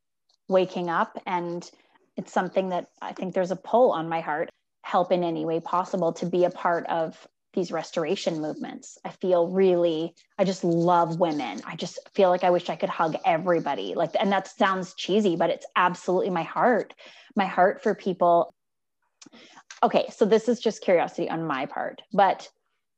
waking 0.47 0.89
up 0.89 1.21
and 1.25 1.69
it's 2.15 2.31
something 2.31 2.69
that 2.69 2.87
I 3.01 3.13
think 3.13 3.33
there's 3.33 3.51
a 3.51 3.55
pull 3.55 3.91
on 3.91 4.09
my 4.09 4.21
heart 4.21 4.49
help 4.83 5.11
in 5.11 5.23
any 5.23 5.45
way 5.45 5.59
possible 5.59 6.13
to 6.13 6.25
be 6.25 6.43
a 6.43 6.49
part 6.49 6.85
of 6.87 7.27
these 7.53 7.71
restoration 7.71 8.41
movements. 8.41 8.97
I 9.05 9.09
feel 9.09 9.47
really, 9.47 10.13
I 10.37 10.43
just 10.43 10.63
love 10.63 11.19
women. 11.19 11.61
I 11.65 11.75
just 11.75 11.99
feel 12.13 12.29
like 12.29 12.43
I 12.43 12.49
wish 12.49 12.69
I 12.69 12.75
could 12.75 12.89
hug 12.89 13.15
everybody. 13.25 13.93
Like, 13.95 14.11
and 14.19 14.31
that 14.31 14.47
sounds 14.47 14.95
cheesy, 14.95 15.35
but 15.35 15.49
it's 15.49 15.65
absolutely 15.75 16.31
my 16.31 16.43
heart, 16.43 16.93
my 17.35 17.45
heart 17.45 17.81
for 17.81 17.93
people. 17.93 18.53
Okay, 19.83 20.05
so 20.15 20.25
this 20.25 20.49
is 20.49 20.59
just 20.59 20.81
curiosity 20.81 21.29
on 21.29 21.45
my 21.45 21.65
part, 21.65 22.01
but 22.11 22.49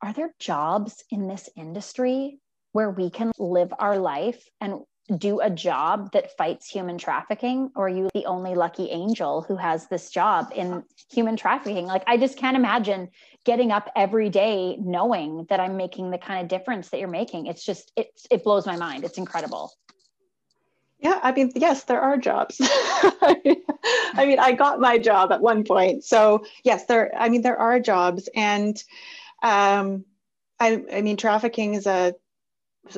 are 0.01 0.13
there 0.13 0.33
jobs 0.39 1.03
in 1.11 1.27
this 1.27 1.49
industry 1.55 2.39
where 2.71 2.89
we 2.89 3.09
can 3.09 3.31
live 3.37 3.73
our 3.79 3.97
life 3.97 4.49
and 4.61 4.81
do 5.18 5.39
a 5.39 5.49
job 5.49 6.12
that 6.14 6.36
fights 6.36 6.68
human 6.68 6.97
trafficking 6.97 7.70
or 7.76 7.86
are 7.86 7.89
you 7.89 8.10
the 8.14 8.26
only 8.26 8.56
lucky 8.56 8.89
angel 8.89 9.43
who 9.43 9.56
has 9.56 9.88
this 9.88 10.10
job 10.10 10.51
in 10.56 10.84
human 11.12 11.36
trafficking? 11.38 11.86
Like 11.86 12.03
i 12.08 12.18
just 12.18 12.38
can't 12.38 12.58
imagine 12.58 13.10
getting 13.43 13.72
up 13.72 13.91
every 13.95 14.30
day 14.30 14.78
knowing 14.80 15.45
that 15.49 15.60
i'm 15.60 15.78
making 15.78 16.10
the 16.10 16.18
kind 16.18 16.41
of 16.41 16.47
difference 16.47 16.89
that 16.89 16.99
you're 16.99 17.08
making. 17.08 17.45
It's 17.45 17.64
just 17.64 17.91
it, 17.95 18.08
it 18.32 18.43
blows 18.43 18.66
my 18.66 18.78
mind. 18.78 19.03
It's 19.03 19.20
incredible. 19.20 19.72
Yeah 20.99 21.20
i 21.22 21.32
mean 21.32 21.51
yes 21.56 21.84
there 21.84 22.01
are 22.01 22.18
jobs. 22.18 22.58
I 22.62 24.26
mean 24.26 24.39
i 24.39 24.53
got 24.53 24.80
my 24.80 24.97
job 24.97 25.32
at 25.32 25.41
one 25.41 25.64
point. 25.64 26.03
So 26.03 26.45
yes 26.64 26.86
there 26.86 27.12
i 27.16 27.30
mean 27.30 27.43
there 27.43 27.60
are 27.60 27.80
jobs. 27.80 28.28
And 28.36 28.84
um 29.43 30.03
i 30.60 30.84
i 30.91 31.01
mean 31.01 31.18
trafficking 31.18 31.76
is 31.76 31.86
a, 31.86 32.16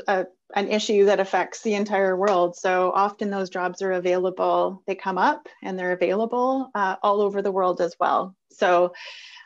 a 0.08 0.28
an 0.56 0.70
issue 0.70 1.06
that 1.06 1.20
affects 1.20 1.62
the 1.62 1.74
entire 1.74 2.16
world. 2.16 2.56
So 2.56 2.92
often 2.94 3.30
those 3.30 3.50
jobs 3.50 3.82
are 3.82 3.92
available, 3.92 4.82
they 4.88 4.96
come 4.96 5.18
up 5.18 5.48
and 5.62 5.78
they're 5.78 5.92
available 5.92 6.70
uh, 6.74 6.96
all 7.04 7.22
over 7.22 7.42
the 7.42 7.52
world 7.52 7.82
as 7.82 7.96
well. 8.00 8.36
So 8.52 8.94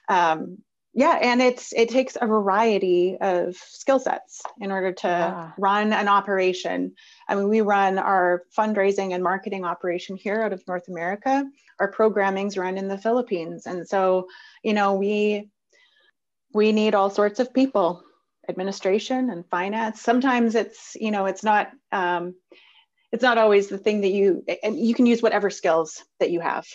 um, 0.08 0.60
yeah, 0.94 1.18
and 1.22 1.42
it's 1.42 1.72
it 1.72 1.90
takes 1.90 2.18
a 2.20 2.28
variety 2.28 3.18
of 3.20 3.56
skill 3.56 4.00
sets 4.00 4.42
in 4.60 4.72
order 4.72 4.92
to 4.92 5.08
yeah. 5.08 5.52
run 5.58 5.94
an 5.94 6.10
operation. 6.10 6.96
I 7.30 7.36
mean, 7.36 7.48
we 7.48 7.62
run 7.62 7.98
our 7.98 8.44
fundraising 8.58 9.14
and 9.14 9.24
marketing 9.24 9.64
operation 9.64 10.18
here 10.18 10.42
out 10.42 10.52
of 10.52 10.68
North 10.68 10.90
America. 10.90 11.46
Our 11.80 11.90
programming's 11.90 12.58
run 12.58 12.78
in 12.78 12.90
the 12.90 12.98
Philippines, 12.98 13.68
and 13.68 13.88
so 13.88 14.28
you 14.64 14.74
know 14.74 14.96
we 14.96 15.50
we 16.54 16.74
need 16.74 16.94
all 16.94 17.10
sorts 17.10 17.40
of 17.40 17.54
people 17.54 18.04
administration 18.52 19.32
and 19.32 19.44
finance. 19.50 20.02
Sometimes 20.02 20.54
it's, 20.54 20.96
you 21.00 21.10
know, 21.10 21.26
it's 21.26 21.44
not, 21.44 21.72
um, 21.92 22.36
it's 23.12 23.24
not 23.24 23.38
always 23.38 23.68
the 23.68 23.80
thing 23.80 24.02
that 24.02 24.12
you, 24.12 24.46
and 24.64 24.80
you 24.80 24.94
can 24.94 25.08
use 25.08 25.22
whatever 25.22 25.50
skills 25.50 26.04
that 26.20 26.30
you 26.30 26.40
have 26.40 26.68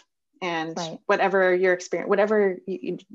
and 0.42 0.76
right. 0.76 0.98
whatever 1.06 1.54
your 1.54 1.72
experience, 1.72 2.10
whatever 2.10 2.58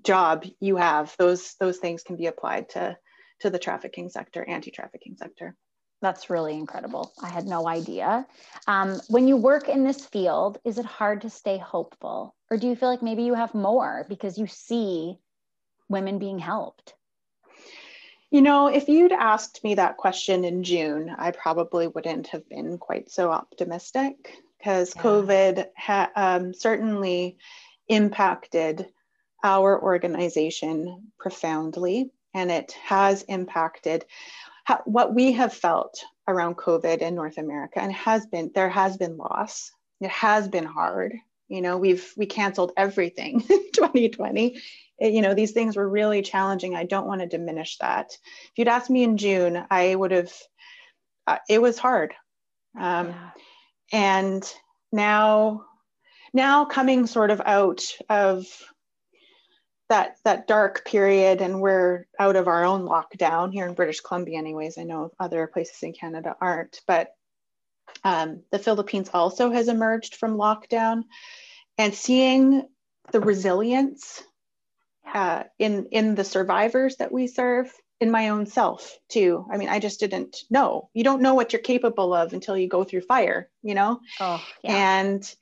job 0.03 0.45
you 0.59 0.77
have, 0.77 1.13
those, 1.17 1.55
those 1.59 1.77
things 1.77 2.03
can 2.03 2.15
be 2.15 2.27
applied 2.27 2.69
to, 2.69 2.97
to 3.41 3.49
the 3.49 3.59
trafficking 3.59 4.09
sector, 4.09 4.47
anti-trafficking 4.47 5.17
sector. 5.17 5.55
That's 6.01 6.31
really 6.31 6.55
incredible. 6.55 7.13
I 7.21 7.29
had 7.29 7.45
no 7.45 7.67
idea. 7.67 8.25
Um, 8.65 8.99
when 9.07 9.27
you 9.27 9.37
work 9.37 9.69
in 9.69 9.83
this 9.83 10.03
field, 10.05 10.57
is 10.65 10.79
it 10.79 10.85
hard 10.85 11.21
to 11.21 11.29
stay 11.29 11.59
hopeful? 11.59 12.33
Or 12.49 12.57
do 12.57 12.67
you 12.67 12.75
feel 12.75 12.89
like 12.89 13.03
maybe 13.03 13.21
you 13.21 13.35
have 13.35 13.53
more 13.53 14.07
because 14.09 14.39
you 14.39 14.47
see 14.47 15.19
women 15.89 16.17
being 16.17 16.39
helped? 16.39 16.95
You 18.31 18.41
know, 18.41 18.67
if 18.67 18.87
you'd 18.87 19.11
asked 19.11 19.61
me 19.61 19.75
that 19.75 19.97
question 19.97 20.45
in 20.45 20.63
June, 20.63 21.13
I 21.17 21.31
probably 21.31 21.87
wouldn't 21.87 22.27
have 22.27 22.47
been 22.47 22.77
quite 22.77 23.11
so 23.11 23.29
optimistic 23.29 24.37
because 24.57 24.93
yeah. 24.95 25.01
COVID 25.01 25.65
ha- 25.75 26.11
um, 26.15 26.53
certainly 26.53 27.37
impacted 27.89 28.87
our 29.43 29.81
organization 29.81 31.11
profoundly, 31.19 32.11
and 32.33 32.49
it 32.49 32.71
has 32.83 33.23
impacted 33.23 34.05
how, 34.63 34.81
what 34.85 35.13
we 35.13 35.33
have 35.33 35.53
felt 35.53 36.01
around 36.25 36.55
COVID 36.55 36.99
in 36.99 37.15
North 37.15 37.37
America. 37.37 37.81
And 37.81 37.91
has 37.91 38.25
been 38.27 38.49
there 38.55 38.69
has 38.69 38.95
been 38.95 39.17
loss. 39.17 39.71
It 39.99 40.09
has 40.09 40.47
been 40.47 40.63
hard. 40.63 41.15
You 41.49 41.61
know, 41.61 41.77
we've 41.77 42.13
we 42.15 42.27
canceled 42.27 42.71
everything 42.77 43.41
in 43.49 43.71
2020 43.73 44.61
it, 45.01 45.13
you 45.13 45.21
know, 45.21 45.33
these 45.33 45.51
things 45.51 45.75
were 45.75 45.89
really 45.89 46.21
challenging. 46.21 46.75
I 46.75 46.85
don't 46.85 47.07
want 47.07 47.21
to 47.21 47.27
diminish 47.27 47.77
that. 47.79 48.11
If 48.13 48.51
you'd 48.55 48.67
asked 48.67 48.89
me 48.89 49.03
in 49.03 49.17
June, 49.17 49.65
I 49.69 49.95
would 49.95 50.11
have, 50.11 50.31
uh, 51.25 51.37
it 51.49 51.61
was 51.61 51.79
hard. 51.79 52.13
Um, 52.79 53.07
yeah. 53.07 53.29
And 53.91 54.53
now, 54.91 55.65
now 56.33 56.65
coming 56.65 57.07
sort 57.07 57.31
of 57.31 57.41
out 57.43 57.83
of 58.09 58.45
that 59.89 60.15
that 60.23 60.47
dark 60.47 60.85
period 60.85 61.41
and 61.41 61.59
we're 61.59 62.05
out 62.17 62.37
of 62.37 62.47
our 62.47 62.63
own 62.63 62.87
lockdown 62.87 63.51
here 63.51 63.67
in 63.67 63.73
british 63.73 63.99
columbia 63.99 64.37
anyways 64.37 64.77
i 64.77 64.83
know 64.83 65.11
other 65.19 65.47
places 65.47 65.83
in 65.83 65.91
canada 65.91 66.33
aren't 66.39 66.79
but 66.87 67.13
um, 68.05 68.41
the 68.51 68.59
philippines 68.59 69.09
also 69.13 69.51
has 69.51 69.67
emerged 69.67 70.15
from 70.15 70.37
lockdown 70.37 71.03
and 71.77 71.93
seeing 71.93 72.65
the 73.11 73.19
resilience 73.19 74.23
uh, 75.13 75.43
in 75.59 75.87
in 75.91 76.15
the 76.15 76.23
survivors 76.23 76.97
that 76.97 77.11
we 77.11 77.27
serve 77.27 77.71
in 78.01 78.11
my 78.11 78.29
own 78.29 78.47
self 78.47 78.97
too. 79.09 79.45
I 79.51 79.57
mean, 79.57 79.69
I 79.69 79.79
just 79.79 79.99
didn't 79.99 80.37
know. 80.49 80.89
You 80.93 81.03
don't 81.03 81.21
know 81.21 81.35
what 81.35 81.53
you're 81.53 81.61
capable 81.61 82.13
of 82.13 82.33
until 82.33 82.57
you 82.57 82.67
go 82.67 82.83
through 82.83 83.01
fire, 83.01 83.47
you 83.61 83.75
know? 83.75 83.99
Oh, 84.19 84.43
yeah. 84.63 84.99
And 84.99 85.35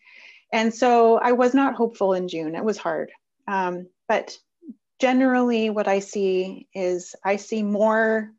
and 0.51 0.73
so 0.73 1.17
I 1.17 1.31
was 1.31 1.53
not 1.53 1.75
hopeful 1.75 2.13
in 2.13 2.27
June. 2.27 2.55
It 2.55 2.63
was 2.63 2.77
hard. 2.77 3.11
Um, 3.47 3.87
but 4.07 4.37
generally 4.99 5.69
what 5.69 5.87
I 5.87 5.99
see 5.99 6.67
is 6.73 7.15
I 7.23 7.37
see 7.37 7.63
more 7.63 8.31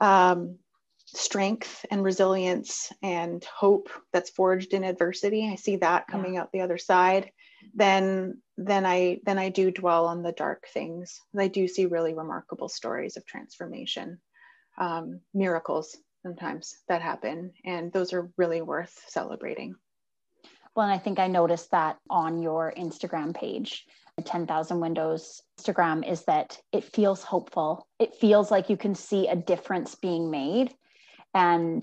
um, 0.00 0.58
strength 1.04 1.84
and 1.90 2.02
resilience 2.02 2.92
and 3.02 3.44
hope 3.44 3.90
that's 4.12 4.30
forged 4.30 4.72
in 4.72 4.84
adversity. 4.84 5.48
I 5.50 5.56
see 5.56 5.76
that 5.76 6.08
coming 6.08 6.34
yeah. 6.34 6.42
out 6.42 6.52
the 6.52 6.62
other 6.62 6.78
side. 6.78 7.30
Then 7.74 8.42
then 8.56 8.86
I 8.86 9.20
then 9.24 9.38
I 9.38 9.50
do 9.50 9.70
dwell 9.70 10.06
on 10.06 10.22
the 10.22 10.32
dark 10.32 10.66
things. 10.72 11.20
I 11.38 11.48
do 11.48 11.68
see 11.68 11.86
really 11.86 12.14
remarkable 12.14 12.68
stories 12.68 13.16
of 13.16 13.26
transformation, 13.26 14.20
um, 14.78 15.20
miracles 15.34 15.96
sometimes 16.22 16.76
that 16.88 17.02
happen, 17.02 17.52
and 17.64 17.92
those 17.92 18.12
are 18.12 18.30
really 18.36 18.62
worth 18.62 19.04
celebrating. 19.08 19.76
Well, 20.74 20.86
and 20.86 20.92
I 20.92 20.98
think 20.98 21.18
I 21.18 21.28
noticed 21.28 21.70
that 21.70 21.98
on 22.10 22.42
your 22.42 22.72
Instagram 22.76 23.34
page, 23.34 23.86
the 24.16 24.22
10,000 24.22 24.78
Windows 24.78 25.40
Instagram, 25.58 26.06
is 26.06 26.24
that 26.24 26.58
it 26.72 26.84
feels 26.84 27.22
hopeful. 27.22 27.86
It 27.98 28.14
feels 28.14 28.50
like 28.50 28.68
you 28.68 28.76
can 28.76 28.94
see 28.94 29.28
a 29.28 29.36
difference 29.36 29.94
being 29.94 30.30
made. 30.30 30.74
And 31.32 31.82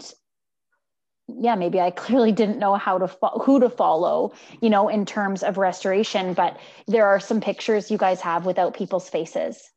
yeah 1.27 1.55
maybe 1.55 1.79
i 1.79 1.91
clearly 2.03 2.31
didn't 2.31 2.59
know 2.59 2.75
how 2.75 2.97
to 2.97 3.07
fo- 3.07 3.39
who 3.39 3.59
to 3.59 3.69
follow 3.69 4.33
you 4.61 4.69
know 4.69 4.89
in 4.89 5.05
terms 5.05 5.43
of 5.43 5.57
restoration 5.57 6.33
but 6.33 6.59
there 6.87 7.07
are 7.07 7.19
some 7.19 7.41
pictures 7.41 7.89
you 7.89 7.97
guys 7.97 8.21
have 8.21 8.45
without 8.45 8.73
people's 8.73 9.09
faces. 9.09 9.69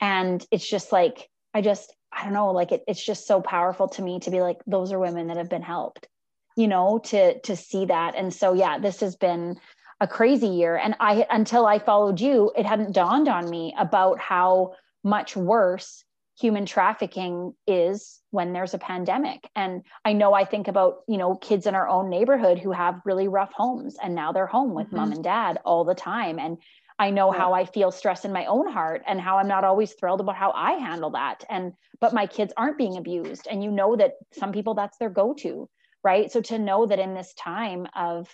And 0.00 0.44
it's 0.50 0.68
just 0.68 0.92
like 0.92 1.28
i 1.54 1.60
just 1.60 1.94
i 2.12 2.24
don't 2.24 2.32
know 2.32 2.50
like 2.50 2.72
it, 2.72 2.82
it's 2.88 3.04
just 3.04 3.26
so 3.26 3.40
powerful 3.40 3.88
to 3.88 4.02
me 4.02 4.20
to 4.20 4.30
be 4.30 4.40
like 4.40 4.58
those 4.66 4.92
are 4.92 4.98
women 4.98 5.28
that 5.28 5.36
have 5.36 5.48
been 5.48 5.62
helped 5.62 6.08
you 6.56 6.68
know 6.68 6.98
to 7.04 7.38
to 7.40 7.56
see 7.56 7.86
that. 7.86 8.14
And 8.16 8.32
so 8.32 8.52
yeah 8.52 8.78
this 8.78 9.00
has 9.00 9.16
been 9.16 9.58
a 10.00 10.08
crazy 10.08 10.48
year. 10.48 10.76
And 10.76 10.96
i 11.00 11.26
until 11.30 11.66
i 11.66 11.78
followed 11.78 12.20
you 12.20 12.52
it 12.56 12.66
hadn't 12.66 12.92
dawned 12.92 13.28
on 13.28 13.48
me 13.48 13.74
about 13.78 14.18
how 14.18 14.74
much 15.04 15.36
worse 15.36 16.04
human 16.42 16.66
trafficking 16.66 17.54
is 17.66 18.20
when 18.30 18.52
there's 18.52 18.74
a 18.74 18.78
pandemic. 18.78 19.48
And 19.54 19.82
i 20.04 20.12
know 20.12 20.34
i 20.34 20.44
think 20.44 20.68
about 20.68 21.02
you 21.08 21.18
know 21.18 21.36
kids 21.36 21.66
in 21.66 21.74
our 21.74 21.88
own 21.88 22.10
neighborhood 22.10 22.58
who 22.58 22.72
have 22.72 23.00
really 23.04 23.28
rough 23.28 23.52
homes 23.52 23.96
and 24.02 24.14
now 24.14 24.32
they're 24.32 24.46
home 24.58 24.74
with 24.74 24.88
mm-hmm. 24.88 24.96
mom 24.96 25.12
and 25.12 25.24
dad 25.24 25.58
all 25.64 25.84
the 25.84 25.94
time. 25.94 26.38
And 26.38 26.58
i 26.98 27.10
know 27.10 27.32
yeah. 27.32 27.38
how 27.38 27.52
i 27.52 27.64
feel 27.64 27.90
stress 27.90 28.24
in 28.24 28.32
my 28.32 28.44
own 28.46 28.66
heart 28.70 29.02
and 29.06 29.20
how 29.20 29.38
i'm 29.38 29.48
not 29.48 29.64
always 29.64 29.92
thrilled 29.92 30.20
about 30.20 30.36
how 30.36 30.50
i 30.52 30.72
handle 30.72 31.10
that. 31.10 31.44
And 31.48 31.72
but 32.00 32.12
my 32.12 32.26
kids 32.26 32.52
aren't 32.56 32.82
being 32.84 32.96
abused. 32.96 33.46
And 33.48 33.62
you 33.64 33.70
know 33.70 33.94
that 33.96 34.14
some 34.32 34.52
people 34.52 34.74
that's 34.74 34.98
their 34.98 35.10
go-to 35.10 35.68
right? 36.04 36.30
So 36.32 36.40
to 36.42 36.58
know 36.58 36.86
that 36.86 36.98
in 36.98 37.14
this 37.14 37.32
time 37.34 37.86
of 37.94 38.28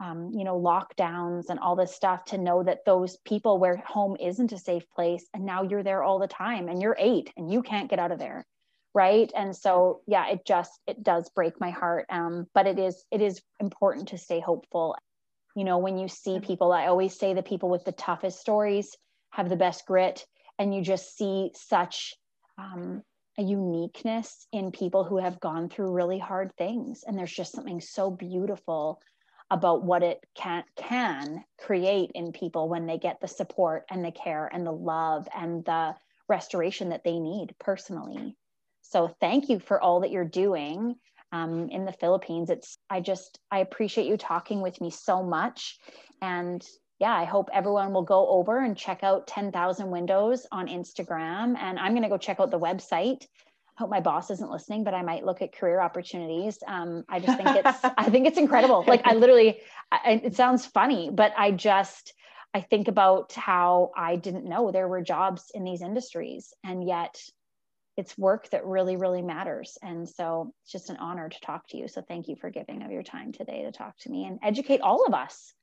um, 0.00 0.30
you 0.34 0.44
know 0.44 0.60
lockdowns 0.60 1.48
and 1.48 1.58
all 1.58 1.76
this 1.76 1.94
stuff 1.94 2.24
to 2.26 2.38
know 2.38 2.62
that 2.62 2.84
those 2.84 3.16
people 3.24 3.58
where 3.58 3.82
home 3.86 4.16
isn't 4.20 4.52
a 4.52 4.58
safe 4.58 4.84
place 4.94 5.26
and 5.32 5.44
now 5.44 5.62
you're 5.62 5.82
there 5.82 6.02
all 6.02 6.18
the 6.18 6.26
time 6.26 6.68
and 6.68 6.82
you're 6.82 6.96
eight 6.98 7.32
and 7.36 7.50
you 7.50 7.62
can't 7.62 7.90
get 7.90 7.98
out 7.98 8.12
of 8.12 8.18
there 8.18 8.44
right? 8.94 9.30
And 9.36 9.54
so 9.54 10.00
yeah 10.06 10.28
it 10.28 10.46
just 10.46 10.72
it 10.86 11.02
does 11.02 11.28
break 11.30 11.60
my 11.60 11.70
heart 11.70 12.06
um, 12.08 12.46
but 12.54 12.66
it 12.66 12.78
is 12.78 13.04
it 13.10 13.20
is 13.20 13.40
important 13.60 14.08
to 14.08 14.18
stay 14.18 14.40
hopeful. 14.40 14.96
You 15.54 15.64
know 15.64 15.78
when 15.78 15.98
you 15.98 16.08
see 16.08 16.40
people 16.40 16.72
i 16.72 16.86
always 16.86 17.18
say 17.18 17.32
the 17.32 17.42
people 17.42 17.70
with 17.70 17.84
the 17.84 17.92
toughest 17.92 18.40
stories 18.40 18.96
have 19.30 19.48
the 19.48 19.56
best 19.56 19.86
grit 19.86 20.26
and 20.58 20.74
you 20.74 20.82
just 20.82 21.16
see 21.16 21.50
such 21.54 22.14
um, 22.58 23.02
a 23.38 23.42
uniqueness 23.42 24.46
in 24.52 24.72
people 24.72 25.04
who 25.04 25.18
have 25.18 25.40
gone 25.40 25.68
through 25.68 25.92
really 25.92 26.18
hard 26.18 26.50
things 26.56 27.04
and 27.06 27.18
there's 27.18 27.32
just 27.32 27.52
something 27.52 27.80
so 27.80 28.10
beautiful 28.10 29.00
about 29.50 29.84
what 29.84 30.02
it 30.02 30.18
can 30.34 30.64
can 30.76 31.44
create 31.58 32.10
in 32.14 32.32
people 32.32 32.68
when 32.68 32.86
they 32.86 32.98
get 32.98 33.20
the 33.20 33.28
support 33.28 33.84
and 33.90 34.04
the 34.04 34.10
care 34.10 34.50
and 34.52 34.66
the 34.66 34.72
love 34.72 35.28
and 35.34 35.64
the 35.64 35.94
restoration 36.28 36.88
that 36.88 37.04
they 37.04 37.18
need 37.18 37.54
personally. 37.60 38.36
So 38.82 39.14
thank 39.20 39.48
you 39.48 39.60
for 39.60 39.80
all 39.80 40.00
that 40.00 40.10
you're 40.10 40.24
doing 40.24 40.96
um, 41.32 41.68
in 41.70 41.84
the 41.84 41.92
philippines. 41.92 42.50
It's 42.50 42.78
i 42.90 43.00
just 43.00 43.38
i 43.50 43.60
appreciate 43.60 44.06
you 44.06 44.16
talking 44.16 44.60
with 44.60 44.80
me 44.80 44.90
so 44.90 45.22
much. 45.22 45.78
And 46.20 46.64
yeah 46.98 47.14
i 47.14 47.24
hope 47.24 47.48
everyone 47.52 47.92
will 47.92 48.02
go 48.02 48.28
over 48.28 48.64
and 48.64 48.76
check 48.76 49.04
out 49.04 49.26
10000 49.26 49.90
windows 49.90 50.46
on 50.50 50.66
instagram. 50.66 51.56
And 51.58 51.78
i'm 51.78 51.92
going 51.92 52.02
to 52.02 52.08
go 52.08 52.18
check 52.18 52.40
out 52.40 52.50
the 52.50 52.58
website 52.58 53.26
hope 53.76 53.90
my 53.90 54.00
boss 54.00 54.30
isn't 54.30 54.50
listening, 54.50 54.84
but 54.84 54.94
I 54.94 55.02
might 55.02 55.24
look 55.24 55.42
at 55.42 55.54
career 55.54 55.80
opportunities. 55.80 56.58
Um, 56.66 57.04
I 57.08 57.20
just 57.20 57.36
think 57.36 57.48
it's, 57.56 57.78
I 57.98 58.08
think 58.08 58.26
it's 58.26 58.38
incredible. 58.38 58.84
Like 58.86 59.02
I 59.04 59.14
literally, 59.14 59.60
I, 59.92 60.20
it 60.24 60.34
sounds 60.34 60.64
funny, 60.64 61.10
but 61.12 61.32
I 61.36 61.50
just, 61.50 62.14
I 62.54 62.62
think 62.62 62.88
about 62.88 63.34
how 63.34 63.90
I 63.94 64.16
didn't 64.16 64.46
know 64.46 64.72
there 64.72 64.88
were 64.88 65.02
jobs 65.02 65.50
in 65.54 65.62
these 65.64 65.82
industries, 65.82 66.54
and 66.64 66.86
yet 66.86 67.20
it's 67.98 68.16
work 68.16 68.48
that 68.50 68.64
really, 68.64 68.96
really 68.96 69.22
matters. 69.22 69.76
And 69.82 70.08
so 70.08 70.54
it's 70.62 70.72
just 70.72 70.90
an 70.90 70.96
honor 70.96 71.28
to 71.28 71.40
talk 71.40 71.68
to 71.68 71.76
you. 71.76 71.88
So 71.88 72.02
thank 72.02 72.28
you 72.28 72.36
for 72.36 72.50
giving 72.50 72.82
of 72.82 72.90
your 72.90 73.02
time 73.02 73.32
today 73.32 73.62
to 73.62 73.72
talk 73.72 73.96
to 74.00 74.10
me 74.10 74.24
and 74.24 74.38
educate 74.42 74.80
all 74.80 75.06
of 75.06 75.14
us. 75.14 75.54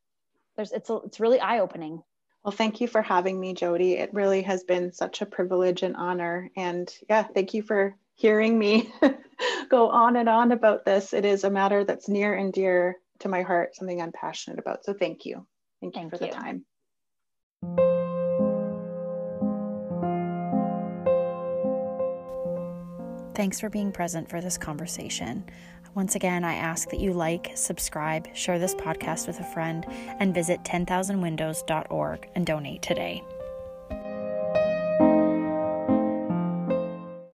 There's, 0.55 0.71
it's, 0.71 0.89
a, 0.89 0.97
it's 1.05 1.19
really 1.19 1.39
eye 1.39 1.59
opening. 1.59 2.01
Well, 2.43 2.51
thank 2.51 2.81
you 2.81 2.87
for 2.87 3.01
having 3.01 3.39
me, 3.39 3.53
Jody. 3.53 3.93
It 3.93 4.13
really 4.13 4.41
has 4.41 4.63
been 4.63 4.91
such 4.91 5.21
a 5.21 5.25
privilege 5.25 5.81
and 5.83 5.95
honor. 5.95 6.49
And 6.57 6.93
yeah, 7.09 7.23
thank 7.23 7.53
you 7.53 7.61
for 7.61 7.95
hearing 8.15 8.57
me 8.57 8.91
go 9.69 9.89
on 9.89 10.15
and 10.15 10.29
on 10.29 10.51
about 10.51 10.85
this. 10.85 11.13
It 11.13 11.25
is 11.25 11.43
a 11.43 11.49
matter 11.49 11.83
that's 11.83 12.07
near 12.07 12.33
and 12.35 12.53
dear 12.53 12.97
to 13.19 13.29
my 13.29 13.41
heart, 13.41 13.75
something 13.75 14.01
I'm 14.01 14.11
passionate 14.11 14.59
about. 14.59 14.85
So 14.85 14.93
thank 14.93 15.25
you. 15.25 15.45
Thank 15.81 15.95
you 15.95 16.01
thank 16.01 16.17
for 16.17 16.23
you. 16.23 16.31
the 16.31 16.35
time. 16.35 16.65
Thanks 23.35 23.59
for 23.59 23.69
being 23.69 23.91
present 23.91 24.29
for 24.29 24.41
this 24.41 24.57
conversation. 24.59 25.43
Once 25.95 26.15
again, 26.15 26.43
I 26.43 26.53
ask 26.55 26.89
that 26.89 26.99
you 26.99 27.13
like, 27.13 27.51
subscribe, 27.55 28.27
share 28.35 28.59
this 28.59 28.75
podcast 28.75 29.27
with 29.27 29.39
a 29.39 29.43
friend, 29.43 29.85
and 30.19 30.33
visit 30.33 30.63
10,000windows.org 30.63 32.29
and 32.35 32.45
donate 32.45 32.81
today. 32.81 33.23